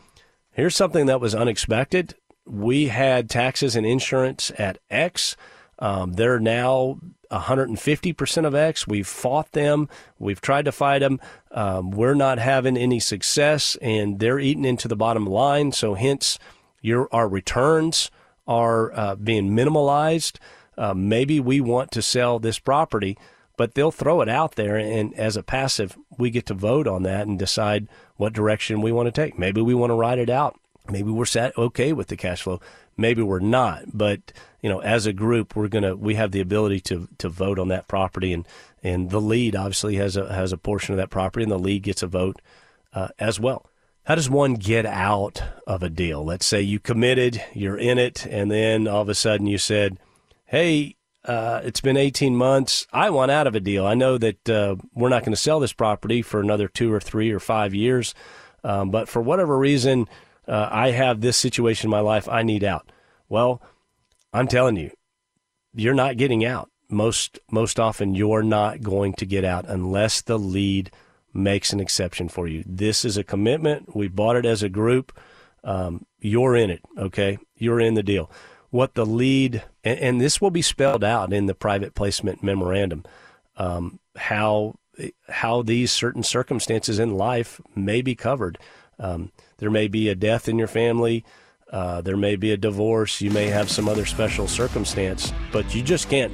here's 0.52 0.76
something 0.76 1.06
that 1.06 1.22
was 1.22 1.34
unexpected. 1.34 2.16
We 2.46 2.88
had 2.88 3.30
taxes 3.30 3.76
and 3.76 3.86
insurance 3.86 4.52
at 4.58 4.80
X. 4.90 5.36
Um, 5.80 6.14
they're 6.14 6.40
now 6.40 7.00
150% 7.32 8.46
of 8.46 8.56
X. 8.56 8.88
We've 8.88 9.08
fought 9.08 9.52
them. 9.52 9.90
We've 10.18 10.42
tried 10.42 10.66
to 10.66 10.72
fight 10.72 11.00
them. 11.00 11.20
Um, 11.52 11.92
we're 11.92 12.16
not 12.16 12.40
having 12.40 12.78
any 12.78 13.00
success, 13.00 13.78
and 13.82 14.20
they're 14.20 14.40
eating 14.40 14.66
into 14.66 14.88
the 14.88 14.96
bottom 14.96 15.26
line. 15.26 15.72
So, 15.72 15.94
hence, 15.94 16.40
your 16.82 17.08
our 17.12 17.28
returns 17.28 18.10
are 18.48 18.92
uh, 18.98 19.16
being 19.16 19.52
minimalized. 19.52 20.38
Uh, 20.78 20.94
maybe 20.94 21.40
we 21.40 21.62
want 21.62 21.92
to 21.92 22.02
sell 22.02 22.40
this 22.40 22.58
property, 22.58 23.18
but 23.58 23.76
they'll 23.76 23.92
throw 23.92 24.22
it 24.22 24.30
out 24.30 24.56
there, 24.56 24.78
and 24.78 25.14
as 25.16 25.36
a 25.36 25.44
passive, 25.44 25.98
we 26.18 26.30
get 26.30 26.46
to 26.48 26.54
vote 26.54 26.88
on 26.88 27.04
that 27.04 27.28
and 27.28 27.38
decide 27.38 27.88
what 28.16 28.34
direction 28.34 28.82
we 28.82 28.92
want 28.92 29.06
to 29.08 29.12
take. 29.12 29.38
Maybe 29.38 29.62
we 29.62 29.76
want 29.76 29.92
to 29.92 29.96
ride 29.96 30.20
it 30.20 30.30
out. 30.30 30.58
Maybe 30.90 31.12
we're 31.12 31.26
set 31.26 31.58
okay 31.58 31.94
with 31.94 32.08
the 32.08 32.18
cash 32.18 32.42
flow. 32.42 32.60
Maybe 33.00 33.22
we're 33.22 33.40
not, 33.40 33.84
but 33.94 34.34
you 34.62 34.70
know, 34.70 34.80
as 34.80 35.06
a 35.06 35.14
group, 35.14 35.56
we're 35.56 35.70
gonna 35.70 35.96
we 35.96 36.16
have 36.16 36.32
the 36.32 36.42
ability 36.42 36.82
to 36.82 37.08
to 37.18 37.30
vote 37.30 37.60
on 37.60 37.70
that 37.70 37.88
property, 37.88 38.34
and 38.34 38.48
and 38.84 39.10
the 39.10 39.22
lead 39.22 39.56
obviously 39.56 39.96
has 39.96 40.18
a 40.18 40.34
has 40.34 40.52
a 40.52 40.58
portion 40.58 40.94
of 40.94 40.98
that 40.98 41.10
property, 41.10 41.44
and 41.44 41.52
the 41.52 41.60
lead 41.60 41.84
gets 41.84 42.04
a 42.04 42.08
vote 42.08 42.42
uh, 42.94 43.10
as 43.18 43.40
well. 43.40 43.66
How 44.04 44.16
does 44.16 44.30
one 44.30 44.56
get 44.56 44.86
out 44.86 45.42
of 45.68 45.84
a 45.84 45.90
deal? 45.90 46.26
Let's 46.26 46.46
say 46.46 46.62
you 46.62 46.80
committed, 46.80 47.44
you're 47.54 47.78
in 47.78 47.98
it, 47.98 48.26
and 48.26 48.52
then 48.52 48.88
all 48.88 49.02
of 49.02 49.10
a 49.10 49.16
sudden 49.16 49.48
you 49.48 49.58
said, 49.58 49.98
"Hey, 50.46 50.96
uh, 51.26 51.62
it's 51.64 51.82
been 51.82 51.98
18 51.98 52.36
months. 52.36 52.88
I 52.92 53.10
want 53.10 53.32
out 53.32 53.48
of 53.48 53.56
a 53.56 53.60
deal. 53.60 53.86
I 53.86 53.94
know 53.94 54.18
that 54.18 54.50
uh, 54.50 54.76
we're 54.94 55.10
not 55.10 55.24
going 55.24 55.34
to 55.34 55.42
sell 55.42 55.60
this 55.60 55.74
property 55.74 56.22
for 56.22 56.40
another 56.40 56.68
two 56.68 56.92
or 56.92 57.00
three 57.00 57.32
or 57.32 57.40
five 57.40 57.74
years, 57.74 58.16
um, 58.64 58.90
but 58.90 59.08
for 59.08 59.22
whatever 59.22 59.58
reason, 59.58 60.08
uh, 60.50 60.68
I 60.72 60.92
have 60.92 61.22
this 61.22 61.38
situation 61.38 61.88
in 61.88 61.92
my 61.92 62.02
life. 62.02 62.28
I 62.28 62.44
need 62.44 62.64
out." 62.64 62.92
Well 63.30 63.62
I'm 64.34 64.48
telling 64.48 64.78
you, 64.78 64.92
you're 65.74 65.94
not 65.94 66.18
getting 66.18 66.46
out. 66.46 66.70
Most 66.90 67.40
most 67.52 67.80
often 67.80 68.16
you're 68.16 68.44
not 68.44 68.82
going 68.82 69.14
to 69.14 69.26
get 69.26 69.46
out 69.46 69.66
unless 69.68 70.22
the 70.22 70.40
lead 70.40 70.92
makes 71.34 71.72
an 71.72 71.80
exception 71.80 72.30
for 72.30 72.48
you. 72.48 72.64
This 72.66 73.06
is 73.06 73.18
a 73.18 73.24
commitment. 73.24 73.96
We 73.96 74.08
bought 74.08 74.36
it 74.36 74.46
as 74.46 74.64
a 74.64 74.70
group. 74.70 75.18
Um, 75.64 76.06
you're 76.20 76.56
in 76.56 76.70
it, 76.70 76.82
okay? 76.98 77.38
You're 77.56 77.80
in 77.80 77.94
the 77.94 78.04
deal. 78.04 78.32
What 78.72 78.96
the 78.96 79.06
lead, 79.06 79.64
and, 79.84 80.00
and 80.00 80.22
this 80.22 80.42
will 80.42 80.52
be 80.52 80.62
spelled 80.62 81.04
out 81.04 81.34
in 81.34 81.46
the 81.46 81.54
private 81.54 81.94
placement 81.94 82.42
memorandum, 82.42 83.04
um, 83.58 84.00
how 84.16 84.76
how 85.28 85.62
these 85.62 85.92
certain 85.92 86.24
circumstances 86.24 87.00
in 87.00 87.18
life 87.18 87.62
may 87.76 88.02
be 88.02 88.16
covered. 88.16 88.58
Um, 89.00 89.32
there 89.58 89.70
may 89.70 89.88
be 89.88 90.10
a 90.10 90.16
death 90.16 90.50
in 90.50 90.58
your 90.58 90.68
family. 90.68 91.24
Uh, 91.72 92.02
there 92.02 92.18
may 92.18 92.36
be 92.36 92.52
a 92.52 92.58
divorce. 92.58 93.22
You 93.22 93.32
may 93.32 93.48
have 93.48 93.70
some 93.70 93.88
other 93.88 94.06
special 94.06 94.48
circumstance, 94.48 95.32
but 95.52 95.74
you 95.76 95.84
just 95.84 96.10
can't 96.10 96.34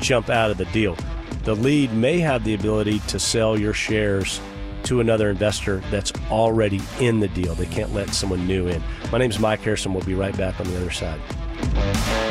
jump 0.00 0.30
out 0.30 0.50
of 0.50 0.58
the 0.58 0.66
deal. 0.66 0.96
The 1.44 1.54
lead 1.54 1.92
may 1.92 2.18
have 2.20 2.44
the 2.44 2.54
ability 2.54 3.00
to 3.00 3.18
sell 3.18 3.58
your 3.58 3.72
shares 3.72 4.40
to 4.84 5.00
another 5.00 5.30
investor 5.30 5.82
that's 5.90 6.12
already 6.30 6.80
in 7.00 7.18
the 7.20 7.28
deal. 7.28 7.54
They 7.54 7.66
can't 7.66 7.92
let 7.92 8.14
someone 8.14 8.46
new 8.46 8.68
in. 8.68 8.82
My 9.10 9.18
name 9.18 9.30
is 9.30 9.38
Mike 9.38 9.60
Harrison. 9.60 9.92
We'll 9.92 10.04
be 10.04 10.14
right 10.14 10.36
back 10.36 10.60
on 10.60 10.66
the 10.66 10.76
other 10.76 10.90
side. 10.90 12.25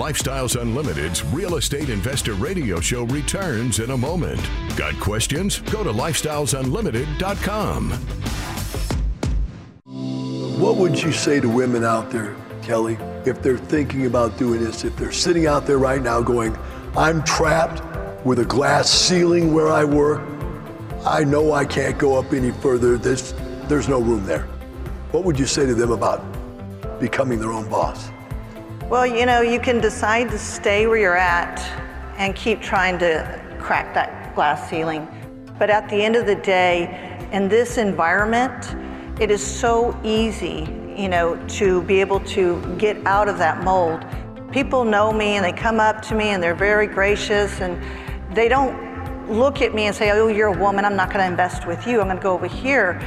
Lifestyles 0.00 0.58
Unlimited's 0.58 1.22
Real 1.26 1.56
Estate 1.56 1.90
Investor 1.90 2.32
Radio 2.32 2.80
Show 2.80 3.04
returns 3.04 3.80
in 3.80 3.90
a 3.90 3.96
moment. 3.98 4.40
Got 4.74 4.98
questions? 4.98 5.60
Go 5.60 5.84
to 5.84 5.92
lifestylesunlimited.com. 5.92 7.90
What 10.58 10.76
would 10.76 11.02
you 11.02 11.12
say 11.12 11.38
to 11.38 11.50
women 11.50 11.84
out 11.84 12.10
there, 12.10 12.34
Kelly, 12.62 12.94
if 13.26 13.42
they're 13.42 13.58
thinking 13.58 14.06
about 14.06 14.38
doing 14.38 14.64
this, 14.64 14.84
if 14.84 14.96
they're 14.96 15.12
sitting 15.12 15.46
out 15.46 15.66
there 15.66 15.76
right 15.76 16.00
now 16.00 16.22
going, 16.22 16.56
I'm 16.96 17.22
trapped 17.24 17.82
with 18.24 18.38
a 18.38 18.46
glass 18.46 18.88
ceiling 18.88 19.52
where 19.52 19.68
I 19.68 19.84
work, 19.84 20.26
I 21.04 21.24
know 21.24 21.52
I 21.52 21.66
can't 21.66 21.98
go 21.98 22.18
up 22.18 22.32
any 22.32 22.52
further, 22.52 22.96
there's, 22.96 23.34
there's 23.68 23.86
no 23.86 24.00
room 24.00 24.24
there. 24.24 24.44
What 25.10 25.24
would 25.24 25.38
you 25.38 25.44
say 25.46 25.66
to 25.66 25.74
them 25.74 25.90
about 25.90 26.24
becoming 27.00 27.38
their 27.38 27.52
own 27.52 27.68
boss? 27.68 28.08
Well, 28.90 29.06
you 29.06 29.24
know, 29.24 29.40
you 29.40 29.60
can 29.60 29.80
decide 29.80 30.30
to 30.30 30.38
stay 30.38 30.88
where 30.88 30.98
you're 30.98 31.16
at 31.16 31.60
and 32.18 32.34
keep 32.34 32.60
trying 32.60 32.98
to 32.98 33.40
crack 33.60 33.94
that 33.94 34.34
glass 34.34 34.68
ceiling. 34.68 35.06
But 35.60 35.70
at 35.70 35.88
the 35.88 35.94
end 35.94 36.16
of 36.16 36.26
the 36.26 36.34
day, 36.34 37.28
in 37.30 37.48
this 37.48 37.78
environment, 37.78 38.74
it 39.20 39.30
is 39.30 39.40
so 39.40 39.96
easy, 40.02 40.68
you 40.96 41.08
know, 41.08 41.40
to 41.50 41.82
be 41.82 42.00
able 42.00 42.18
to 42.34 42.60
get 42.78 42.96
out 43.06 43.28
of 43.28 43.38
that 43.38 43.62
mold. 43.62 44.04
People 44.50 44.84
know 44.84 45.12
me 45.12 45.36
and 45.36 45.44
they 45.44 45.52
come 45.52 45.78
up 45.78 46.02
to 46.06 46.16
me 46.16 46.30
and 46.30 46.42
they're 46.42 46.52
very 46.56 46.88
gracious 46.88 47.60
and 47.60 47.80
they 48.34 48.48
don't 48.48 49.30
look 49.30 49.62
at 49.62 49.72
me 49.72 49.86
and 49.86 49.94
say, 49.94 50.10
oh, 50.10 50.26
you're 50.26 50.52
a 50.52 50.58
woman, 50.58 50.84
I'm 50.84 50.96
not 50.96 51.12
going 51.12 51.24
to 51.24 51.30
invest 51.30 51.64
with 51.64 51.86
you, 51.86 52.00
I'm 52.00 52.08
going 52.08 52.16
to 52.16 52.22
go 52.24 52.32
over 52.32 52.48
here. 52.48 53.00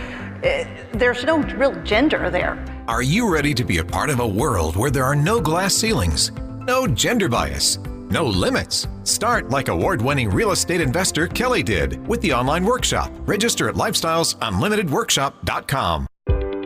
Eh, 0.44 0.66
there's 0.94 1.26
no 1.26 1.40
real 1.40 1.76
gender 1.84 2.30
there. 2.30 2.73
Are 2.86 3.02
you 3.02 3.34
ready 3.34 3.54
to 3.54 3.64
be 3.64 3.78
a 3.78 3.84
part 3.84 4.10
of 4.10 4.20
a 4.20 4.28
world 4.28 4.76
where 4.76 4.92
there 4.92 5.06
are 5.06 5.16
no 5.16 5.40
glass 5.40 5.74
ceilings, 5.74 6.34
no 6.68 6.86
gender 6.86 7.30
bias, 7.30 7.78
no 8.10 8.26
limits? 8.26 8.90
Start 9.06 9.50
like 9.50 9.70
award 9.70 10.02
winning 10.02 10.30
real 10.30 10.52
estate 10.52 10.82
investor 10.82 11.30
Kelly 11.30 11.64
did 11.64 12.06
with 12.08 12.20
the 12.20 12.34
online 12.34 12.66
workshop. 12.66 13.10
Register 13.20 13.70
at 13.70 13.76
lifestylesunlimitedworkshop.com. 13.76 16.08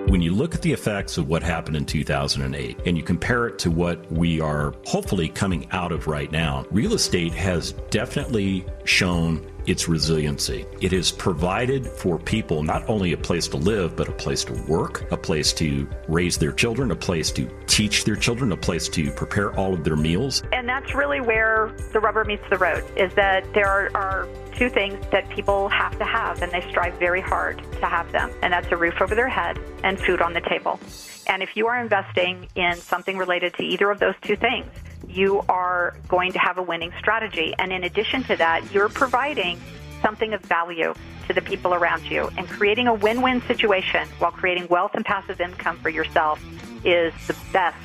When 0.08 0.24
you 0.24 0.34
look 0.34 0.56
at 0.56 0.64
the 0.64 0.74
effects 0.74 1.20
of 1.20 1.28
what 1.28 1.44
happened 1.44 1.76
in 1.76 1.86
2008 1.86 2.80
and 2.88 2.98
you 2.98 3.04
compare 3.04 3.46
it 3.46 3.60
to 3.60 3.70
what 3.70 4.12
we 4.12 4.42
are 4.42 4.74
hopefully 4.86 5.30
coming 5.30 5.70
out 5.70 5.92
of 5.92 6.08
right 6.08 6.32
now, 6.32 6.66
real 6.72 6.96
estate 6.96 7.34
has 7.34 7.74
definitely 7.92 8.66
shown 8.86 9.46
its 9.68 9.88
resiliency. 9.88 10.66
It 10.82 10.92
has 10.94 11.12
provided 11.12 11.86
for 11.86 12.18
people 12.18 12.64
not 12.64 12.88
only 12.90 13.14
a 13.14 13.18
place 13.18 13.48
to 13.50 13.58
live, 13.58 13.96
but 13.96 14.08
a 14.08 14.14
place 14.14 14.44
to 14.46 14.54
work, 14.64 15.10
a 15.12 15.18
place 15.18 15.54
to 15.54 15.88
raise 16.08 16.38
their 16.38 16.54
children, 16.54 16.92
a 16.92 16.96
place 16.96 17.32
to 17.34 17.48
teach 17.68 18.06
their 18.06 18.16
children, 18.16 18.52
a 18.54 18.58
place 18.58 18.88
to 18.90 19.12
prepare 19.12 19.54
all 19.56 19.74
of 19.74 19.84
their 19.84 19.98
meals. 19.98 20.42
And 20.54 20.68
that's 20.68 20.96
really 20.96 21.22
where 21.22 21.72
the 21.94 22.00
rubber 22.00 22.24
meets 22.24 22.44
the 22.50 22.58
road 22.58 22.84
is 22.96 23.14
that 23.16 23.54
there 23.54 23.68
are, 23.68 23.92
are 23.94 24.28
two 24.56 24.70
things 24.70 25.06
that 25.12 25.30
people 25.30 25.70
have 25.70 25.98
to 26.00 26.06
have, 26.06 26.42
and 26.42 26.52
they 26.52 26.62
strive 26.70 26.96
very 26.96 27.22
hard 27.22 27.62
to 27.74 27.86
have 27.86 28.12
them, 28.12 28.32
and 28.42 28.54
that's 28.54 28.72
a 28.72 28.78
roof 28.78 28.96
over 29.02 29.14
their 29.14 29.30
head 29.30 29.60
and 29.84 30.00
food 30.00 30.22
on 30.22 30.34
the 30.34 30.42
table. 30.42 30.80
And 31.28 31.44
if 31.44 31.56
you 31.56 31.68
are 31.68 31.80
investing 31.80 32.48
in 32.56 32.76
something 32.76 33.18
related 33.18 33.54
to 33.56 33.64
either 33.64 33.92
of 33.92 34.00
those 34.00 34.16
two 34.22 34.36
things, 34.36 34.66
you 35.18 35.44
are 35.50 35.96
going 36.08 36.32
to 36.34 36.40
have 36.40 36.58
a 36.58 36.62
winning 36.62 36.94
strategy. 37.00 37.54
And 37.58 37.74
in 37.74 37.84
addition 37.84 38.24
to 38.26 38.36
that, 38.38 38.72
you're 38.74 38.90
providing 38.90 39.60
something 40.02 40.34
of 40.34 40.42
value 40.42 40.94
to 41.28 41.34
the 41.34 41.42
people 41.42 41.74
around 41.74 42.06
you. 42.06 42.30
And 42.38 42.48
creating 42.48 42.88
a 42.88 42.94
win 42.94 43.22
win 43.22 43.42
situation 43.44 44.08
while 44.20 44.32
creating 44.32 44.68
wealth 44.70 44.92
and 44.94 45.04
passive 45.04 45.42
income 45.42 45.80
for 45.80 45.90
yourself 45.90 46.42
is 46.86 47.14
the 47.28 47.36
best 47.52 47.78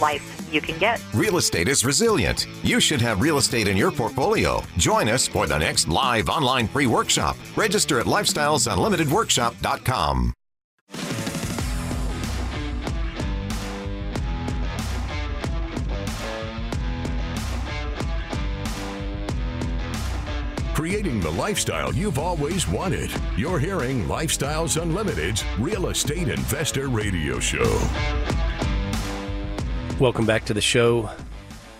life 0.00 0.48
you 0.52 0.60
can 0.60 0.78
get. 0.78 1.02
Real 1.14 1.36
estate 1.36 1.68
is 1.68 1.84
resilient. 1.84 2.46
You 2.62 2.80
should 2.80 3.00
have 3.00 3.20
real 3.20 3.38
estate 3.38 3.68
in 3.68 3.76
your 3.76 3.90
portfolio. 3.90 4.62
Join 4.76 5.08
us 5.08 5.26
for 5.28 5.46
the 5.46 5.58
next 5.58 5.88
live 5.88 6.28
online 6.28 6.68
free 6.68 6.86
workshop. 6.86 7.36
Register 7.56 7.98
at 8.00 8.06
lifestylesunlimitedworkshop.com. 8.06 10.34
Creating 20.80 21.20
the 21.20 21.30
lifestyle 21.32 21.94
you've 21.94 22.18
always 22.18 22.66
wanted. 22.66 23.12
You're 23.36 23.58
hearing 23.58 24.06
Lifestyles 24.06 24.80
Unlimited's 24.80 25.44
Real 25.58 25.88
Estate 25.88 26.28
Investor 26.28 26.88
Radio 26.88 27.38
Show. 27.38 27.78
Welcome 30.00 30.24
back 30.24 30.46
to 30.46 30.54
the 30.54 30.62
show. 30.62 31.10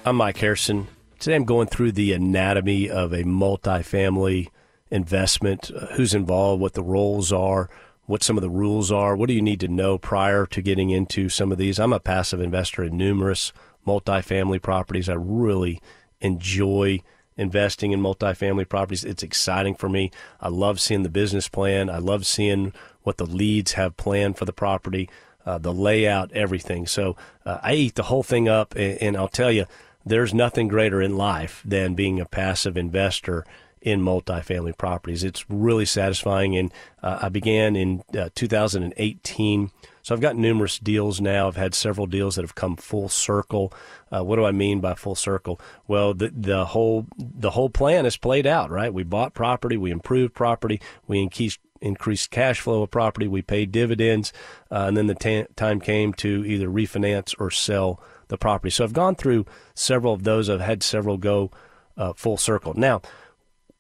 I'm 0.05 0.16
Mike 0.16 0.36
Harrison. 0.36 0.86
Today 1.18 1.34
I'm 1.34 1.46
going 1.46 1.68
through 1.68 1.92
the 1.92 2.12
anatomy 2.12 2.90
of 2.90 3.14
a 3.14 3.22
multifamily 3.22 4.48
investment, 4.90 5.70
uh, 5.74 5.86
who's 5.94 6.12
involved, 6.12 6.61
what 6.61 6.74
the 6.74 6.82
roles 6.82 7.32
are, 7.32 7.70
what 8.05 8.22
some 8.22 8.36
of 8.36 8.42
the 8.42 8.51
rules 8.51 8.92
are, 8.92 9.16
what 9.16 9.28
do 9.28 9.32
you 9.34 9.40
need 9.40 9.61
to 9.61 9.68
know 9.68 9.96
prior 9.96 10.44
to 10.48 10.61
getting 10.61 10.90
into 10.90 11.30
some 11.30 11.51
of 11.51 11.57
these. 11.57 11.80
I'm 11.80 11.94
a 11.94 12.01
passive 12.01 12.42
investor 12.42 12.84
in 12.84 12.98
numerous 12.98 13.55
multifamily 13.86 14.61
properties. 14.61 15.09
I 15.09 15.14
really 15.14 15.80
enjoy 16.20 17.01
investing 17.41 17.93
in 17.93 18.01
multifamily 18.01 18.68
properties. 18.68 19.05
It's 19.05 19.22
exciting 19.22 19.74
for 19.74 19.88
me. 19.88 20.11
I 20.41 20.49
love 20.49 20.80
seeing 20.80 21.03
the 21.03 21.09
business 21.09 21.49
plan. 21.49 21.91
I 21.91 21.99
love 21.99 22.26
seeing 22.26 22.72
what 23.03 23.16
the 23.16 23.26
leads 23.26 23.72
have 23.72 23.97
planned 23.97 24.36
for 24.36 24.45
the 24.45 24.53
property 24.53 25.09
uh, 25.47 25.59
the 25.59 25.72
layout, 25.72 26.32
everything. 26.32 26.86
So 26.86 27.16
uh, 27.45 27.59
I 27.62 27.74
eat 27.74 27.95
the 27.95 28.05
whole 28.05 28.22
thing 28.22 28.49
up, 28.49 28.74
and, 28.74 29.01
and, 29.01 29.16
I'll 29.16 29.28
tell 29.28 29.51
you, 29.51 29.66
there's 30.05 30.34
nothing 30.34 30.68
greater 30.68 31.01
in 31.03 31.16
life 31.16 31.62
than 31.64 31.95
being 31.95 32.20
a 32.20 32.26
passive 32.26 32.76
investor 32.76 33.45
in 33.80 34.01
multifamily 34.03 34.76
properties. 34.76 35.24
It's 35.24 35.49
really 35.49 35.86
satisfying, 35.86 36.57
and 36.57 36.72
uh, 37.03 37.20
I 37.22 37.28
began 37.28 37.76
in 37.76 38.03
uh, 38.16 38.28
2018. 38.34 39.70
So 40.03 40.14
I've 40.14 40.20
got 40.20 40.36
numerous 40.36 40.78
deals 40.78 41.20
now. 41.20 41.48
I've 41.48 41.57
had 41.57 41.74
several 41.74 42.07
deals 42.07 42.36
that 42.36 42.42
have 42.42 42.55
come 42.55 42.76
full 42.76 43.09
circle. 43.09 43.72
Uh, 44.11 44.24
what 44.24 44.36
do 44.36 44.44
I 44.44 44.53
mean 44.53 44.80
by 44.80 44.94
full 44.94 45.14
circle? 45.14 45.61
Well, 45.86 46.14
the 46.14 46.32
the 46.34 46.66
whole 46.66 47.07
the 47.18 47.51
whole 47.51 47.70
plan 47.70 48.07
is 48.07 48.16
played 48.16 48.46
out, 48.46 48.70
right? 48.70 48.92
We 48.92 49.03
bought 49.03 49.34
property, 49.34 49.76
we 49.76 49.90
improved 49.90 50.34
property, 50.34 50.80
we 51.07 51.20
increased 51.20 51.61
increased 51.80 52.30
cash 52.30 52.61
flow 52.61 52.82
of 52.82 52.90
property. 52.90 53.26
We 53.26 53.42
paid 53.42 53.72
dividends, 53.72 54.32
uh, 54.70 54.84
and 54.88 54.96
then 54.96 55.07
the 55.07 55.14
t- 55.14 55.46
time 55.57 55.80
came 55.80 56.12
to 56.14 56.44
either 56.44 56.68
refinance 56.68 57.34
or 57.38 57.51
sell 57.51 58.03
the 58.28 58.38
property. 58.38 58.70
So 58.70 58.84
I've 58.84 58.92
gone 58.92 59.14
through 59.14 59.46
several 59.74 60.12
of 60.12 60.24
those. 60.24 60.48
I've 60.48 60.61
had 60.61 60.82
several 60.82 61.16
go 61.16 61.51
uh, 61.96 62.12
full 62.14 62.36
circle. 62.36 62.74
Now, 62.74 63.03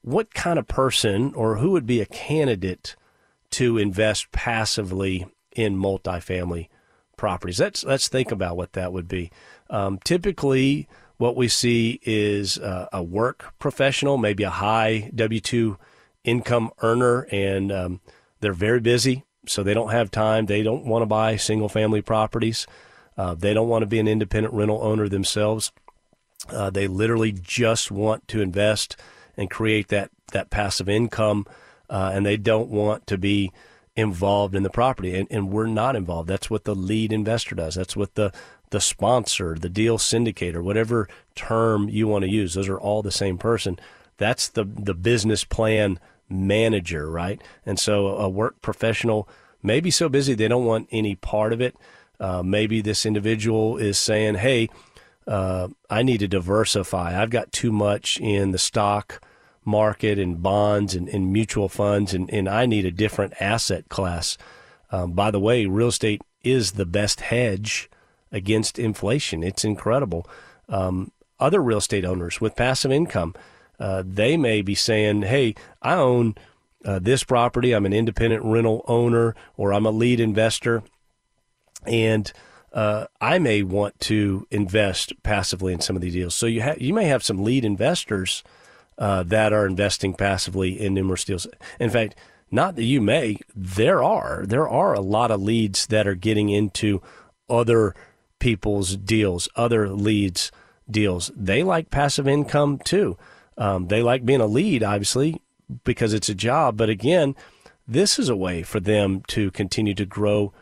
what 0.02 0.34
kind 0.34 0.58
of 0.58 0.66
person 0.66 1.34
or 1.34 1.58
who 1.58 1.72
would 1.72 1.86
be 1.86 2.00
a 2.00 2.06
candidate 2.06 2.96
to 3.50 3.78
invest 3.78 4.32
passively 4.32 5.26
in 5.54 5.76
multifamily 5.76 6.68
properties? 7.16 7.60
Let's 7.60 7.84
let's 7.84 8.08
think 8.08 8.30
about 8.32 8.56
what 8.56 8.72
that 8.74 8.92
would 8.92 9.08
be. 9.08 9.30
Um, 9.68 9.98
typically, 10.04 10.88
what 11.18 11.36
we 11.36 11.48
see 11.48 12.00
is 12.02 12.58
uh, 12.58 12.88
a 12.92 13.02
work 13.02 13.54
professional, 13.58 14.16
maybe 14.16 14.42
a 14.42 14.50
high 14.50 15.10
W 15.14 15.40
two 15.40 15.78
income 16.24 16.70
earner 16.82 17.26
and 17.30 17.72
um, 17.72 18.00
they're 18.40 18.52
very 18.52 18.80
busy, 18.80 19.24
so 19.46 19.62
they 19.62 19.74
don't 19.74 19.90
have 19.90 20.10
time. 20.10 20.46
They 20.46 20.62
don't 20.62 20.86
want 20.86 21.02
to 21.02 21.06
buy 21.06 21.36
single 21.36 21.68
family 21.68 22.02
properties. 22.02 22.66
Uh, 23.16 23.34
they 23.34 23.52
don't 23.52 23.68
want 23.68 23.82
to 23.82 23.86
be 23.86 23.98
an 23.98 24.08
independent 24.08 24.54
rental 24.54 24.82
owner 24.82 25.08
themselves. 25.08 25.72
Uh, 26.48 26.70
they 26.70 26.88
literally 26.88 27.32
just 27.32 27.90
want 27.90 28.26
to 28.28 28.40
invest 28.40 28.96
and 29.36 29.50
create 29.50 29.88
that, 29.88 30.10
that 30.32 30.48
passive 30.48 30.88
income, 30.88 31.46
uh, 31.90 32.12
and 32.14 32.24
they 32.24 32.38
don't 32.38 32.70
want 32.70 33.06
to 33.06 33.18
be 33.18 33.52
involved 33.96 34.54
in 34.54 34.62
the 34.62 34.70
property. 34.70 35.16
And, 35.16 35.28
and 35.30 35.50
we're 35.50 35.66
not 35.66 35.96
involved. 35.96 36.28
That's 36.28 36.50
what 36.50 36.64
the 36.64 36.74
lead 36.74 37.12
investor 37.12 37.54
does. 37.54 37.74
That's 37.74 37.96
what 37.96 38.14
the 38.14 38.32
the 38.70 38.80
sponsor, 38.80 39.56
the 39.56 39.68
deal 39.68 39.98
syndicator, 39.98 40.62
whatever 40.62 41.08
term 41.34 41.88
you 41.88 42.06
want 42.06 42.22
to 42.22 42.30
use, 42.30 42.54
those 42.54 42.68
are 42.68 42.78
all 42.78 43.02
the 43.02 43.10
same 43.10 43.36
person. 43.36 43.78
That's 44.16 44.48
the 44.48 44.64
the 44.64 44.94
business 44.94 45.44
plan 45.44 45.98
manager, 46.28 47.10
right? 47.10 47.42
And 47.66 47.78
so 47.78 48.08
a 48.08 48.28
work 48.28 48.62
professional 48.62 49.28
may 49.62 49.80
be 49.80 49.90
so 49.90 50.08
busy 50.08 50.34
they 50.34 50.48
don't 50.48 50.64
want 50.64 50.88
any 50.92 51.16
part 51.16 51.52
of 51.52 51.60
it. 51.60 51.76
Uh, 52.20 52.42
maybe 52.42 52.80
this 52.80 53.04
individual 53.04 53.76
is 53.76 53.98
saying, 53.98 54.36
"Hey, 54.36 54.68
uh, 55.26 55.68
I 55.88 56.02
need 56.02 56.18
to 56.18 56.28
diversify. 56.28 57.20
I've 57.20 57.30
got 57.30 57.52
too 57.52 57.72
much 57.72 58.20
in 58.20 58.52
the 58.52 58.58
stock 58.58 59.20
market 59.64 60.18
and 60.18 60.42
bonds 60.42 60.94
and, 60.94 61.08
and 61.08 61.32
mutual 61.32 61.68
funds, 61.68 62.14
and, 62.14 62.30
and 62.32 62.48
I 62.48 62.66
need 62.66 62.84
a 62.84 62.90
different 62.90 63.34
asset 63.40 63.88
class." 63.88 64.36
Um, 64.92 65.12
by 65.12 65.30
the 65.30 65.40
way, 65.40 65.66
real 65.66 65.88
estate 65.88 66.22
is 66.42 66.72
the 66.72 66.86
best 66.86 67.20
hedge 67.20 67.88
against 68.32 68.78
inflation. 68.78 69.42
It's 69.42 69.64
incredible. 69.64 70.28
Um, 70.68 71.12
other 71.38 71.62
real 71.62 71.78
estate 71.78 72.04
owners 72.04 72.40
with 72.40 72.56
passive 72.56 72.92
income 72.92 73.34
uh, 73.80 74.02
they 74.06 74.36
may 74.36 74.60
be 74.60 74.74
saying, 74.74 75.22
hey, 75.22 75.54
I 75.80 75.94
own 75.94 76.34
uh, 76.84 76.98
this 76.98 77.24
property, 77.24 77.72
I'm 77.72 77.86
an 77.86 77.94
independent 77.94 78.44
rental 78.44 78.84
owner, 78.86 79.34
or 79.56 79.72
I'm 79.72 79.86
a 79.86 79.90
lead 79.90 80.20
investor, 80.20 80.82
and 81.86 82.30
uh, 82.74 83.06
I 83.20 83.38
may 83.38 83.62
want 83.62 83.98
to 84.00 84.46
invest 84.50 85.14
passively 85.22 85.72
in 85.72 85.80
some 85.80 85.96
of 85.96 86.02
these 86.02 86.12
deals. 86.12 86.34
So 86.34 86.46
you 86.46 86.62
ha- 86.62 86.74
you 86.78 86.92
may 86.92 87.06
have 87.06 87.24
some 87.24 87.42
lead 87.42 87.64
investors 87.64 88.44
uh, 89.00 89.22
that 89.24 89.52
are 89.52 89.66
investing 89.66 90.14
passively 90.14 90.78
in 90.78 90.94
numerous 90.94 91.24
deals. 91.24 91.46
In 91.80 91.90
fact, 91.90 92.14
not 92.50 92.76
that 92.76 92.84
you 92.84 93.00
may, 93.00 93.38
there 93.54 94.02
are 94.02 94.44
there 94.46 94.68
are 94.68 94.92
a 94.92 95.00
lot 95.00 95.30
of 95.30 95.40
leads 95.40 95.86
that 95.86 96.06
are 96.06 96.14
getting 96.14 96.50
into 96.50 97.00
other 97.48 97.94
people's 98.38 98.96
deals, 98.96 99.48
other 99.56 99.88
leads 99.88 100.52
deals. 100.88 101.30
They 101.34 101.62
like 101.62 101.90
passive 101.90 102.28
income 102.28 102.78
too. 102.78 103.16
Um, 103.56 103.88
they 103.88 104.02
like 104.02 104.24
being 104.24 104.40
a 104.40 104.46
lead, 104.46 104.82
obviously, 104.82 105.40
because 105.84 106.12
it's 106.12 106.28
a 106.28 106.34
job. 106.34 106.76
But 106.76 106.88
again, 106.88 107.34
this 107.86 108.18
is 108.18 108.28
a 108.28 108.36
way 108.36 108.62
for 108.62 108.80
them 108.80 109.22
to 109.28 109.50
continue 109.50 109.94
to 109.94 110.06
grow 110.06 110.52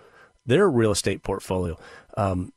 their 0.47 0.68
real 0.68 0.93
estate 0.93 1.22
portfolio. 1.22 1.78
Um, 2.16 2.53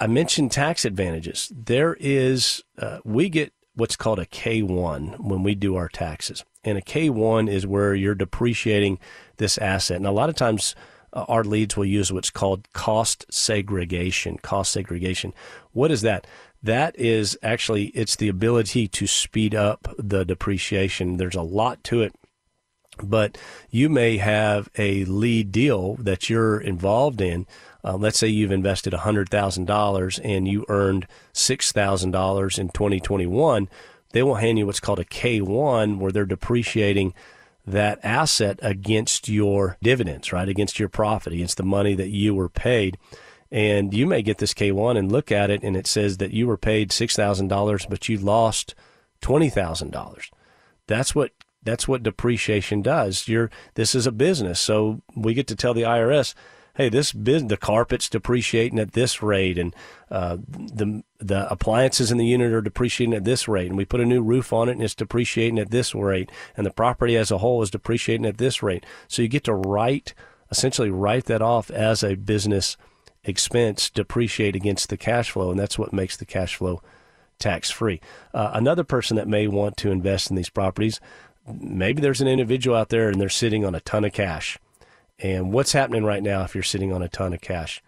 I 0.00 0.06
mentioned 0.06 0.52
tax 0.52 0.84
advantages. 0.84 1.50
There 1.54 1.96
is, 1.98 2.62
uh, 2.78 2.98
we 3.04 3.28
get 3.28 3.52
what's 3.76 3.96
called 3.96 4.18
a 4.18 4.26
K1 4.26 5.20
when 5.20 5.42
we 5.42 5.54
do 5.54 5.76
our 5.76 5.88
taxes. 5.88 6.44
And 6.64 6.76
a 6.76 6.82
K1 6.82 7.48
is 7.48 7.66
where 7.66 7.94
you're 7.94 8.14
depreciating 8.14 8.98
this 9.36 9.56
asset. 9.58 9.98
And 9.98 10.06
a 10.06 10.12
lot 10.12 10.28
of 10.28 10.34
times, 10.34 10.74
uh, 11.12 11.24
our 11.28 11.44
leads 11.44 11.76
will 11.76 11.84
use 11.84 12.12
what's 12.12 12.30
called 12.30 12.70
cost 12.72 13.24
segregation. 13.30 14.38
Cost 14.38 14.72
segregation. 14.72 15.32
What 15.72 15.90
is 15.90 16.02
that? 16.02 16.26
that 16.66 16.98
is 16.98 17.38
actually 17.42 17.86
it's 17.86 18.16
the 18.16 18.28
ability 18.28 18.88
to 18.88 19.06
speed 19.06 19.54
up 19.54 19.94
the 19.98 20.24
depreciation. 20.24 21.16
There's 21.16 21.34
a 21.34 21.42
lot 21.42 21.82
to 21.84 22.02
it, 22.02 22.14
but 23.02 23.38
you 23.70 23.88
may 23.88 24.18
have 24.18 24.68
a 24.76 25.04
lead 25.04 25.52
deal 25.52 25.94
that 25.96 26.28
you're 26.28 26.60
involved 26.60 27.20
in. 27.20 27.46
Uh, 27.86 27.96
let's 27.96 28.18
say 28.18 28.26
you've 28.26 28.50
invested 28.50 28.92
$100,000 28.92 30.20
and 30.24 30.48
you 30.48 30.64
earned 30.68 31.06
$6,000 31.32 32.58
in 32.58 32.68
2021. 32.68 33.68
They 34.10 34.22
will 34.24 34.34
hand 34.34 34.58
you 34.58 34.66
what's 34.66 34.80
called 34.80 34.98
a 34.98 35.04
K1 35.04 35.98
where 35.98 36.10
they're 36.10 36.24
depreciating 36.24 37.14
that 37.64 38.00
asset 38.02 38.58
against 38.60 39.28
your 39.28 39.76
dividends, 39.80 40.32
right? 40.32 40.48
Against 40.48 40.80
your 40.80 40.88
profit, 40.88 41.32
against 41.32 41.58
the 41.58 41.62
money 41.62 41.94
that 41.94 42.08
you 42.08 42.34
were 42.34 42.48
paid. 42.48 42.98
And 43.52 43.94
you 43.94 44.06
may 44.06 44.22
get 44.22 44.38
this 44.38 44.54
K1 44.54 44.98
and 44.98 45.12
look 45.12 45.30
at 45.30 45.50
it, 45.50 45.62
and 45.62 45.76
it 45.76 45.86
says 45.86 46.16
that 46.16 46.32
you 46.32 46.48
were 46.48 46.56
paid 46.56 46.90
$6,000, 46.90 47.88
but 47.88 48.08
you 48.08 48.18
lost 48.18 48.74
$20,000. 49.22 50.30
That's 50.88 51.14
what 51.14 51.30
that's 51.62 51.88
what 51.88 52.04
depreciation 52.04 52.80
does. 52.80 53.26
You're 53.26 53.50
this 53.74 53.96
is 53.96 54.06
a 54.06 54.12
business, 54.12 54.60
so 54.60 55.02
we 55.16 55.34
get 55.34 55.48
to 55.48 55.56
tell 55.56 55.74
the 55.74 55.82
IRS, 55.82 56.32
hey, 56.76 56.88
this 56.88 57.12
business, 57.12 57.50
the 57.50 57.56
carpet's 57.56 58.08
depreciating 58.08 58.78
at 58.78 58.92
this 58.92 59.22
rate, 59.22 59.58
and 59.58 59.74
uh, 60.10 60.36
the 60.48 61.02
the 61.18 61.50
appliances 61.50 62.12
in 62.12 62.18
the 62.18 62.26
unit 62.26 62.52
are 62.52 62.60
depreciating 62.60 63.14
at 63.14 63.24
this 63.24 63.48
rate, 63.48 63.68
and 63.68 63.76
we 63.76 63.84
put 63.84 64.00
a 64.00 64.06
new 64.06 64.22
roof 64.22 64.52
on 64.52 64.68
it 64.68 64.72
and 64.72 64.82
it's 64.82 64.94
depreciating 64.94 65.58
at 65.58 65.70
this 65.70 65.94
rate, 65.94 66.30
and 66.56 66.66
the 66.66 66.70
property 66.70 67.16
as 67.16 67.30
a 67.30 67.38
whole 67.38 67.62
is 67.62 67.70
depreciating 67.70 68.26
at 68.26 68.38
this 68.38 68.62
rate. 68.62 68.84
So 69.08 69.22
you 69.22 69.28
get 69.28 69.44
to 69.44 69.54
write 69.54 70.14
essentially 70.50 70.90
write 70.90 71.24
that 71.26 71.42
off 71.42 71.70
as 71.70 72.02
a 72.02 72.14
business 72.14 72.76
expense, 73.24 73.90
depreciate 73.90 74.54
against 74.54 74.88
the 74.88 74.96
cash 74.96 75.30
flow, 75.30 75.50
and 75.50 75.58
that's 75.58 75.78
what 75.78 75.92
makes 75.92 76.16
the 76.16 76.24
cash 76.24 76.56
flow 76.56 76.80
tax 77.38 77.70
free. 77.70 78.00
Uh, 78.32 78.50
another 78.54 78.84
person 78.84 79.16
that 79.16 79.28
may 79.28 79.46
want 79.46 79.76
to 79.76 79.90
invest 79.90 80.30
in 80.30 80.36
these 80.36 80.48
properties, 80.48 81.00
maybe 81.46 82.00
there's 82.00 82.20
an 82.20 82.28
individual 82.28 82.76
out 82.76 82.88
there 82.88 83.08
and 83.08 83.20
they're 83.20 83.28
sitting 83.28 83.64
on 83.64 83.74
a 83.74 83.80
ton 83.80 84.04
of 84.04 84.12
cash. 84.12 84.58
And 85.18 85.52
what's 85.52 85.72
happening 85.72 86.04
right 86.04 86.22
now 86.22 86.42
if 86.42 86.54
you're 86.54 86.62
sitting 86.64 86.92
on 86.92 87.02
a 87.02 87.08
ton 87.08 87.32
of 87.32 87.40
cash? 87.40 87.82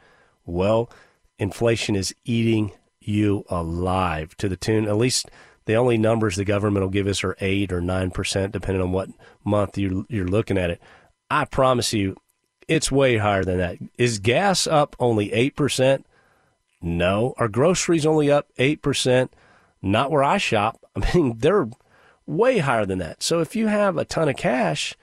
Well, 0.47 0.91
inflation 1.39 1.95
is 1.95 2.15
eating 2.25 2.73
you 3.01 3.45
alive 3.49 4.37
to 4.37 4.49
the 4.49 4.57
tune, 4.57 4.87
at 4.87 4.97
least 4.97 5.31
the 5.69 5.75
only 5.75 5.99
numbers 5.99 6.37
the 6.37 6.45
government 6.45 6.83
will 6.83 6.91
give 6.91 7.07
us 7.07 7.23
are 7.23 7.37
8 7.41 7.73
or 7.73 7.81
9%, 7.81 8.53
depending 8.53 8.83
on 8.83 8.93
what 8.93 9.11
month 9.45 9.77
you're, 9.77 10.05
you're 10.09 10.27
looking 10.27 10.57
at 10.57 10.71
it. 10.71 10.81
I 11.31 11.45
promise 11.45 11.93
you, 11.93 12.17
it's 12.69 12.91
way 12.91 13.19
higher 13.19 13.45
than 13.45 13.59
that. 13.59 13.77
Is 13.99 14.19
gas 14.19 14.67
up 14.67 14.97
only 14.99 15.29
8%? 15.29 16.05
No. 16.81 17.35
Are 17.37 17.49
groceries 17.49 18.07
only 18.07 18.31
up 18.31 18.49
8%? 18.59 19.29
Not 19.83 20.11
where 20.11 20.25
I 20.25 20.39
shop. 20.39 20.83
I 20.97 21.15
mean, 21.15 21.39
they're 21.39 21.69
way 22.27 22.59
higher 22.59 22.87
than 22.87 22.99
that. 22.99 23.23
So 23.23 23.41
if 23.41 23.55
you 23.55 23.67
have 23.67 23.97
a 23.97 24.05
ton 24.05 24.29
of 24.29 24.37
cash, 24.37 24.95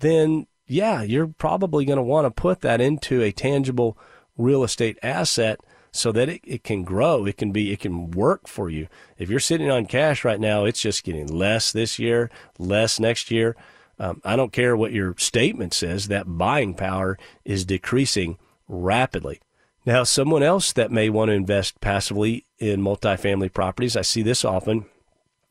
then 0.00 0.46
yeah, 0.66 1.02
you're 1.02 1.28
probably 1.28 1.84
going 1.84 1.96
to 1.98 2.02
want 2.02 2.26
to 2.26 2.30
put 2.30 2.60
that 2.62 2.80
into 2.80 3.22
a 3.22 3.32
tangible 3.32 3.96
real 4.36 4.64
estate 4.64 4.98
asset 5.02 5.60
so 5.92 6.12
that 6.12 6.28
it, 6.28 6.40
it 6.44 6.64
can 6.64 6.84
grow. 6.84 7.24
It 7.24 7.36
can 7.36 7.52
be, 7.52 7.72
it 7.72 7.80
can 7.80 8.10
work 8.10 8.48
for 8.48 8.68
you. 8.68 8.88
If 9.18 9.30
you're 9.30 9.40
sitting 9.40 9.70
on 9.70 9.86
cash 9.86 10.24
right 10.24 10.40
now, 10.40 10.64
it's 10.64 10.80
just 10.80 11.04
getting 11.04 11.26
less 11.26 11.72
this 11.72 11.98
year, 11.98 12.30
less 12.58 13.00
next 13.00 13.30
year. 13.30 13.56
Um, 13.98 14.20
I 14.24 14.36
don't 14.36 14.52
care 14.52 14.76
what 14.76 14.92
your 14.92 15.14
statement 15.16 15.72
says, 15.72 16.08
that 16.08 16.36
buying 16.36 16.74
power 16.74 17.18
is 17.44 17.64
decreasing 17.64 18.36
rapidly. 18.68 19.40
Now, 19.86 20.02
someone 20.02 20.42
else 20.42 20.72
that 20.72 20.90
may 20.90 21.08
want 21.08 21.28
to 21.28 21.34
invest 21.34 21.80
passively 21.80 22.44
in 22.58 22.82
multifamily 22.82 23.52
properties, 23.52 23.96
I 23.96 24.02
see 24.02 24.22
this 24.22 24.44
often, 24.44 24.84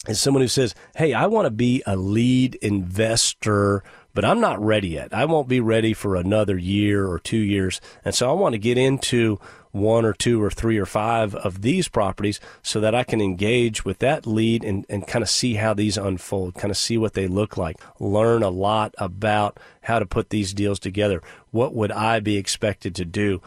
is 0.08 0.20
someone 0.20 0.42
who 0.42 0.48
says, 0.48 0.76
Hey, 0.96 1.14
I 1.14 1.26
want 1.26 1.46
to 1.46 1.52
be 1.52 1.82
a 1.88 1.96
lead 1.96 2.56
investor 2.56 3.84
but 4.16 4.26
I'm 4.26 4.40
not 4.40 4.64
ready 4.64 4.88
yet. 4.88 5.14
I 5.14 5.26
won't 5.26 5.50
be 5.50 5.60
ready 5.60 5.94
for 5.94 6.16
another 6.16 6.58
year 6.58 7.06
or 7.06 7.20
two 7.20 7.38
years. 7.38 7.82
And 8.04 8.16
so 8.16 8.30
I 8.30 8.34
want 8.34 8.54
to 8.54 8.60
get 8.60 8.78
into 8.78 9.40
one 9.76 10.06
or 10.06 10.14
two 10.14 10.42
or 10.42 10.50
three 10.50 10.78
or 10.78 10.86
five 10.86 11.36
of 11.36 11.62
these 11.62 11.90
properties 11.90 12.40
so 12.64 12.80
that 12.80 12.96
I 12.96 13.04
can 13.04 13.20
engage 13.20 13.84
with 13.84 14.00
that 14.00 14.26
lead 14.26 14.64
and, 14.64 14.86
and 14.88 15.06
kind 15.06 15.22
of 15.22 15.30
see 15.30 15.56
how 15.56 15.74
these 15.74 15.98
unfold, 15.98 16.56
kind 16.56 16.72
of 16.72 16.78
see 16.78 16.98
what 16.98 17.14
they 17.14 17.28
look 17.28 17.58
like, 17.58 17.76
learn 18.00 18.42
a 18.42 18.50
lot 18.50 18.96
about 18.98 19.60
how 19.82 20.00
to 20.00 20.06
put 20.06 20.30
these 20.30 20.54
deals 20.54 20.80
together. 20.80 21.22
What 21.52 21.76
would 21.76 21.92
I 21.92 22.22
be 22.22 22.38
expected 22.38 22.96
to 22.96 23.06
do? 23.06 23.42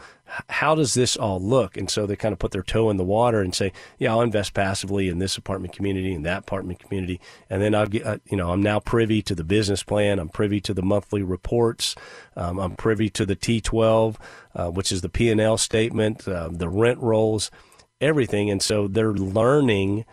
How 0.49 0.75
does 0.75 0.93
this 0.93 1.15
all 1.15 1.39
look? 1.41 1.77
And 1.77 1.89
so 1.89 2.05
they 2.05 2.15
kind 2.15 2.33
of 2.33 2.39
put 2.39 2.51
their 2.51 2.63
toe 2.63 2.89
in 2.89 2.97
the 2.97 3.03
water 3.03 3.41
and 3.41 3.53
say, 3.53 3.71
yeah, 3.97 4.11
I'll 4.11 4.21
invest 4.21 4.53
passively 4.53 5.09
in 5.09 5.19
this 5.19 5.37
apartment 5.37 5.73
community 5.73 6.13
and 6.13 6.25
that 6.25 6.39
apartment 6.39 6.79
community. 6.79 7.19
And 7.49 7.61
then 7.61 7.75
I'll 7.75 7.87
get, 7.87 8.05
uh, 8.05 8.17
you 8.29 8.37
know, 8.37 8.51
I'm 8.51 8.61
now 8.61 8.79
privy 8.79 9.21
to 9.23 9.35
the 9.35 9.43
business 9.43 9.83
plan. 9.83 10.19
I'm 10.19 10.29
privy 10.29 10.61
to 10.61 10.73
the 10.73 10.81
monthly 10.81 11.23
reports. 11.23 11.95
Um, 12.35 12.59
I'm 12.59 12.75
privy 12.75 13.09
to 13.11 13.25
the 13.25 13.35
T12, 13.35 14.15
uh, 14.55 14.69
which 14.69 14.91
is 14.91 15.01
the 15.01 15.09
P&L 15.09 15.57
statement, 15.57 16.27
uh, 16.27 16.49
the 16.51 16.69
rent 16.69 16.99
rolls, 16.99 17.51
everything. 17.99 18.49
And 18.49 18.61
so 18.61 18.87
they're 18.87 19.13
learning 19.13 20.05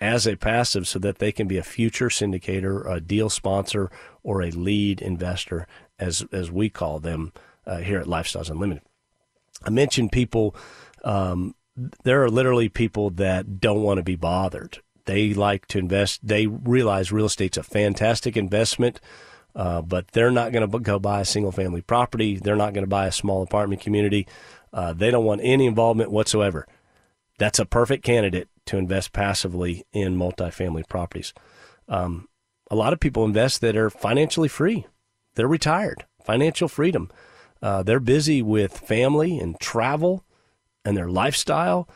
as 0.00 0.26
a 0.26 0.36
passive 0.36 0.88
so 0.88 0.98
that 0.98 1.18
they 1.18 1.30
can 1.30 1.46
be 1.46 1.58
a 1.58 1.62
future 1.62 2.08
syndicator, 2.08 2.90
a 2.90 3.00
deal 3.00 3.30
sponsor, 3.30 3.90
or 4.24 4.42
a 4.42 4.50
lead 4.50 5.00
investor, 5.00 5.66
as, 5.98 6.24
as 6.32 6.50
we 6.50 6.68
call 6.68 6.98
them 6.98 7.32
uh, 7.66 7.78
here 7.78 8.00
at 8.00 8.06
Lifestyles 8.06 8.50
Unlimited. 8.50 8.82
I 9.62 9.70
mentioned 9.70 10.12
people. 10.12 10.54
Um, 11.04 11.54
there 12.04 12.22
are 12.22 12.30
literally 12.30 12.68
people 12.68 13.10
that 13.10 13.60
don't 13.60 13.82
want 13.82 13.98
to 13.98 14.02
be 14.02 14.16
bothered. 14.16 14.80
They 15.06 15.34
like 15.34 15.66
to 15.68 15.78
invest. 15.78 16.26
They 16.26 16.46
realize 16.46 17.10
real 17.12 17.26
estate's 17.26 17.56
a 17.56 17.62
fantastic 17.62 18.36
investment, 18.36 19.00
uh, 19.54 19.82
but 19.82 20.08
they're 20.12 20.30
not 20.30 20.52
going 20.52 20.68
to 20.68 20.78
go 20.78 20.98
buy 20.98 21.20
a 21.20 21.24
single 21.24 21.52
family 21.52 21.80
property. 21.80 22.36
They're 22.36 22.56
not 22.56 22.74
going 22.74 22.84
to 22.84 22.90
buy 22.90 23.06
a 23.06 23.12
small 23.12 23.42
apartment 23.42 23.80
community. 23.80 24.26
Uh, 24.72 24.92
they 24.92 25.10
don't 25.10 25.24
want 25.24 25.40
any 25.42 25.66
involvement 25.66 26.10
whatsoever. 26.10 26.66
That's 27.38 27.58
a 27.58 27.66
perfect 27.66 28.04
candidate 28.04 28.48
to 28.66 28.78
invest 28.78 29.12
passively 29.12 29.84
in 29.92 30.16
multifamily 30.16 30.88
properties. 30.88 31.34
Um, 31.88 32.28
a 32.70 32.76
lot 32.76 32.92
of 32.92 33.00
people 33.00 33.24
invest 33.24 33.60
that 33.60 33.76
are 33.76 33.90
financially 33.90 34.48
free. 34.48 34.86
They're 35.34 35.48
retired, 35.48 36.06
financial 36.24 36.68
freedom. 36.68 37.10
Uh, 37.62 37.82
they're 37.82 38.00
busy 38.00 38.42
with 38.42 38.76
family 38.78 39.38
and 39.38 39.58
travel 39.60 40.24
and 40.84 40.96
their 40.96 41.08
lifestyle. 41.08 41.88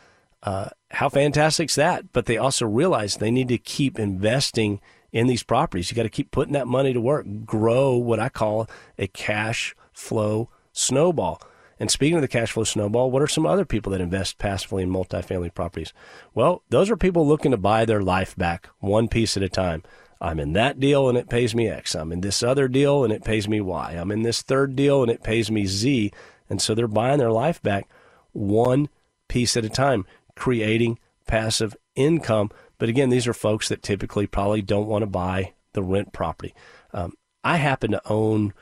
Uh, 0.42 0.68
how 0.92 1.08
fantastic 1.08 1.68
is 1.70 1.74
that? 1.74 2.12
But 2.12 2.26
they 2.26 2.38
also 2.38 2.66
realize 2.66 3.16
they 3.16 3.30
need 3.30 3.48
to 3.48 3.58
keep 3.58 3.98
investing 3.98 4.80
in 5.12 5.26
these 5.26 5.42
properties. 5.42 5.90
You 5.90 5.96
got 5.96 6.04
to 6.04 6.08
keep 6.08 6.30
putting 6.30 6.52
that 6.52 6.68
money 6.68 6.92
to 6.92 7.00
work, 7.00 7.26
grow 7.44 7.96
what 7.96 8.20
I 8.20 8.28
call 8.28 8.68
a 8.98 9.08
cash 9.08 9.74
flow 9.92 10.50
snowball. 10.72 11.40
And 11.78 11.90
speaking 11.90 12.16
of 12.16 12.22
the 12.22 12.28
cash 12.28 12.52
flow 12.52 12.64
snowball, 12.64 13.10
what 13.10 13.22
are 13.22 13.26
some 13.26 13.44
other 13.44 13.64
people 13.64 13.92
that 13.92 14.00
invest 14.00 14.38
passively 14.38 14.82
in 14.82 14.90
multifamily 14.90 15.52
properties? 15.52 15.92
Well, 16.34 16.62
those 16.70 16.90
are 16.90 16.96
people 16.96 17.26
looking 17.26 17.50
to 17.50 17.56
buy 17.56 17.84
their 17.84 18.02
life 18.02 18.36
back 18.36 18.68
one 18.78 19.08
piece 19.08 19.36
at 19.36 19.42
a 19.42 19.48
time. 19.48 19.82
I'm 20.20 20.40
in 20.40 20.52
that 20.54 20.80
deal 20.80 21.08
and 21.08 21.18
it 21.18 21.28
pays 21.28 21.54
me 21.54 21.68
X. 21.68 21.94
I'm 21.94 22.12
in 22.12 22.20
this 22.20 22.42
other 22.42 22.68
deal 22.68 23.04
and 23.04 23.12
it 23.12 23.24
pays 23.24 23.48
me 23.48 23.60
Y. 23.60 23.92
I'm 23.92 24.10
in 24.10 24.22
this 24.22 24.42
third 24.42 24.74
deal 24.74 25.02
and 25.02 25.10
it 25.10 25.22
pays 25.22 25.50
me 25.50 25.66
Z. 25.66 26.12
And 26.48 26.60
so 26.60 26.74
they're 26.74 26.88
buying 26.88 27.18
their 27.18 27.32
life 27.32 27.62
back 27.62 27.88
one 28.32 28.88
piece 29.28 29.56
at 29.56 29.64
a 29.64 29.68
time, 29.68 30.06
creating 30.34 30.98
passive 31.26 31.76
income. 31.94 32.50
But 32.78 32.88
again, 32.88 33.10
these 33.10 33.26
are 33.26 33.34
folks 33.34 33.68
that 33.68 33.82
typically 33.82 34.26
probably 34.26 34.62
don't 34.62 34.88
want 34.88 35.02
to 35.02 35.06
buy 35.06 35.52
the 35.72 35.82
rent 35.82 36.12
property. 36.12 36.54
Um, 36.92 37.12
I 37.44 37.56
happen 37.56 37.90
to 37.90 38.02
own 38.06 38.54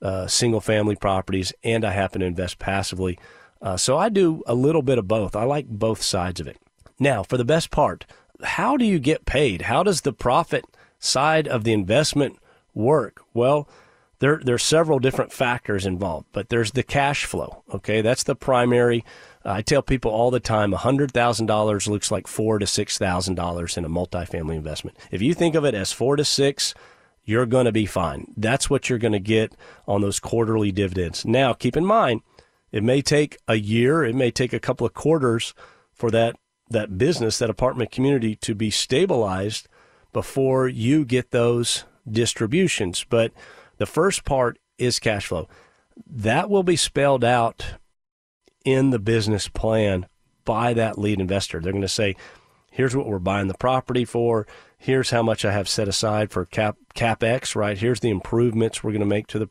uh, 0.00 0.26
single 0.26 0.60
family 0.60 0.96
properties 0.96 1.52
and 1.62 1.84
I 1.84 1.92
happen 1.92 2.20
to 2.20 2.26
invest 2.26 2.58
passively. 2.58 3.18
Uh, 3.60 3.76
so 3.76 3.96
I 3.96 4.08
do 4.08 4.42
a 4.46 4.54
little 4.54 4.82
bit 4.82 4.98
of 4.98 5.06
both. 5.06 5.36
I 5.36 5.44
like 5.44 5.68
both 5.68 6.02
sides 6.02 6.40
of 6.40 6.48
it. 6.48 6.56
Now, 6.98 7.22
for 7.22 7.36
the 7.36 7.44
best 7.44 7.70
part, 7.70 8.06
how 8.42 8.76
do 8.76 8.84
you 8.84 8.98
get 8.98 9.24
paid? 9.24 9.62
How 9.62 9.82
does 9.82 10.00
the 10.00 10.12
profit 10.12 10.64
side 11.02 11.46
of 11.48 11.64
the 11.64 11.72
investment 11.72 12.38
work? 12.74 13.22
Well, 13.34 13.68
there 14.22 14.40
there 14.42 14.54
are 14.54 14.58
several 14.58 15.00
different 15.00 15.32
factors 15.32 15.84
involved, 15.84 16.28
but 16.32 16.48
there's 16.48 16.70
the 16.72 16.84
cash 16.84 17.24
flow. 17.24 17.64
Okay, 17.74 18.00
that's 18.02 18.22
the 18.22 18.36
primary. 18.36 19.04
I 19.44 19.62
tell 19.62 19.82
people 19.82 20.12
all 20.12 20.30
the 20.30 20.38
time, 20.38 20.70
hundred 20.70 21.10
thousand 21.10 21.46
dollars 21.46 21.88
looks 21.88 22.12
like 22.12 22.28
four 22.28 22.60
to 22.60 22.66
six 22.66 22.98
thousand 22.98 23.34
dollars 23.34 23.76
in 23.76 23.84
a 23.84 23.90
multifamily 23.90 24.54
investment. 24.54 24.96
If 25.10 25.20
you 25.22 25.34
think 25.34 25.56
of 25.56 25.64
it 25.64 25.74
as 25.74 25.92
four 25.92 26.14
to 26.14 26.24
six, 26.24 26.72
you're 27.24 27.46
going 27.46 27.64
to 27.64 27.72
be 27.72 27.84
fine. 27.84 28.32
That's 28.36 28.70
what 28.70 28.88
you're 28.88 29.00
going 29.00 29.12
to 29.12 29.18
get 29.18 29.56
on 29.88 30.02
those 30.02 30.20
quarterly 30.20 30.70
dividends. 30.70 31.24
Now, 31.24 31.52
keep 31.52 31.76
in 31.76 31.84
mind, 31.84 32.22
it 32.70 32.84
may 32.84 33.02
take 33.02 33.38
a 33.48 33.56
year, 33.56 34.04
it 34.04 34.14
may 34.14 34.30
take 34.30 34.52
a 34.52 34.60
couple 34.60 34.86
of 34.86 34.94
quarters 34.94 35.52
for 35.92 36.12
that 36.12 36.36
that 36.70 36.96
business, 36.96 37.38
that 37.38 37.50
apartment 37.50 37.90
community 37.90 38.36
to 38.36 38.54
be 38.54 38.70
stabilized 38.70 39.66
before 40.12 40.68
you 40.68 41.04
get 41.04 41.30
those 41.30 41.84
distributions. 42.10 43.04
But 43.08 43.32
the 43.78 43.86
first 43.86 44.24
part 44.24 44.58
is 44.78 44.98
cash 44.98 45.26
flow. 45.26 45.48
That 46.06 46.50
will 46.50 46.62
be 46.62 46.76
spelled 46.76 47.24
out 47.24 47.74
in 48.64 48.90
the 48.90 48.98
business 48.98 49.48
plan 49.48 50.06
by 50.44 50.74
that 50.74 50.98
lead 50.98 51.20
investor. 51.20 51.60
They're 51.60 51.72
going 51.72 51.82
to 51.82 51.88
say, 51.88 52.16
here's 52.70 52.96
what 52.96 53.06
we're 53.06 53.18
buying 53.18 53.48
the 53.48 53.54
property 53.54 54.04
for. 54.04 54.46
Here's 54.78 55.10
how 55.10 55.22
much 55.22 55.44
I 55.44 55.52
have 55.52 55.68
set 55.68 55.88
aside 55.88 56.30
for 56.30 56.44
cap 56.44 56.76
capex, 56.94 57.54
right? 57.54 57.78
Here's 57.78 58.00
the 58.00 58.10
improvements 58.10 58.82
we're 58.82 58.92
going 58.92 59.00
to 59.00 59.06
make 59.06 59.28
to 59.28 59.38
the 59.38 59.48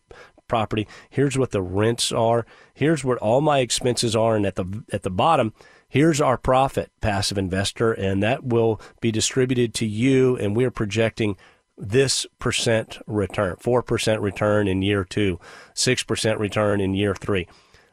property. 0.47 0.85
Here's 1.09 1.37
what 1.37 1.51
the 1.51 1.61
rents 1.61 2.11
are. 2.11 2.45
Here's 2.73 3.05
what 3.05 3.17
all 3.19 3.39
my 3.39 3.59
expenses 3.59 4.15
are 4.15 4.35
and 4.35 4.45
at 4.45 4.55
the 4.55 4.83
at 4.91 5.03
the 5.03 5.09
bottom, 5.09 5.53
here's 5.91 6.21
our 6.21 6.37
profit, 6.37 6.89
passive 7.01 7.37
investor, 7.37 7.91
and 7.91 8.23
that 8.23 8.45
will 8.45 8.79
be 9.01 9.11
distributed 9.11 9.73
to 9.73 9.85
you. 9.85 10.37
And 10.37 10.55
we're 10.55 10.71
projecting 10.71 11.35
this 11.77 12.25
percent 12.39 12.97
return, 13.05 13.57
4% 13.57 14.21
return 14.21 14.67
in 14.69 14.81
year 14.81 15.03
two, 15.03 15.37
6% 15.75 16.39
return 16.39 16.79
in 16.79 16.93
year 16.93 17.13
three. 17.13 17.45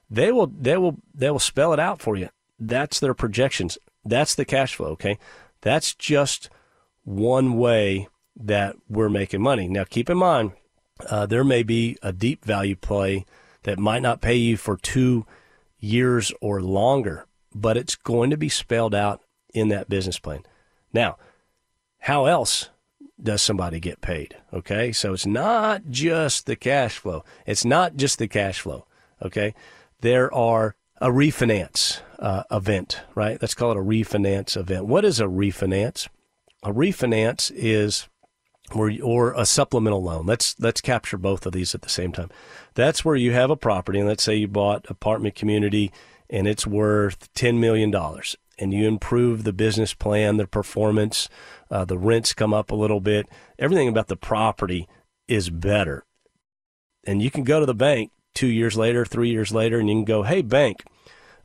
They 0.08 0.30
will, 0.30 0.46
they 0.46 0.76
will, 0.76 0.98
they 1.12 1.30
will 1.30 1.40
spell 1.40 1.72
it 1.72 1.80
out 1.80 2.00
for 2.00 2.16
you. 2.16 2.28
That's 2.58 3.00
their 3.00 3.14
projections. 3.14 3.78
That's 4.04 4.36
the 4.36 4.44
cash 4.44 4.76
flow. 4.76 4.90
Okay. 4.90 5.18
That's 5.60 5.92
just 5.94 6.50
one 7.02 7.58
way 7.58 8.08
that 8.36 8.76
we're 8.88 9.08
making 9.08 9.42
money. 9.42 9.66
Now, 9.66 9.82
keep 9.84 10.08
in 10.08 10.18
mind, 10.18 10.52
uh, 11.10 11.26
there 11.26 11.44
may 11.44 11.64
be 11.64 11.96
a 12.00 12.12
deep 12.12 12.44
value 12.44 12.76
play 12.76 13.26
that 13.64 13.78
might 13.78 14.02
not 14.02 14.20
pay 14.20 14.36
you 14.36 14.56
for 14.56 14.76
two 14.76 15.26
years 15.80 16.32
or 16.40 16.62
longer, 16.62 17.26
but 17.60 17.76
it's 17.76 17.96
going 17.96 18.30
to 18.30 18.36
be 18.36 18.48
spelled 18.48 18.94
out 18.94 19.22
in 19.54 19.68
that 19.68 19.88
business 19.88 20.18
plan. 20.18 20.42
Now, 20.92 21.16
how 22.00 22.26
else 22.26 22.70
does 23.20 23.42
somebody 23.42 23.80
get 23.80 24.00
paid? 24.00 24.36
Okay, 24.52 24.92
so 24.92 25.12
it's 25.12 25.26
not 25.26 25.82
just 25.90 26.46
the 26.46 26.56
cash 26.56 26.98
flow. 26.98 27.24
It's 27.46 27.64
not 27.64 27.96
just 27.96 28.18
the 28.18 28.28
cash 28.28 28.60
flow. 28.60 28.86
Okay, 29.22 29.54
there 30.00 30.32
are 30.32 30.76
a 31.00 31.08
refinance 31.08 32.00
uh, 32.18 32.44
event, 32.50 33.02
right? 33.14 33.38
Let's 33.40 33.54
call 33.54 33.72
it 33.72 33.76
a 33.76 33.80
refinance 33.80 34.56
event. 34.56 34.86
What 34.86 35.04
is 35.04 35.20
a 35.20 35.24
refinance? 35.24 36.08
A 36.62 36.72
refinance 36.72 37.52
is 37.54 38.08
where 38.72 38.92
or 39.02 39.32
a 39.32 39.46
supplemental 39.46 40.02
loan. 40.02 40.26
Let's 40.26 40.54
let's 40.58 40.80
capture 40.80 41.16
both 41.16 41.46
of 41.46 41.52
these 41.52 41.74
at 41.74 41.82
the 41.82 41.88
same 41.88 42.12
time. 42.12 42.30
That's 42.74 43.04
where 43.04 43.16
you 43.16 43.32
have 43.32 43.50
a 43.50 43.56
property, 43.56 43.98
and 43.98 44.08
let's 44.08 44.22
say 44.22 44.36
you 44.36 44.48
bought 44.48 44.86
apartment 44.88 45.34
community, 45.34 45.92
and 46.30 46.46
it's 46.46 46.66
worth 46.66 47.32
ten 47.34 47.60
million 47.60 47.90
dollars, 47.90 48.36
and 48.58 48.72
you 48.72 48.86
improve 48.86 49.44
the 49.44 49.52
business 49.52 49.94
plan, 49.94 50.36
the 50.36 50.46
performance, 50.46 51.28
uh, 51.70 51.84
the 51.84 51.98
rents 51.98 52.34
come 52.34 52.54
up 52.54 52.70
a 52.70 52.76
little 52.76 53.00
bit. 53.00 53.26
Everything 53.58 53.88
about 53.88 54.08
the 54.08 54.16
property 54.16 54.88
is 55.26 55.50
better, 55.50 56.04
and 57.04 57.22
you 57.22 57.30
can 57.30 57.44
go 57.44 57.60
to 57.60 57.66
the 57.66 57.74
bank 57.74 58.10
two 58.34 58.48
years 58.48 58.76
later, 58.76 59.04
three 59.04 59.30
years 59.30 59.52
later, 59.52 59.78
and 59.78 59.88
you 59.88 59.96
can 59.96 60.04
go, 60.04 60.22
"Hey, 60.22 60.42
bank." 60.42 60.84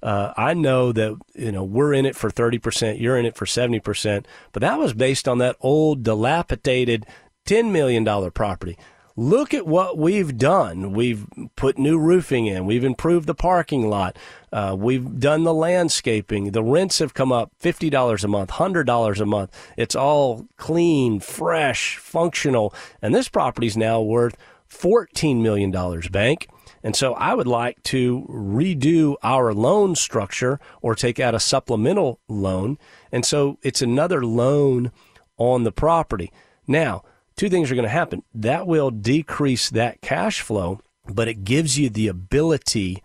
Uh, 0.01 0.33
I 0.35 0.53
know 0.53 0.91
that 0.91 1.17
you 1.33 1.53
know 1.53 1.63
we're 1.63 1.93
in 1.93 2.05
it 2.05 2.13
for 2.13 2.29
30%, 2.29 2.99
you're 2.99 3.17
in 3.17 3.25
it 3.25 3.37
for 3.37 3.45
70%, 3.45 4.25
but 4.51 4.59
that 4.59 4.77
was 4.77 4.93
based 4.93 5.29
on 5.29 5.37
that 5.37 5.55
old 5.61 6.03
dilapidated 6.03 7.05
$10 7.47 7.71
million 7.71 8.31
property. 8.31 8.77
Look 9.15 9.53
at 9.53 9.67
what 9.67 9.97
we've 9.97 10.37
done. 10.37 10.91
We've 10.91 11.27
put 11.55 11.77
new 11.77 11.99
roofing 11.99 12.47
in. 12.47 12.65
We've 12.65 12.83
improved 12.83 13.27
the 13.27 13.35
parking 13.35 13.87
lot. 13.87 14.17
Uh, 14.51 14.75
we've 14.77 15.19
done 15.19 15.43
the 15.43 15.53
landscaping. 15.53 16.51
The 16.51 16.63
rents 16.63 16.97
have 16.97 17.13
come 17.13 17.31
up 17.31 17.51
$50 17.61 18.23
a 18.23 18.27
month, 18.27 18.49
$100 18.51 19.19
a 19.19 19.25
month. 19.25 19.73
It's 19.77 19.95
all 19.95 20.47
clean, 20.57 21.19
fresh, 21.19 21.97
functional. 21.97 22.73
And 23.01 23.13
this 23.13 23.29
property's 23.29 23.77
now 23.77 24.01
worth 24.01 24.35
$14 24.67 25.41
million, 25.41 25.71
bank. 26.11 26.47
And 26.83 26.95
so 26.95 27.13
I 27.13 27.35
would 27.35 27.47
like 27.47 27.81
to 27.83 28.25
redo 28.29 29.15
our 29.21 29.53
loan 29.53 29.95
structure 29.95 30.59
or 30.81 30.95
take 30.95 31.19
out 31.19 31.35
a 31.35 31.39
supplemental 31.39 32.19
loan. 32.27 32.79
And 33.11 33.25
so 33.25 33.59
it's 33.61 33.81
another 33.81 34.25
loan 34.25 34.91
on 35.37 35.63
the 35.63 35.71
property. 35.71 36.31
Now, 36.67 37.03
two 37.35 37.49
things 37.49 37.71
are 37.71 37.75
going 37.75 37.83
to 37.83 37.89
happen. 37.89 38.23
That 38.33 38.67
will 38.67 38.91
decrease 38.91 39.69
that 39.69 40.01
cash 40.01 40.41
flow, 40.41 40.81
but 41.07 41.27
it 41.27 41.43
gives 41.43 41.77
you 41.77 41.89
the 41.89 42.07
ability 42.07 43.01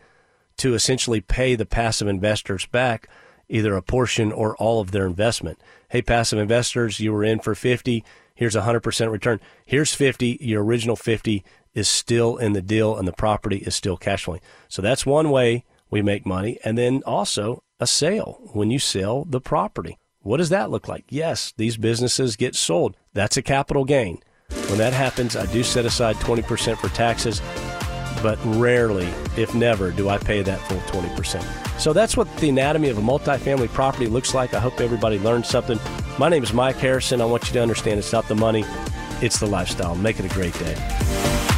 to 0.59 0.75
essentially 0.75 1.21
pay 1.21 1.55
the 1.55 1.67
passive 1.67 2.09
investors 2.09 2.67
back 2.67 3.09
either 3.49 3.77
a 3.77 3.83
portion 3.83 4.31
or 4.31 4.57
all 4.57 4.81
of 4.81 4.91
their 4.91 5.07
investment. 5.07 5.59
Hey, 5.89 6.03
passive 6.03 6.39
investors, 6.39 7.01
you 7.01 7.13
were 7.13 7.25
in 7.25 7.41
for 7.41 7.55
50. 7.55 8.05
Here's 8.35 8.57
a 8.57 8.63
100% 8.63 9.11
return. 9.11 9.41
Here's 9.65 9.95
50. 9.95 10.39
Your 10.41 10.63
original 10.63 10.97
50 10.97 11.45
is 11.75 11.89
still 11.89 12.37
in 12.37 12.53
the 12.53 12.63
deal 12.63 12.97
and 12.97 13.09
the 13.09 13.13
property 13.13 13.59
is 13.59 13.75
still 13.75 13.97
cash 13.97 14.25
flowing. 14.25 14.41
So 14.69 14.83
that's 14.83 15.07
one 15.07 15.31
way 15.31 15.65
we 15.91 16.03
make 16.03 16.27
money. 16.27 16.59
And 16.65 16.77
then 16.77 17.03
also 17.05 17.63
a 17.81 17.87
sale 17.87 18.39
when 18.53 18.71
you 18.71 18.79
sell 18.79 19.25
the 19.25 19.41
property. 19.41 19.99
What 20.23 20.39
does 20.39 20.49
that 20.49 20.71
look 20.71 20.89
like? 20.89 21.05
Yes, 21.09 21.53
these 21.57 21.77
businesses 21.77 22.37
get 22.37 22.55
sold. 22.57 22.97
That's 23.15 23.37
a 23.37 23.43
capital 23.43 23.85
gain. 23.85 24.19
When 24.69 24.79
that 24.79 24.93
happens, 24.93 25.37
I 25.37 25.47
do 25.47 25.63
set 25.63 25.85
aside 25.85 26.17
20% 26.17 26.77
for 26.79 26.89
taxes, 26.89 27.41
but 28.23 28.39
rarely, 28.45 29.09
if 29.37 29.55
never, 29.55 29.91
do 29.93 30.09
I 30.09 30.19
pay 30.19 30.43
that 30.43 30.61
full 30.63 30.79
20%. 31.01 31.81
So 31.81 31.93
that's 31.93 32.17
what 32.17 32.35
the 32.39 32.49
anatomy 32.49 32.89
of 32.89 32.99
a 32.99 33.03
multifamily 33.03 33.69
property 33.69 34.07
looks 34.07 34.35
like. 34.35 34.55
I 34.55 34.61
hope 34.61 34.81
everybody 34.81 35.19
learned 35.19 35.47
something. 35.47 35.79
My 36.19 36.29
name 36.29 36.43
is 36.43 36.53
Mike 36.53 36.77
Harrison. 36.77 37.21
I 37.21 37.25
want 37.25 37.47
you 37.47 37.53
to 37.53 37.63
understand 37.63 38.01
it's 38.01 38.13
not 38.13 38.27
the 38.27 38.35
money, 38.35 38.65
it's 39.23 39.39
the 39.39 39.47
lifestyle. 39.47 39.95
Make 39.95 40.19
it 40.19 40.25
a 40.25 40.35
great 40.35 40.55
day. 40.55 41.58